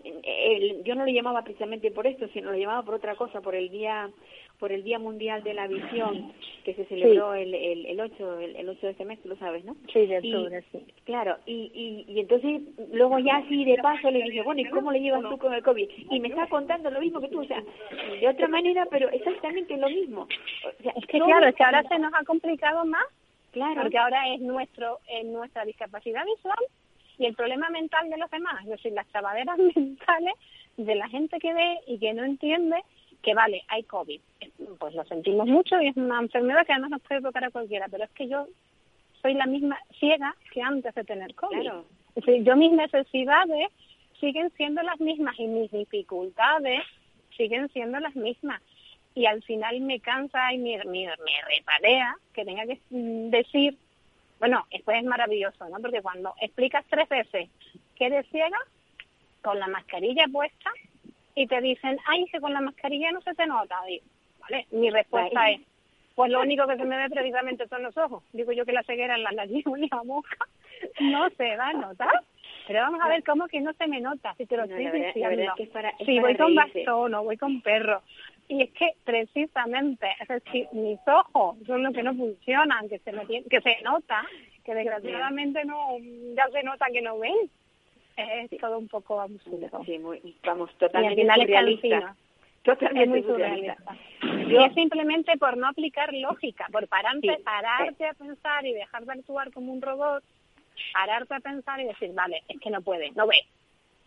yo 0.84 0.94
no 0.94 1.04
lo 1.04 1.12
llamaba 1.12 1.42
precisamente 1.42 1.90
por 1.90 2.06
esto 2.06 2.28
sino 2.32 2.52
lo 2.52 2.58
llamaba 2.58 2.82
por 2.82 2.94
otra 2.94 3.14
cosa 3.14 3.40
por 3.40 3.54
el 3.54 3.70
día 3.70 4.10
por 4.62 4.70
el 4.70 4.84
Día 4.84 5.00
Mundial 5.00 5.42
de 5.42 5.54
la 5.54 5.66
Visión, 5.66 6.32
que 6.64 6.72
se 6.74 6.84
celebró 6.84 7.34
el, 7.34 7.52
el, 7.52 7.84
el, 7.84 8.00
8, 8.00 8.38
el, 8.38 8.68
8 8.68 8.78
de 8.80 8.92
este 8.92 9.04
mes, 9.04 9.20
tú 9.20 9.28
lo 9.28 9.34
sabes, 9.34 9.64
¿no? 9.64 9.74
Sí, 9.92 10.06
de 10.06 10.18
octubre, 10.18 10.62
sí. 10.70 10.86
Claro, 11.02 11.36
y, 11.46 11.72
y, 11.74 12.12
y 12.12 12.20
entonces 12.20 12.62
luego 12.92 13.18
ya 13.18 13.38
así 13.38 13.64
de 13.64 13.76
paso 13.78 14.08
le 14.08 14.22
dije, 14.22 14.40
bueno, 14.42 14.60
¿y 14.60 14.66
cómo 14.66 14.92
le 14.92 15.00
llevas 15.00 15.22
tú 15.28 15.36
con 15.36 15.52
el 15.52 15.64
COVID? 15.64 15.88
Y 16.12 16.20
me 16.20 16.28
está 16.28 16.46
contando 16.46 16.92
lo 16.92 17.00
mismo 17.00 17.20
que 17.20 17.26
tú, 17.26 17.40
o 17.40 17.44
sea, 17.44 17.60
de 18.20 18.28
otra 18.28 18.46
manera, 18.46 18.86
pero 18.88 19.08
exactamente 19.10 19.76
lo 19.76 19.88
mismo. 19.88 20.28
O 20.78 20.82
sea, 20.84 20.92
es 20.92 21.06
que 21.06 21.18
claro, 21.18 21.48
es 21.48 21.56
que 21.56 21.64
ahora 21.64 21.82
se 21.82 21.98
nos 21.98 22.14
ha 22.14 22.22
complicado 22.22 22.84
más, 22.84 23.06
claro. 23.50 23.82
porque 23.82 23.98
ahora 23.98 24.32
es 24.32 24.40
nuestro 24.40 25.00
es 25.08 25.24
nuestra 25.24 25.64
discapacidad 25.64 26.24
visual 26.24 26.64
y 27.18 27.26
el 27.26 27.34
problema 27.34 27.68
mental 27.70 28.08
de 28.08 28.16
los 28.16 28.30
demás, 28.30 28.62
es 28.62 28.68
decir, 28.68 28.92
las 28.92 29.08
trabaderas 29.08 29.58
mentales 29.74 30.34
de 30.76 30.94
la 30.94 31.08
gente 31.08 31.40
que 31.40 31.52
ve 31.52 31.80
y 31.88 31.98
que 31.98 32.14
no 32.14 32.22
entiende 32.22 32.76
que 33.22 33.34
vale, 33.34 33.62
hay 33.68 33.84
COVID, 33.84 34.20
pues 34.78 34.94
lo 34.94 35.04
sentimos 35.04 35.46
mucho 35.46 35.80
y 35.80 35.88
es 35.88 35.96
una 35.96 36.20
enfermedad 36.20 36.66
que 36.66 36.72
además 36.72 36.90
nos 36.90 37.02
puede 37.02 37.22
tocar 37.22 37.44
a 37.44 37.50
cualquiera, 37.50 37.86
pero 37.88 38.04
es 38.04 38.10
que 38.10 38.28
yo 38.28 38.46
soy 39.20 39.34
la 39.34 39.46
misma 39.46 39.78
ciega 39.98 40.34
que 40.52 40.60
antes 40.60 40.94
de 40.94 41.04
tener 41.04 41.34
COVID. 41.34 41.60
Claro. 41.60 41.84
Es 42.14 42.24
decir, 42.26 42.44
yo 42.44 42.56
mis 42.56 42.72
necesidades 42.72 43.68
siguen 44.20 44.50
siendo 44.56 44.82
las 44.82 45.00
mismas 45.00 45.38
y 45.38 45.46
mis 45.46 45.70
dificultades 45.70 46.82
siguen 47.36 47.68
siendo 47.70 48.00
las 48.00 48.14
mismas. 48.16 48.60
Y 49.14 49.26
al 49.26 49.42
final 49.42 49.80
me 49.80 50.00
cansa 50.00 50.52
y 50.52 50.58
me, 50.58 50.78
me, 50.84 51.06
me 51.06 51.56
reparea 51.56 52.16
que 52.32 52.44
tenga 52.44 52.66
que 52.66 52.78
decir, 52.90 53.76
bueno, 54.40 54.66
esto 54.70 54.90
es 54.90 55.04
maravilloso, 55.04 55.68
¿no? 55.68 55.78
Porque 55.80 56.02
cuando 56.02 56.34
explicas 56.40 56.84
tres 56.88 57.08
veces 57.08 57.48
que 57.94 58.06
eres 58.06 58.26
ciega, 58.30 58.58
con 59.42 59.58
la 59.58 59.66
mascarilla 59.66 60.26
puesta, 60.32 60.70
y 61.34 61.46
te 61.46 61.60
dicen, 61.60 61.98
ay, 62.06 62.26
que 62.26 62.40
con 62.40 62.52
la 62.52 62.60
mascarilla 62.60 63.10
no 63.12 63.20
se 63.22 63.34
te 63.34 63.46
nota. 63.46 63.76
¿vale? 64.40 64.66
Mi 64.70 64.90
respuesta 64.90 65.50
es, 65.50 65.60
pues 66.14 66.30
lo 66.30 66.40
único 66.40 66.66
que 66.66 66.76
se 66.76 66.84
me 66.84 66.96
ve 66.96 67.08
precisamente 67.08 67.66
son 67.68 67.82
los 67.82 67.96
ojos. 67.96 68.22
Digo 68.32 68.52
yo 68.52 68.64
que 68.64 68.72
la 68.72 68.82
ceguera 68.82 69.14
en 69.14 69.22
la 69.22 69.32
nariz 69.32 69.64
boca 70.04 70.36
no 71.00 71.30
se 71.30 71.56
va 71.56 71.68
a 71.68 71.72
notar. 71.72 72.22
Pero 72.66 72.80
vamos 72.80 73.00
a 73.02 73.08
ver 73.08 73.24
cómo 73.24 73.48
que 73.48 73.60
no 73.60 73.72
se 73.72 73.88
me 73.88 74.00
nota, 74.00 74.34
si 74.36 74.46
te 74.46 74.56
lo 74.56 74.64
estoy 74.64 74.88
diciendo. 74.88 75.54
si 76.04 76.20
voy 76.20 76.36
con 76.36 76.54
bastón 76.54 77.14
o 77.14 77.24
voy 77.24 77.36
con 77.36 77.60
perro. 77.60 78.02
Y 78.46 78.62
es 78.62 78.70
que 78.70 78.92
precisamente, 79.04 80.08
es 80.20 80.28
decir, 80.28 80.68
mis 80.72 80.98
ojos 81.06 81.56
son 81.66 81.82
los 81.82 81.92
que 81.92 82.02
no 82.02 82.14
funcionan, 82.14 82.88
que 82.88 82.98
se 82.98 83.12
me 83.12 83.26
que 83.26 83.60
se 83.60 83.82
nota, 83.82 84.24
que 84.64 84.74
desgraciadamente 84.74 85.64
no, 85.64 85.96
ya 86.36 86.48
se 86.52 86.62
nota 86.62 86.86
que 86.92 87.02
no 87.02 87.18
ven 87.18 87.50
es 88.16 88.50
todo 88.60 88.78
un 88.78 88.88
poco 88.88 89.20
absurdo. 89.20 89.84
Sí, 89.84 89.98
muy, 89.98 90.36
vamos, 90.44 90.70
totalmente 90.78 91.22
surrealista. 91.22 92.16
Totalmente 92.62 93.08
muy 93.08 93.22
surrealista. 93.22 93.96
Y 94.22 94.56
es 94.56 94.74
simplemente 94.74 95.36
por 95.36 95.56
no 95.56 95.68
aplicar 95.68 96.12
lógica, 96.14 96.66
por 96.70 96.86
pararte, 96.88 97.38
pararte 97.44 98.06
a 98.06 98.14
pensar 98.14 98.64
y 98.66 98.72
dejar 98.72 99.04
de 99.04 99.12
actuar 99.12 99.50
como 99.52 99.72
un 99.72 99.82
robot, 99.82 100.22
pararte 100.92 101.34
a 101.34 101.40
pensar 101.40 101.80
y 101.80 101.84
decir, 101.84 102.12
vale, 102.14 102.42
es 102.48 102.60
que 102.60 102.70
no 102.70 102.82
puede, 102.82 103.10
no 103.12 103.26
ve. 103.26 103.40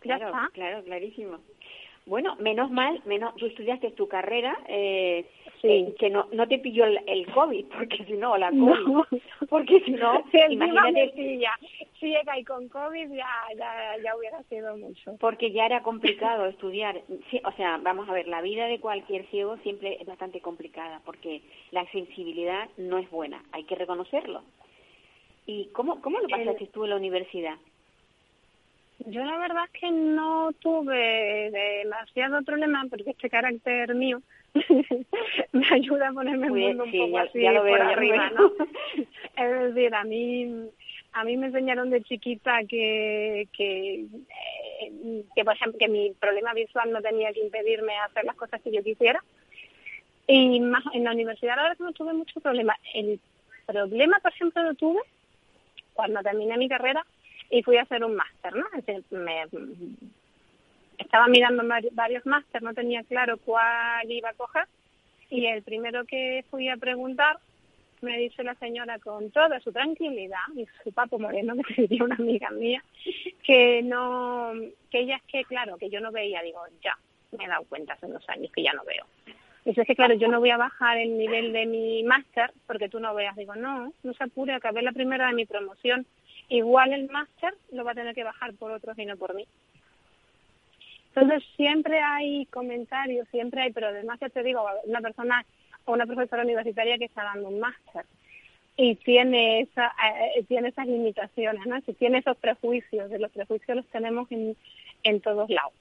Ya 0.03 0.18
claro, 0.18 0.28
está. 0.28 0.49
claro, 0.53 0.84
clarísimo. 0.84 1.39
Bueno, 2.06 2.36
menos 2.36 2.70
mal, 2.70 3.01
menos 3.06 3.36
tú 3.36 3.47
estudiaste 3.47 3.91
tu 3.91 4.08
carrera, 4.08 4.56
eh, 4.68 5.26
Sí. 5.62 5.68
eh, 5.68 5.95
que 5.97 6.10
no, 6.12 6.28
no 6.34 6.47
te 6.47 6.60
pilló 6.60 6.86
el, 6.86 6.99
el 7.08 7.26
COVID, 7.34 7.66
porque 7.76 8.06
si 8.06 8.14
no, 8.14 8.38
la 8.38 8.49
COVID, 8.51 8.60
No. 8.88 9.06
porque 9.49 9.80
si 9.82 9.91
no, 9.91 10.24
imagínate, 10.49 11.14
pilla 11.16 11.51
ciega 11.99 12.38
y 12.38 12.43
con 12.43 12.68
COVID 12.70 13.10
ya, 13.12 13.28
ya, 13.58 13.95
ya 14.03 14.16
hubiera 14.16 14.43
sido 14.43 14.78
mucho. 14.78 15.18
porque 15.20 15.51
ya 15.51 15.66
era 15.66 15.82
complicado 15.82 16.45
estudiar. 16.56 17.01
Sí, 17.32 17.41
o 17.43 17.51
sea, 17.53 17.80
vamos 17.82 18.08
a 18.08 18.14
ver, 18.14 18.28
la 18.28 18.41
vida 18.41 18.68
de 18.68 18.80
cualquier 18.80 19.26
ciego 19.28 19.58
siempre 19.64 19.97
es 19.99 20.06
bastante 20.06 20.41
complicada, 20.41 21.01
porque 21.06 21.41
la 21.72 21.89
sensibilidad 21.91 22.70
no 22.78 22.99
es 22.99 23.10
buena, 23.10 23.43
hay 23.51 23.64
que 23.64 23.74
reconocerlo. 23.76 24.43
¿Y 25.47 25.68
cómo, 25.74 26.01
cómo 26.01 26.20
lo 26.20 26.28
pasaste 26.28 26.68
tú 26.68 26.84
en 26.84 26.89
la 26.91 26.95
universidad? 26.97 27.56
Yo 29.08 29.24
la 29.26 29.38
verdad 29.38 29.66
es 29.72 29.80
que 29.80 29.91
no 29.91 30.52
tuve 30.60 31.52
demasiado 31.52 32.41
problema 32.43 32.86
porque 32.89 33.12
este 33.12 33.30
carácter 33.30 33.93
mío 33.93 34.22
me 35.52 35.68
ayuda 35.70 36.10
a 36.10 36.14
ponerme 36.14 36.48
el 36.48 36.54
mundo 36.54 36.84
un 36.86 36.91
sí, 36.91 36.98
poco 37.00 37.12
ya- 37.18 37.22
así 37.24 37.41
ya 37.41 37.52
lo 37.52 37.62
por 37.66 37.82
arriba. 37.82 38.30
¿no? 38.32 38.52
Es 39.38 39.74
decir, 39.74 39.93
a 39.93 40.04
mí 40.06 40.70
a 41.12 41.24
mí 41.24 41.38
me 41.38 41.48
enseñaron 41.48 41.89
de 41.89 42.02
chiquita 42.04 42.60
que 42.68 43.48
que 43.56 44.06
eh, 44.82 45.24
que 45.36 45.43
por 45.46 45.54
ejemplo 45.54 45.78
que 45.78 45.88
mi 45.89 46.12
problema 46.12 46.54
visual 46.54 46.91
no 46.91 47.02
tenía 47.02 47.32
que 47.34 47.41
impedirme 47.41 47.98
hacer 48.00 48.24
las 48.26 48.36
cosas 48.36 48.62
que 48.62 48.72
yo 48.72 48.82
quisiera 48.84 49.22
y 50.28 50.60
más 50.62 50.84
en 50.93 51.04
la 51.04 51.12
universidad 51.12 51.56
la 51.58 51.64
verdad 51.64 51.72
es 51.74 51.78
que 51.80 51.84
no 51.84 51.93
tuve 51.93 52.14
mucho 52.14 52.39
problema. 52.39 52.76
El 52.93 53.20
problema, 53.66 54.20
por 54.22 54.32
ejemplo, 54.32 54.64
lo 54.64 54.74
tuve 54.76 55.02
cuando 55.93 56.22
terminé 56.22 56.58
mi 56.58 56.68
carrera 56.70 57.06
y 57.50 57.64
fui 57.64 57.78
a 57.78 57.84
hacer 57.84 58.04
un 58.04 58.16
máster, 58.16 58.56
¿no? 58.56 58.66
Me, 59.12 59.43
estaba 60.98 61.28
mirando 61.28 61.64
vari- 61.64 61.89
varios 61.91 62.26
máster, 62.26 62.62
no 62.64 62.74
tenía 62.74 63.04
claro 63.04 63.38
cuál 63.38 64.10
iba 64.12 64.30
a 64.30 64.34
coger 64.34 64.66
y 65.30 65.46
el 65.46 65.64
primero 65.64 66.06
que 66.06 66.46
fui 66.50 66.70
a 66.70 66.78
preguntar 66.78 67.38
me 68.02 68.18
dice 68.20 68.43
la 68.43 68.54
señora 68.56 69.00
con 69.00 69.32
toda 69.32 69.60
su 69.62 69.72
tranquilidad 69.72 70.38
y 70.56 70.66
su 70.84 70.91
papo 70.91 71.18
moreno, 71.18 71.56
que 71.68 71.74
sería 71.74 72.04
una 72.04 72.16
amiga 72.16 72.50
mía, 72.52 72.84
que 73.43 73.82
no, 73.84 74.52
que 74.91 75.00
ella 75.00 75.16
es 75.16 75.24
que, 75.24 75.43
claro, 75.46 75.78
que 75.78 75.89
yo 75.89 76.00
no 76.02 76.12
veía, 76.12 76.41
digo, 76.43 76.62
ya, 76.84 76.96
me 77.38 77.46
he 77.46 77.48
dado 77.48 77.64
cuenta 77.64 77.93
hace 77.93 78.06
unos 78.06 78.28
años 78.30 78.52
que 78.52 78.62
ya 78.64 78.74
no 78.74 78.84
veo. 78.84 79.06
Dice, 79.64 79.82
es 79.82 79.88
que 79.88 79.96
claro, 79.96 80.14
yo 80.14 80.28
no 80.28 80.39
voy 80.39 80.52
a 80.52 80.58
bajar 80.58 80.98
el 81.00 81.18
nivel 81.18 81.52
de 81.52 81.66
mi 81.66 82.04
máster 82.04 82.52
porque 82.68 82.88
tú 82.89 83.00
no 83.00 83.16
veas. 83.16 83.36
Digo, 83.36 83.56
no, 83.56 83.91
no 84.04 84.14
se 84.14 84.24
apure, 84.24 84.54
acabé 84.54 84.84
la 84.84 84.91
primera 84.91 85.28
de 85.28 85.34
mi 85.34 85.46
promoción. 85.48 86.06
Igual 86.50 86.93
el 86.93 87.10
máster 87.10 87.54
lo 87.72 87.84
va 87.84 87.91
a 87.91 87.96
tener 87.96 88.14
que 88.14 88.24
bajar 88.24 88.54
por 88.54 88.72
otros 88.72 88.98
y 89.00 89.06
no 89.06 89.18
por 89.18 89.34
mí. 89.34 89.46
Entonces 91.16 91.43
siempre 91.56 92.00
hay 92.02 92.46
comentarios, 92.48 93.28
siempre 93.30 93.62
hay, 93.62 93.72
pero 93.72 93.88
además 93.88 94.20
ya 94.20 94.30
te 94.30 94.43
digo, 94.43 94.66
una 94.84 95.02
persona 95.02 95.46
o 95.86 95.93
una 95.93 96.06
profesora 96.06 96.43
universitaria 96.43 96.98
que 96.98 97.06
está 97.06 97.24
dando 97.24 97.48
un 97.48 97.60
máster 97.60 98.06
y 98.78 98.96
tiene 98.96 99.62
esa 99.62 99.93
eh, 100.36 100.43
tiene 100.48 100.70
esas 100.70 100.88
limitaciones, 100.88 101.66
¿no? 101.66 101.80
Si 101.82 101.93
tiene 101.93 102.18
esos 102.18 102.36
prejuicios, 102.38 103.10
de 103.10 103.20
los 103.20 103.32
prejuicios 103.32 103.78
los 103.78 103.88
tenemos 103.88 104.30
en, 104.32 104.58
en 105.04 105.22
todos 105.22 105.50
lados. 105.50 105.74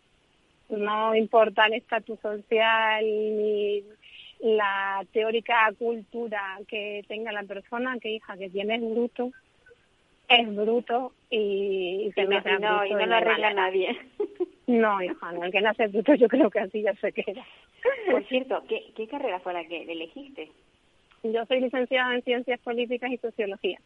No 0.69 1.15
importa 1.15 1.67
el 1.67 1.75
estatus 1.75 2.21
social 2.21 3.05
ni 3.05 3.83
la 4.41 5.05
teórica 5.13 5.73
cultura 5.79 6.61
que 6.69 7.05
tenga 7.09 7.33
la 7.33 7.43
persona, 7.43 7.99
que 7.99 8.11
hija 8.11 8.37
que 8.37 8.51
tiene 8.51 8.77
es 8.77 8.83
bruto, 8.83 9.33
es 10.29 10.55
bruto 10.57 11.13
y, 11.31 12.07
y 12.07 12.13
se 12.13 12.23
Y 12.23 12.27
me 12.27 12.41
no, 12.41 12.49
y 12.57 12.61
no, 12.61 12.87
y 12.87 12.91
no 12.95 13.07
lo 13.07 13.15
arregla 13.17 13.53
nadie. 13.55 13.97
No, 14.67 15.03
hija, 15.03 15.31
no, 15.33 15.45
el 15.45 15.53
que 15.53 15.61
nace 15.61 15.89
bruto 15.89 16.15
yo 16.15 16.27
creo 16.27 16.49
que 16.49 16.59
así 16.59 16.81
ya 16.81 16.95
se 16.95 17.13
queda. 17.13 17.45
Por 18.11 18.25
cierto, 18.29 18.63
¿qué, 18.67 18.83
¿qué 18.97 19.07
carrera 19.07 19.39
fue 19.41 19.53
la 19.53 19.63
que 19.67 19.83
elegiste? 19.83 20.51
Yo 21.23 21.45
soy 21.45 21.61
licenciada 21.61 22.15
en 22.15 22.23
Ciencias 22.23 22.59
Políticas 22.61 23.11
y 23.13 23.19
Sociología, 23.19 23.79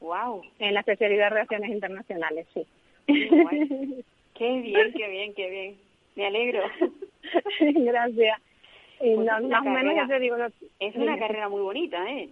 ¡Wow! 0.00 0.42
en 0.60 0.74
la 0.74 0.80
especialidad 0.80 1.24
de 1.24 1.30
Relaciones 1.30 1.70
Internacionales, 1.70 2.46
sí. 2.54 2.64
Qué 3.06 3.14
bien, 4.62 4.92
qué 4.92 5.08
bien, 5.08 5.34
qué 5.34 5.50
bien. 5.50 5.76
Me 6.14 6.26
alegro. 6.26 6.62
Gracias. 7.60 8.40
Y 9.00 9.14
Pues 9.16 9.26
no, 9.26 9.48
más 9.48 9.66
o 9.66 9.70
menos 9.70 9.94
ya 9.96 10.06
te 10.06 10.20
digo, 10.20 10.36
no- 10.36 10.46
Es 10.78 10.94
una 10.94 11.14
sí. 11.14 11.18
carrera 11.20 11.48
muy 11.48 11.62
bonita, 11.62 12.08
¿eh? 12.10 12.28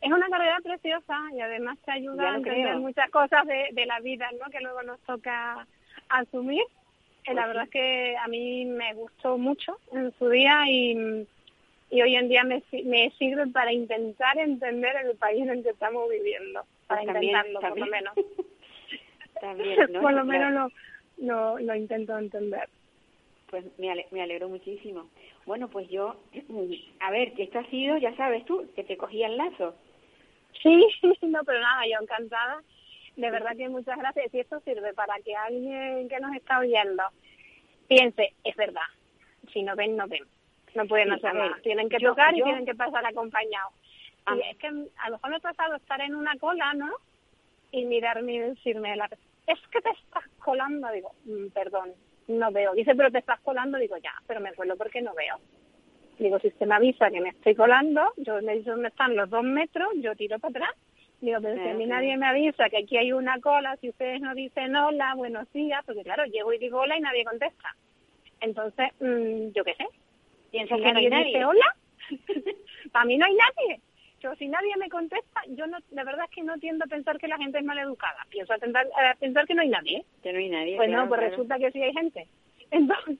Es 0.00 0.12
una 0.12 0.28
carrera 0.28 0.58
preciosa 0.62 1.18
y 1.34 1.40
además 1.40 1.78
te 1.84 1.92
ayuda 1.92 2.32
a 2.32 2.36
entender 2.36 2.66
creo. 2.68 2.78
muchas 2.80 3.10
cosas 3.10 3.46
de, 3.46 3.68
de 3.72 3.86
la 3.86 4.00
vida, 4.00 4.28
¿no? 4.40 4.50
Que 4.50 4.60
luego 4.60 4.82
nos 4.82 5.00
toca 5.00 5.66
asumir. 6.08 6.62
Eh, 7.24 7.34
la 7.34 7.46
verdad 7.46 7.64
es 7.64 7.70
que 7.70 8.16
a 8.16 8.26
mí 8.28 8.64
me 8.64 8.94
gustó 8.94 9.36
mucho 9.38 9.78
en 9.92 10.12
su 10.18 10.28
día 10.30 10.62
y, 10.68 11.26
y 11.90 12.02
hoy 12.02 12.14
en 12.16 12.28
día 12.28 12.44
me, 12.44 12.62
si- 12.70 12.84
me 12.84 13.10
sirve 13.18 13.46
para 13.48 13.72
intentar 13.72 14.38
entender 14.38 14.96
el 15.04 15.16
país 15.16 15.42
en 15.42 15.50
el 15.50 15.62
que 15.62 15.70
estamos 15.70 16.08
viviendo, 16.08 16.64
para 16.86 17.02
Pues 17.02 17.12
también- 17.12 17.36
intentarlo 17.36 17.60
por 17.60 17.68
lo 17.70 17.86
también. 17.86 17.90
menos. 17.90 18.14
También, 19.40 19.78
¿no? 19.92 20.00
por 20.02 20.12
lo 20.12 20.24
Claro. 20.24 20.24
menos 20.24 20.72
lo, 21.18 21.26
lo, 21.26 21.58
lo 21.58 21.74
intento 21.74 22.16
entender. 22.18 22.68
Pues 23.50 23.64
me, 23.78 23.90
ale- 23.90 24.06
me 24.10 24.22
alegro 24.22 24.48
muchísimo. 24.48 25.08
Bueno, 25.46 25.68
pues 25.68 25.88
yo, 25.88 26.16
a 27.00 27.10
ver, 27.10 27.32
que 27.34 27.44
esto 27.44 27.58
ha 27.58 27.64
sido, 27.70 27.96
ya 27.98 28.14
sabes 28.16 28.44
tú, 28.46 28.68
que 28.74 28.84
te 28.84 28.96
cogía 28.96 29.26
el 29.26 29.36
lazo. 29.36 29.74
Sí, 30.62 30.86
no, 31.22 31.44
pero 31.44 31.60
nada, 31.60 31.82
yo 31.86 31.98
encantada. 32.02 32.62
De 33.16 33.30
verdad 33.30 33.56
que 33.56 33.68
muchas 33.68 33.98
gracias. 33.98 34.32
Y 34.32 34.40
esto 34.40 34.60
sirve 34.60 34.94
para 34.94 35.16
que 35.24 35.34
alguien 35.34 36.08
que 36.08 36.20
nos 36.20 36.34
está 36.36 36.58
oyendo 36.60 37.02
piense, 37.88 38.34
es 38.44 38.54
verdad, 38.56 38.82
si 39.52 39.62
no 39.62 39.74
ven, 39.74 39.96
no 39.96 40.06
ven. 40.06 40.24
No 40.74 40.86
pueden 40.86 41.10
hacer 41.12 41.34
nada. 41.34 41.56
Tienen 41.62 41.88
que 41.88 41.98
yo- 41.98 42.10
tocar 42.10 42.36
y 42.36 42.42
tienen 42.42 42.64
que 42.66 42.74
pasar 42.74 43.04
acompañados. 43.06 43.72
Y 44.36 44.40
es 44.50 44.56
que 44.58 44.66
a 44.66 45.08
lo 45.08 45.16
mejor 45.16 45.30
me 45.30 45.36
ha 45.36 45.40
pasado 45.40 45.74
estar 45.76 46.00
en 46.02 46.14
una 46.14 46.36
cola, 46.36 46.74
¿no? 46.74 46.92
Y 47.72 47.86
mirarme 47.86 48.34
y 48.34 48.38
decirme, 48.40 48.94
la, 48.94 49.06
es 49.46 49.58
que 49.72 49.80
te 49.80 49.88
estás 49.90 50.24
colando. 50.38 50.88
Digo, 50.92 51.12
"Mm, 51.24 51.48
perdón, 51.48 51.92
no 52.28 52.52
veo. 52.52 52.74
Dice, 52.74 52.94
pero 52.94 53.10
te 53.10 53.18
estás 53.18 53.40
colando. 53.40 53.78
Digo, 53.78 53.96
ya, 53.96 54.12
pero 54.26 54.40
me 54.40 54.52
cuelo 54.52 54.76
porque 54.76 55.00
no 55.00 55.14
veo. 55.14 55.38
Digo, 56.18 56.38
si 56.40 56.48
usted 56.48 56.66
me 56.66 56.74
avisa 56.74 57.10
que 57.10 57.20
me 57.20 57.28
estoy 57.30 57.54
colando, 57.54 58.02
yo 58.16 58.40
me 58.42 58.56
dice 58.56 58.70
dónde 58.70 58.88
están 58.88 59.14
los 59.14 59.30
dos 59.30 59.44
metros, 59.44 59.88
yo 59.96 60.14
tiro 60.16 60.38
para 60.38 60.50
atrás. 60.50 60.74
Digo, 61.20 61.38
pero 61.40 61.60
si 61.62 61.68
a 61.68 61.74
mí 61.74 61.86
nadie 61.86 62.16
me 62.16 62.26
avisa 62.26 62.68
que 62.70 62.78
aquí 62.78 62.96
hay 62.96 63.12
una 63.12 63.40
cola, 63.40 63.76
si 63.80 63.88
ustedes 63.88 64.20
no 64.20 64.34
dicen 64.34 64.74
hola, 64.76 65.14
buenos 65.14 65.52
días, 65.52 65.82
porque 65.84 66.02
claro, 66.02 66.24
llego 66.26 66.52
y 66.52 66.58
digo 66.58 66.78
hola 66.80 66.96
y 66.96 67.00
nadie 67.00 67.24
contesta. 67.24 67.74
Entonces, 68.40 68.88
mm, 69.00 69.48
yo 69.54 69.64
qué 69.64 69.74
sé. 69.74 69.86
Piensas 70.50 70.78
Si 70.78 70.84
que 70.84 70.92
no 70.92 70.98
hay 70.98 71.08
nadie 71.08 71.10
nadie. 71.10 71.32
dice 71.32 71.44
hola, 71.44 71.76
para 72.92 73.04
mí 73.04 73.16
no 73.18 73.26
hay 73.26 73.34
nadie. 73.34 73.80
Yo, 74.20 74.34
si 74.36 74.48
nadie 74.48 74.76
me 74.76 74.88
contesta, 74.88 75.42
yo 75.48 75.66
no, 75.68 75.78
la 75.90 76.02
verdad 76.04 76.24
es 76.28 76.34
que 76.34 76.42
no 76.42 76.58
tiendo 76.58 76.84
a 76.84 76.88
pensar 76.88 77.18
que 77.18 77.28
la 77.28 77.36
gente 77.38 77.58
es 77.58 77.64
maleducada. 77.64 78.26
Pienso 78.30 78.52
a, 78.52 78.58
tentar- 78.58 78.88
a 78.96 79.14
pensar 79.14 79.46
que 79.46 79.54
no 79.54 79.62
hay 79.62 79.68
nadie. 79.68 80.04
Que 80.22 80.32
no 80.32 80.38
hay 80.40 80.48
nadie. 80.48 80.76
Pues 80.76 80.88
claro, 80.88 81.02
no, 81.04 81.08
pues 81.08 81.18
claro. 81.20 81.30
resulta 81.30 81.58
que 81.58 81.70
sí 81.70 81.80
hay 81.82 81.92
gente. 81.92 82.26
Entonces, 82.70 83.18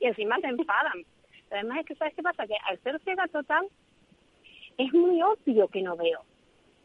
y 0.00 0.06
encima 0.06 0.38
se 0.40 0.46
enfadan. 0.48 1.02
Además 1.50 1.78
es 1.80 1.86
que, 1.86 1.94
¿sabes 1.94 2.14
qué 2.14 2.22
pasa? 2.22 2.46
Que 2.46 2.54
al 2.68 2.78
ser 2.80 2.98
ciega 3.00 3.26
total, 3.28 3.66
es 4.76 4.92
muy 4.92 5.20
obvio 5.22 5.68
que 5.68 5.82
no 5.82 5.96
veo. 5.96 6.20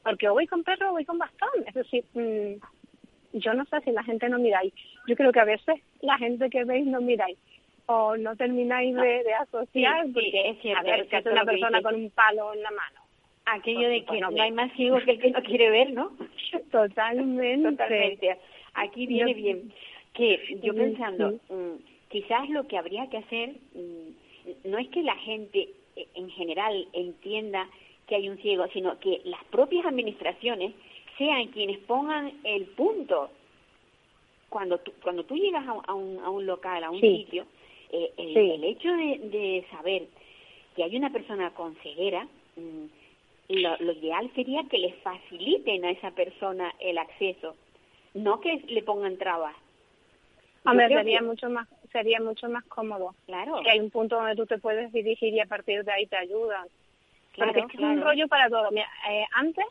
Porque 0.03 0.27
o 0.29 0.33
voy 0.33 0.47
con 0.47 0.63
perro 0.63 0.89
o 0.89 0.93
voy 0.93 1.05
con 1.05 1.17
bastón. 1.17 1.49
Es 1.67 1.73
decir, 1.73 2.03
mm, 2.13 3.37
yo 3.37 3.53
no 3.53 3.65
sé 3.65 3.79
si 3.81 3.91
la 3.91 4.03
gente 4.03 4.27
no 4.29 4.39
miráis. 4.39 4.73
Yo 5.07 5.15
creo 5.15 5.31
que 5.31 5.39
a 5.39 5.45
veces 5.45 5.75
la 6.01 6.17
gente 6.17 6.49
que 6.49 6.63
veis 6.65 6.85
no 6.85 7.01
miráis. 7.01 7.37
O 7.85 8.15
no 8.15 8.35
termináis 8.35 8.95
de, 8.95 9.23
de 9.23 9.33
asociar. 9.33 10.03
Sí, 10.05 10.07
sí, 10.07 10.13
porque, 10.13 10.49
es 10.49 10.61
cierto, 10.61 10.79
a 10.79 10.83
ver, 10.83 11.07
que 11.07 11.17
es 11.17 11.25
una 11.25 11.43
persona 11.43 11.81
con 11.81 11.95
un 11.95 12.09
palo 12.11 12.53
en 12.53 12.63
la 12.63 12.71
mano. 12.71 13.01
Aquello 13.45 13.89
de 13.89 13.99
que 14.01 14.05
Pues 14.07 14.21
no 14.21 14.41
hay 14.41 14.51
más 14.51 14.71
ciego 14.73 14.99
que 15.03 15.11
el 15.11 15.19
que 15.19 15.31
no 15.31 15.41
quiere 15.43 15.69
ver, 15.69 15.91
¿no? 15.91 16.11
Totalmente. 16.71 17.69
Totalmente. 17.71 18.37
Aquí 18.73 19.05
viene 19.05 19.31
Yo- 19.31 19.37
bien. 19.37 19.73
Que 20.13 20.59
yo 20.61 20.75
pensando, 20.75 21.31
sí. 21.31 21.53
mm, 21.53 22.09
quizás 22.09 22.47
lo 22.49 22.67
que 22.67 22.77
habría 22.77 23.09
que 23.09 23.17
hacer 23.17 23.49
mm, 23.73 24.11
no 24.63 24.77
es 24.77 24.87
que 24.89 25.01
la 25.03 25.15
gente 25.17 25.69
eh, 25.95 26.07
en 26.15 26.29
general 26.31 26.87
entienda 26.93 27.69
que 28.07 28.15
hay 28.15 28.29
un 28.29 28.37
ciego, 28.39 28.65
sino 28.73 28.99
que 28.99 29.21
las 29.25 29.43
propias 29.45 29.85
administraciones 29.85 30.73
sean 31.17 31.47
quienes 31.47 31.77
pongan 31.79 32.33
el 32.43 32.65
punto. 32.65 33.29
Cuando 34.49 34.77
tú, 34.79 34.91
cuando 35.01 35.23
tú 35.23 35.35
llegas 35.35 35.67
a, 35.67 35.73
un- 35.73 35.83
a 35.87 35.93
un, 35.93 36.19
a 36.19 36.29
un 36.29 36.45
local, 36.45 36.83
a 36.83 36.91
un 36.91 36.99
Sí. 36.99 37.17
sitio, 37.25 37.45
eh, 37.91 38.11
el, 38.17 38.33
Sí. 38.33 38.51
el 38.51 38.63
hecho 38.63 38.91
de, 38.91 39.19
de 39.29 39.65
saber 39.71 40.03
que 40.75 40.83
hay 40.83 40.95
una 40.95 41.11
persona 41.11 41.51
con 41.53 41.75
ceguera, 41.77 42.27
mm, 42.55 42.85
lo, 43.49 43.77
lo 43.79 43.91
ideal 43.93 44.29
sería 44.35 44.63
que 44.69 44.77
le 44.77 44.93
faciliten 44.93 45.85
a 45.85 45.91
esa 45.91 46.11
persona 46.11 46.73
el 46.79 46.97
acceso, 46.97 47.55
no 48.13 48.39
que 48.41 48.55
le 48.67 48.83
pongan 48.83 49.17
trabas. 49.17 49.55
Hombre, 50.65 50.87
sería 50.87 51.19
que- 51.19 51.25
mucho 51.25 51.49
más 51.49 51.67
sería 51.93 52.19
mucho 52.19 52.49
más 52.49 52.65
cómodo. 52.65 53.15
Claro, 53.25 53.61
Que 53.63 53.69
hay 53.71 53.79
un 53.79 53.89
punto 53.89 54.17
donde 54.17 54.35
tú 54.35 54.45
te 54.45 54.57
puedes 54.57 54.91
dirigir 54.91 55.33
y 55.33 55.39
a 55.39 55.45
partir 55.45 55.85
de 55.85 55.91
ahí 55.93 56.05
te 56.07 56.17
ayudan. 56.17 56.67
claro, 57.31 57.53
Porque 57.53 57.59
es 57.61 57.71
que 57.71 57.77
es 57.77 57.83
un 57.83 58.01
rollo 58.01 58.27
para 58.27 58.49
todo. 58.49 58.69
Mira, 58.71 58.89
eh, 59.09 59.25
antes, 59.33 59.65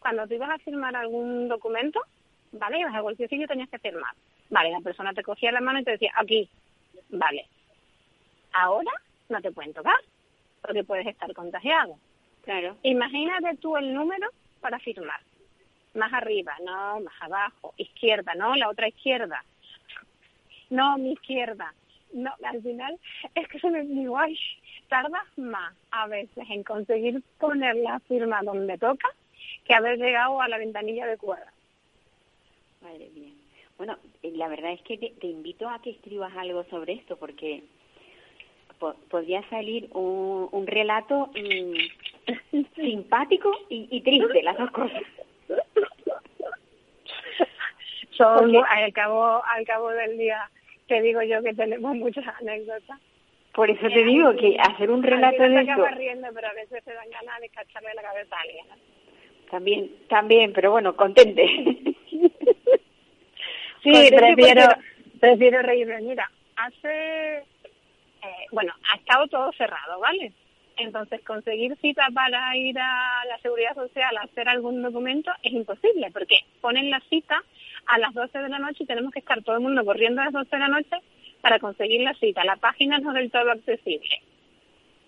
cuando 0.00 0.26
tú 0.26 0.34
ibas 0.34 0.50
a 0.50 0.58
firmar 0.58 0.96
algún 0.96 1.46
documento, 1.48 2.00
¿vale? 2.52 2.80
Ibas 2.80 2.94
a 2.94 3.02
cualquier 3.02 3.28
sitio 3.28 3.46
tenías 3.46 3.68
que 3.68 3.78
firmar. 3.78 4.14
Vale, 4.50 4.70
la 4.70 4.80
persona 4.80 5.12
te 5.12 5.22
cogía 5.22 5.52
la 5.52 5.60
mano 5.60 5.78
y 5.78 5.84
te 5.84 5.92
decía, 5.92 6.12
aquí, 6.16 6.48
vale. 7.10 7.46
Ahora 8.52 8.90
no 9.28 9.40
te 9.40 9.52
pueden 9.52 9.72
tocar 9.74 9.98
porque 10.62 10.82
puedes 10.82 11.06
estar 11.06 11.32
contagiado. 11.34 11.96
Claro. 12.42 12.76
Imagínate 12.82 13.56
tú 13.58 13.76
el 13.76 13.92
número 13.92 14.28
para 14.60 14.78
firmar. 14.78 15.20
Más 15.94 16.12
arriba, 16.12 16.54
no, 16.64 17.00
más 17.00 17.14
abajo, 17.20 17.74
izquierda, 17.76 18.34
no, 18.34 18.54
la 18.56 18.68
otra 18.68 18.88
izquierda. 18.88 19.44
No, 20.70 20.98
mi 20.98 21.12
izquierda. 21.12 21.72
No, 22.12 22.30
al 22.44 22.62
final 22.62 22.98
es 23.34 23.48
que 23.48 23.58
se 23.60 23.70
me 23.70 23.82
digo, 23.82 24.16
ay, 24.18 24.38
tardas 24.88 25.26
más 25.36 25.74
a 25.90 26.06
veces 26.06 26.44
en 26.50 26.62
conseguir 26.62 27.22
poner 27.38 27.76
la 27.76 27.98
firma 28.00 28.40
donde 28.42 28.78
toca 28.78 29.08
que 29.64 29.74
haber 29.74 29.98
llegado 29.98 30.40
a 30.40 30.48
la 30.48 30.58
ventanilla 30.58 31.04
adecuada. 31.04 31.52
Madre 32.80 33.10
mía. 33.14 33.32
Bueno, 33.76 33.98
eh, 34.22 34.32
la 34.34 34.48
verdad 34.48 34.72
es 34.72 34.80
que 34.82 34.96
te, 34.96 35.10
te 35.20 35.26
invito 35.26 35.68
a 35.68 35.82
que 35.82 35.90
escribas 35.90 36.34
algo 36.36 36.64
sobre 36.64 36.94
esto 36.94 37.16
porque 37.16 37.62
po- 38.78 38.94
podría 39.10 39.42
salir 39.50 39.88
un, 39.92 40.48
un 40.52 40.66
relato 40.66 41.30
mm, 41.34 42.62
simpático 42.76 43.52
y, 43.68 43.88
y 43.90 44.00
triste, 44.00 44.42
las 44.42 44.56
dos 44.56 44.70
cosas. 44.70 45.02
Son, 48.12 48.38
Porque- 48.52 48.62
al 48.68 48.92
cabo 48.92 49.42
al 49.44 49.66
cabo 49.66 49.90
del 49.90 50.16
día 50.16 50.50
te 50.86 51.00
digo 51.02 51.22
yo 51.22 51.42
que 51.42 51.54
tenemos 51.54 51.96
muchas 51.96 52.24
anécdotas. 52.40 53.00
Por 53.52 53.70
eso 53.70 53.88
te 53.88 54.04
digo 54.04 54.34
que 54.36 54.56
hacer 54.58 54.90
un 54.90 55.02
relato 55.02 55.42
de 55.42 55.62
eso 55.62 55.86
riendo, 55.96 56.28
pero 56.34 56.48
a 56.48 56.52
veces 56.52 56.84
te 56.84 56.92
dan 56.92 57.08
ganas 57.10 57.40
de 57.40 57.48
cacharle 57.48 57.94
la 57.94 58.02
cabeza 58.02 58.36
a 58.36 58.40
alguien. 58.40 58.66
también, 59.50 59.90
también, 60.08 60.52
pero 60.52 60.70
bueno, 60.72 60.94
contente. 60.94 61.44
Sí, 63.82 63.92
Contente 63.92 64.16
prefiero, 64.16 64.68
prefiero 65.20 65.62
reírme. 65.62 66.00
Mira, 66.00 66.28
hace, 66.56 67.36
eh, 67.36 68.46
bueno, 68.50 68.72
ha 68.92 68.96
estado 68.96 69.28
todo 69.28 69.52
cerrado, 69.52 70.00
¿vale? 70.00 70.32
Entonces, 70.76 71.22
conseguir 71.24 71.76
cita 71.80 72.06
para 72.12 72.54
ir 72.56 72.78
a 72.78 73.24
la 73.28 73.38
Seguridad 73.38 73.74
Social 73.74 74.16
a 74.16 74.22
hacer 74.22 74.48
algún 74.48 74.82
documento 74.82 75.30
es 75.42 75.52
imposible, 75.52 76.10
porque 76.12 76.40
ponen 76.60 76.90
la 76.90 77.00
cita 77.08 77.42
a 77.86 77.98
las 77.98 78.12
12 78.12 78.38
de 78.38 78.48
la 78.48 78.58
noche 78.58 78.84
y 78.84 78.86
tenemos 78.86 79.12
que 79.12 79.20
estar 79.20 79.42
todo 79.42 79.56
el 79.56 79.62
mundo 79.62 79.84
corriendo 79.84 80.20
a 80.20 80.26
las 80.26 80.34
12 80.34 80.50
de 80.50 80.58
la 80.58 80.68
noche 80.68 80.96
para 81.40 81.58
conseguir 81.58 82.02
la 82.02 82.14
cita. 82.14 82.44
La 82.44 82.56
página 82.56 82.98
no 82.98 83.10
es 83.10 83.14
del 83.14 83.30
todo 83.30 83.50
accesible. 83.50 84.20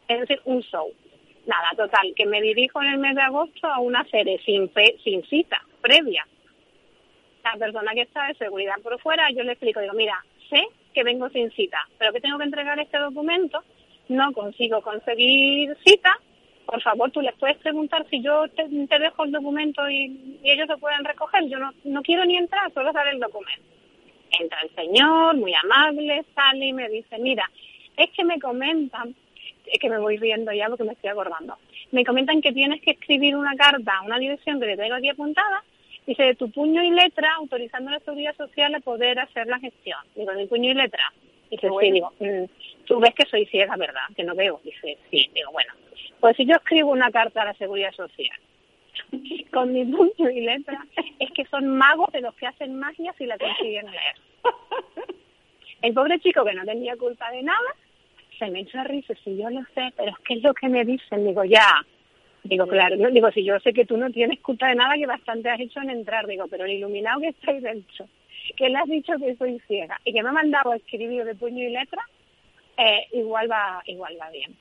Es 0.09 0.21
decir, 0.21 0.41
un 0.45 0.63
show. 0.63 0.91
Nada, 1.47 1.71
total, 1.77 2.15
que 2.15 2.27
me 2.27 2.41
dirijo 2.41 2.83
en 2.83 2.89
el 2.89 2.99
mes 2.99 3.15
de 3.15 3.23
agosto 3.23 3.67
a 3.67 3.79
una 3.81 4.05
serie 4.05 4.39
sin, 4.45 4.71
fe, 4.71 4.97
sin 5.05 5.23
cita 5.25 5.61
previa 5.81 6.27
la 7.55 7.59
persona 7.59 7.93
que 7.95 8.03
está 8.03 8.27
de 8.27 8.35
seguridad 8.35 8.75
por 8.83 8.99
fuera, 9.01 9.31
yo 9.31 9.43
le 9.43 9.53
explico, 9.53 9.81
digo, 9.81 9.95
mira, 9.95 10.25
sé 10.51 10.67
que 10.93 11.05
vengo 11.05 11.29
sin 11.31 11.51
cita, 11.53 11.79
pero 11.99 12.13
que 12.13 12.21
tengo 12.21 12.39
que 12.39 12.45
entregar 12.45 12.79
este 12.79 12.99
documento, 12.99 13.63
no 14.09 14.33
consigo 14.33 14.81
conseguir 14.83 15.77
cita, 15.85 16.19
por 16.67 16.83
favor, 16.83 17.11
tú 17.11 17.23
les 17.23 17.35
puedes 17.37 17.57
preguntar 17.59 18.07
si 18.11 18.23
yo 18.23 18.47
te, 18.49 18.65
te 18.65 18.99
dejo 18.99 19.25
el 19.25 19.33
documento 19.33 19.89
y, 19.89 20.39
y 20.43 20.51
ellos 20.51 20.67
se 20.67 20.77
pueden 20.77 21.05
recoger, 21.05 21.49
yo 21.49 21.59
no, 21.59 21.73
no 21.85 22.03
quiero 22.03 22.25
ni 22.27 22.37
entrar, 22.37 22.71
solo 22.75 22.93
dar 22.93 23.09
el 23.09 23.19
documento. 23.19 23.65
Entra 24.39 24.61
el 24.61 24.75
señor, 24.75 25.37
muy 25.37 25.55
amable, 25.55 26.25
sale 26.35 26.67
y 26.67 26.73
me 26.75 26.89
dice, 26.91 27.19
mira, 27.19 27.51
es 27.97 28.11
que 28.11 28.23
me 28.23 28.39
comentan, 28.39 29.15
es 29.67 29.81
que 29.81 29.89
me 29.89 29.99
voy 29.99 30.19
riendo 30.19 30.53
ya 30.53 30.69
porque 30.69 30.85
me 30.85 30.93
estoy 30.93 31.09
acordando, 31.09 31.57
me 31.91 32.05
comentan 32.05 32.43
que 32.43 32.53
tienes 32.53 32.83
que 32.83 32.91
escribir 32.91 33.35
una 33.35 33.57
carta 33.57 33.97
a 33.97 34.03
una 34.03 34.19
dirección 34.19 34.61
que 34.61 34.67
te 34.67 34.77
tengo 34.77 34.95
aquí 34.95 35.09
apuntada, 35.09 35.65
dice, 36.07 36.23
de 36.23 36.35
tu 36.35 36.51
puño 36.51 36.83
y 36.83 36.91
letra, 36.91 37.33
autorizando 37.37 37.91
a 37.91 37.95
la 37.95 38.01
Seguridad 38.01 38.37
Social 38.37 38.75
a 38.75 38.81
poder 38.81 39.19
hacer 39.21 39.47
la 39.47 39.59
gestión. 39.59 39.99
Digo, 40.15 40.33
de 40.33 40.47
puño 40.47 40.71
y 40.71 40.75
letra. 40.75 41.13
Dice, 41.51 41.69
sí, 41.81 41.91
digo, 41.93 42.13
mm, 42.19 42.45
tú 42.89 42.99
ves 42.99 43.15
que 43.15 43.27
soy 43.27 43.47
ciega, 43.47 43.77
¿verdad? 43.77 44.01
Que 44.17 44.25
no 44.25 44.35
veo. 44.35 44.61
Dice, 44.65 44.99
sí, 45.11 45.31
digo, 45.35 45.53
bueno, 45.53 45.73
pues 46.21 46.37
si 46.37 46.47
yo 46.47 46.57
escribo 46.57 46.91
una 46.91 47.11
carta 47.11 47.43
a 47.43 47.47
la 47.47 47.55
Seguridad 47.55 47.93
Social 47.93 48.37
con 49.53 49.73
mi 49.73 49.85
puño 49.85 50.31
y 50.31 50.41
letra, 50.41 50.85
es 51.21 51.31
que 51.33 51.45
son 51.45 51.69
magos 51.69 52.11
de 52.13 52.23
los 52.23 52.35
que 52.35 52.47
hacen 52.47 52.79
magia 52.79 53.15
si 53.19 53.27
la 53.27 53.39
consiguen 53.39 53.87
leer. 53.87 54.17
El 55.83 55.95
pobre 55.95 56.19
chico 56.19 56.45
que 56.45 56.55
no 56.55 56.65
tenía 56.65 56.97
culpa 56.97 57.31
de 57.31 57.43
nada, 57.43 57.75
se 58.39 58.49
me 58.51 58.61
echó 58.61 58.81
a 58.81 58.85
risa, 58.85 59.15
si 59.23 59.37
yo 59.37 59.51
lo 59.51 59.61
sé, 59.75 59.93
pero 59.97 60.11
es 60.11 60.19
que 60.27 60.35
es 60.35 60.43
lo 60.43 60.55
que 60.55 60.69
me 60.69 60.85
dicen, 60.85 61.25
digo, 61.25 61.45
ya. 61.45 61.85
Digo, 62.43 62.67
claro, 62.67 62.97
digo, 62.97 63.31
si 63.33 63.45
yo 63.45 63.61
sé 63.61 63.73
que 63.73 63.85
tú 63.85 63.97
no 63.97 64.11
tienes 64.11 64.41
culpa 64.41 64.69
de 64.69 64.77
nada, 64.77 64.95
que 64.95 65.07
bastante 65.07 65.51
has 65.51 65.61
hecho 65.61 65.81
en 65.81 65.91
entrar, 65.91 66.27
digo, 66.27 66.47
pero 66.49 66.65
el 66.65 66.73
iluminado 66.73 67.21
que 67.21 67.29
está 67.29 67.51
ahí 67.51 67.61
dentro, 67.61 68.09
que 68.57 68.69
le 68.69 68.79
has 68.79 68.89
dicho 68.89 69.13
que 69.19 69.37
soy 69.37 69.61
ciega 69.69 70.01
y 70.05 70.13
que 70.13 70.23
me 70.23 70.31
ha 70.31 70.33
mandado 70.33 70.73
a 70.73 70.77
escribir 70.77 71.25
de 71.25 71.35
puño 71.35 71.63
y 71.63 71.71
letra, 71.71 72.03
eh, 72.79 73.07
igual 73.13 73.51
va 73.51 73.83
igual 73.87 74.17
va 74.21 74.31
bien. 74.31 74.57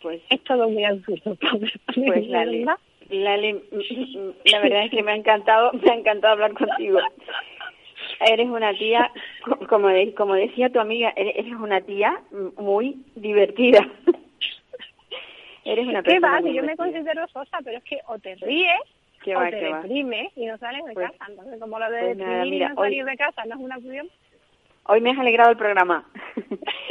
Pues, 0.00 0.20
Es 0.30 0.42
todo 0.44 0.68
muy 0.68 0.84
absurdo, 0.84 1.36
pobre. 1.50 1.72
pues 1.94 2.26
Lali, 2.28 2.64
la 2.64 4.60
verdad 4.60 4.84
es 4.84 4.90
que 4.90 5.02
me 5.02 5.12
ha 5.12 5.16
encantado, 5.16 5.72
me 5.74 5.90
ha 5.90 5.94
encantado 5.94 6.32
hablar 6.34 6.54
contigo. 6.54 6.98
Eres 8.20 8.48
una 8.48 8.72
tía, 8.74 9.10
co- 9.44 9.58
como, 9.68 9.88
de- 9.88 10.14
como 10.14 10.34
decía 10.34 10.70
tu 10.70 10.80
amiga, 10.80 11.12
eres 11.16 11.52
una 11.54 11.80
tía 11.82 12.20
muy 12.56 12.96
divertida. 13.14 13.88
Eres 15.64 15.86
una 15.86 16.02
¿Qué 16.02 16.10
persona 16.14 16.32
va? 16.32 16.40
muy 16.40 16.50
Si 16.50 16.56
yo 16.56 16.62
me 16.64 16.76
considero 16.76 17.28
sosa, 17.28 17.58
pero 17.64 17.78
es 17.78 17.84
que 17.84 18.00
o 18.08 18.18
te 18.18 18.34
ríes 18.36 18.80
Qué 19.22 19.36
o 19.36 19.38
va, 19.38 19.50
te 19.50 19.60
qué 19.60 19.68
va. 19.68 19.80
deprimes 19.82 20.32
y 20.36 20.46
no 20.46 20.58
sales 20.58 20.84
de 20.84 20.92
Pues- 20.94 21.10
casa. 21.12 21.26
Entonces, 21.30 21.60
como 21.60 21.78
lo 21.78 21.90
de 21.90 22.00
pues 22.00 22.16
nada, 22.16 22.30
deprimir 22.38 22.52
mira, 22.54 22.66
y 22.66 22.68
no 22.70 22.74
salir 22.82 23.04
hoy- 23.04 23.10
de 23.10 23.16
casa 23.16 23.44
no 23.44 23.54
es 23.54 23.60
una 23.60 23.76
opción. 23.76 24.08
Hoy 24.86 25.00
me 25.00 25.10
has 25.10 25.18
alegrado 25.18 25.50
el 25.50 25.56
programa. 25.56 26.04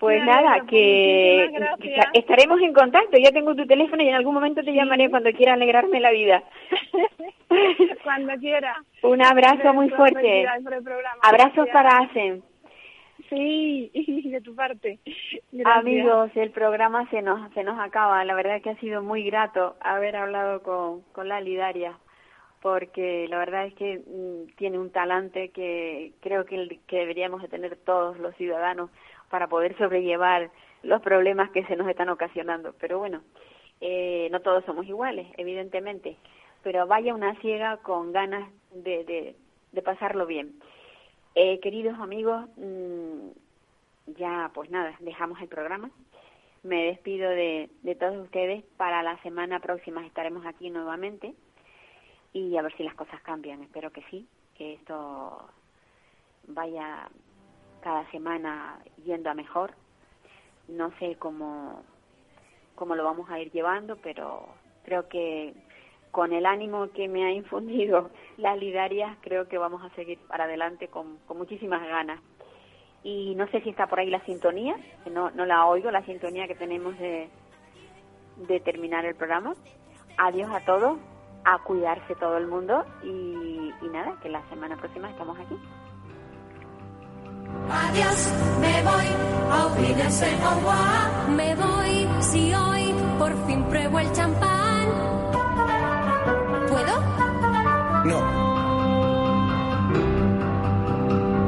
Pues 0.00 0.22
nada, 0.24 0.66
que 0.68 1.48
estaremos 2.12 2.60
en 2.60 2.72
contacto. 2.74 3.16
Ya 3.18 3.30
tengo 3.30 3.54
tu 3.54 3.66
teléfono 3.66 4.02
y 4.02 4.08
en 4.08 4.14
algún 4.14 4.34
momento 4.34 4.62
te 4.62 4.74
llamaré 4.74 5.08
cuando 5.08 5.30
quiera 5.32 5.54
alegrarme 5.54 6.00
la 6.00 6.10
vida. 6.10 6.42
Cuando 8.02 8.34
quiera. 8.34 8.82
Un 9.02 9.24
abrazo 9.24 9.72
muy 9.72 9.88
fuerte. 9.90 10.46
Abrazos 11.22 11.66
Gracias. 11.66 11.72
para 11.72 11.98
Asen. 11.98 12.42
Sí, 13.28 13.90
de 14.24 14.40
tu 14.40 14.54
parte. 14.54 14.98
Gracias. 15.52 15.76
Amigos, 15.78 16.30
el 16.34 16.50
programa 16.50 17.08
se 17.10 17.22
nos 17.22 17.52
se 17.54 17.64
nos 17.64 17.78
acaba. 17.78 18.24
La 18.24 18.34
verdad 18.34 18.60
que 18.60 18.70
ha 18.70 18.80
sido 18.80 19.02
muy 19.02 19.24
grato 19.24 19.76
haber 19.80 20.16
hablado 20.16 20.62
con, 20.62 21.02
con 21.12 21.28
Lali 21.28 21.56
Daria, 21.56 21.98
porque 22.66 23.28
la 23.28 23.38
verdad 23.38 23.66
es 23.66 23.74
que 23.74 23.98
mm, 24.04 24.56
tiene 24.56 24.76
un 24.76 24.90
talante 24.90 25.50
que 25.50 26.14
creo 26.18 26.44
que, 26.46 26.80
deberíamos 26.90 27.40
de 27.40 27.46
tener 27.46 27.76
todos 27.76 28.18
los 28.18 28.34
ciudadanos 28.34 28.90
para 29.30 29.46
poder 29.46 29.78
sobrellevar 29.78 30.50
los 30.82 31.00
problemas 31.00 31.48
que 31.52 31.64
se 31.66 31.76
nos 31.76 31.86
están 31.88 32.08
ocasionando. 32.08 32.74
Pero 32.80 32.98
bueno, 32.98 33.22
eh, 33.80 34.26
no 34.32 34.40
todos 34.40 34.64
somos 34.64 34.84
iguales, 34.84 35.28
evidentemente, 35.36 36.16
pero 36.64 36.88
vaya 36.88 37.14
una 37.14 37.36
ciega 37.36 37.76
con 37.76 38.10
ganas 38.10 38.50
de, 38.72 39.04
de, 39.04 39.36
de 39.70 39.82
pasarlo 39.82 40.26
bien. 40.26 40.58
Eh, 41.36 41.60
queridos 41.60 41.96
amigos, 42.00 42.48
mm, 42.56 43.28
ya 44.18 44.50
pues 44.54 44.70
nada, 44.70 44.96
dejamos 44.98 45.40
el 45.40 45.46
programa. 45.46 45.92
Me 46.64 46.86
despido 46.86 47.30
de, 47.30 47.70
de 47.84 47.94
todos 47.94 48.16
ustedes. 48.24 48.64
Para 48.76 49.04
la 49.04 49.22
semana 49.22 49.60
próxima 49.60 50.04
estaremos 50.04 50.44
aquí 50.44 50.68
nuevamente 50.68 51.32
y 52.36 52.54
a 52.58 52.62
ver 52.62 52.76
si 52.76 52.82
las 52.82 52.94
cosas 52.94 53.20
cambian. 53.22 53.62
Espero 53.62 53.90
que 53.90 54.02
sí, 54.10 54.28
que 54.54 54.74
esto 54.74 55.48
vaya 56.48 57.08
cada 57.80 58.08
semana 58.10 58.78
yendo 59.06 59.30
a 59.30 59.34
mejor. 59.34 59.72
No 60.68 60.90
sé 60.98 61.16
cómo, 61.18 61.82
cómo 62.74 62.94
lo 62.94 63.04
vamos 63.04 63.30
a 63.30 63.40
ir 63.40 63.50
llevando, 63.52 63.96
pero 63.96 64.48
creo 64.84 65.08
que 65.08 65.54
con 66.10 66.34
el 66.34 66.44
ánimo 66.44 66.90
que 66.90 67.08
me 67.08 67.24
ha 67.24 67.32
infundido 67.32 68.10
las 68.36 68.58
lidarias, 68.58 69.16
creo 69.22 69.48
que 69.48 69.56
vamos 69.56 69.82
a 69.82 69.94
seguir 69.94 70.18
para 70.28 70.44
adelante 70.44 70.88
con, 70.88 71.16
con 71.26 71.38
muchísimas 71.38 71.88
ganas. 71.88 72.20
Y 73.02 73.34
no 73.36 73.46
sé 73.48 73.62
si 73.62 73.70
está 73.70 73.86
por 73.86 74.00
ahí 74.00 74.10
la 74.10 74.24
sintonía, 74.26 74.76
no, 75.10 75.30
no 75.30 75.46
la 75.46 75.64
oigo, 75.64 75.90
la 75.90 76.04
sintonía 76.04 76.48
que 76.48 76.54
tenemos 76.54 76.98
de, 76.98 77.30
de 78.48 78.60
terminar 78.60 79.06
el 79.06 79.14
programa. 79.14 79.54
Adiós 80.18 80.50
a 80.50 80.64
todos, 80.64 80.98
a 81.46 81.58
cuidarse 81.58 82.14
todo 82.16 82.36
el 82.36 82.46
mundo 82.48 82.84
y, 83.02 83.72
y 83.80 83.88
nada, 83.92 84.14
que 84.20 84.28
la 84.28 84.42
semana 84.50 84.76
próxima 84.76 85.08
estamos 85.10 85.38
aquí. 85.38 85.56
Adiós, 87.70 88.32
me 88.60 88.82
voy 88.82 89.06
a. 89.50 89.66
Me 91.36 91.54
voy 91.54 92.08
si 92.20 92.54
hoy 92.54 92.94
por 93.18 93.32
fin 93.46 93.62
pruebo 93.64 93.98
el 93.98 94.12
champán. 94.12 94.86
¿Puedo? 96.68 97.00
No, 98.04 98.20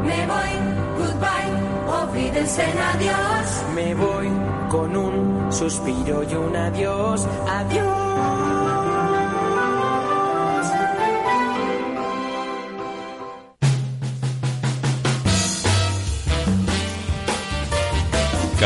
Me 0.04 0.26
voy, 0.26 0.52
goodbye, 0.98 2.02
olvídense 2.02 2.64
en 2.70 2.78
adiós. 2.78 3.64
Me 3.74 3.94
voy 3.94 4.28
con 4.70 4.96
un 4.96 5.52
suspiro 5.52 6.22
y 6.22 6.34
un 6.34 6.56
adiós, 6.56 7.28
adiós. 7.48 8.77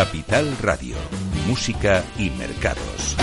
Capital 0.02 0.56
Radio, 0.62 0.96
Música 1.46 2.02
y 2.18 2.28
Mercados. 2.30 3.16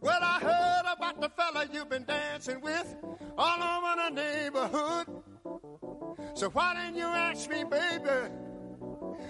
Well, 0.00 0.22
I 0.22 0.38
heard 0.40 0.86
about 0.96 1.20
the 1.20 1.28
fella 1.36 1.66
you've 1.70 1.90
been 1.90 2.06
dancing 2.06 2.62
with 2.62 2.96
all 3.36 3.62
over 3.62 4.08
the 4.08 4.10
neighborhood. 4.14 5.22
So 6.32 6.48
why 6.48 6.74
didn't 6.76 6.96
you 6.96 7.04
ask 7.04 7.50
me, 7.50 7.64
baby? 7.64 8.32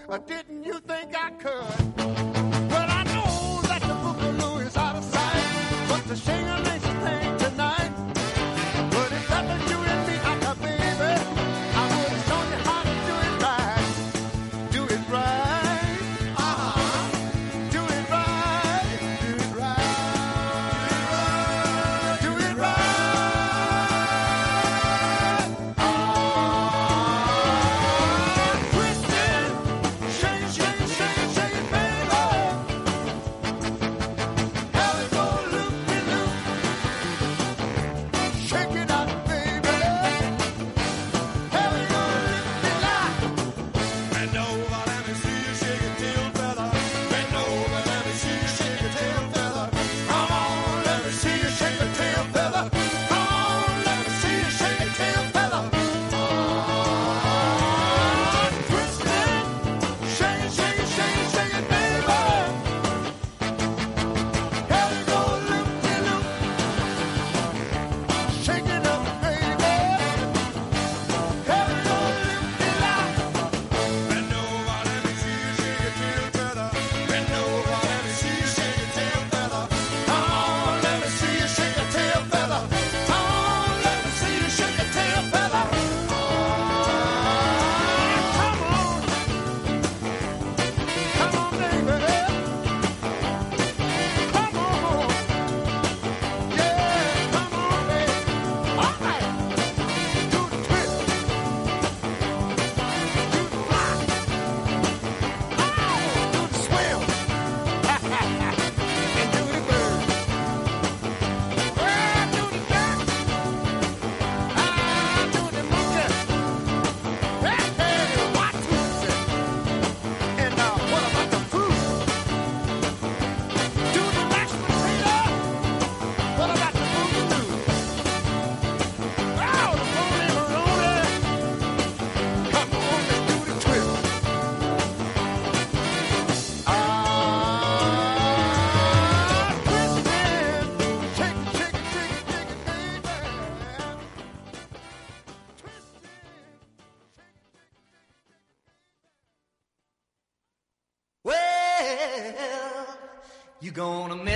Or 0.07 0.19
didn't 0.19 0.63
you 0.63 0.79
think 0.79 1.17
I 1.17 1.31
could? 1.33 1.97
Well, 1.97 2.91
I 2.91 3.03
know 3.13 3.61
that 3.63 3.81
the 3.81 3.95
Boogaloo 4.05 4.65
is 4.65 4.77
out 4.77 4.95
of 4.95 5.03
sight, 5.03 5.89
but 5.89 6.07
the 6.07 6.15
Shingaloo. 6.15 6.70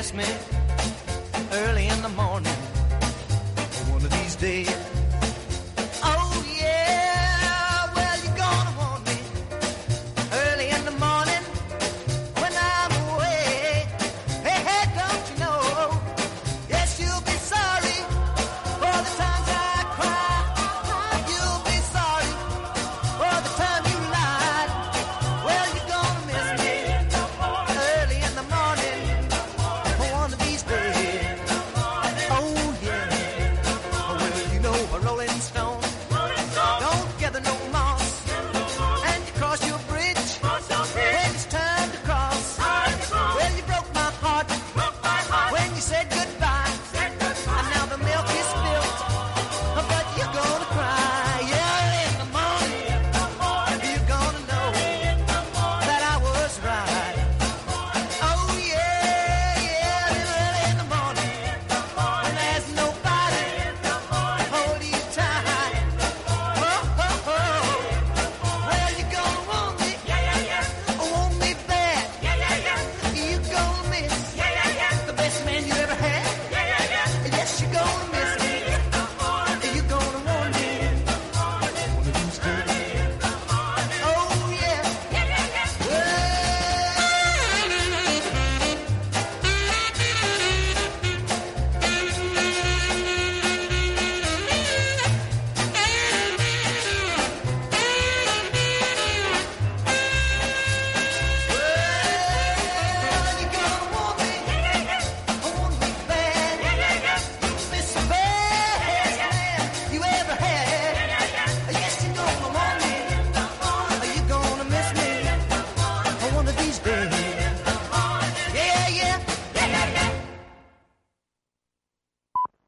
ask 0.04 0.12
me 0.14 0.43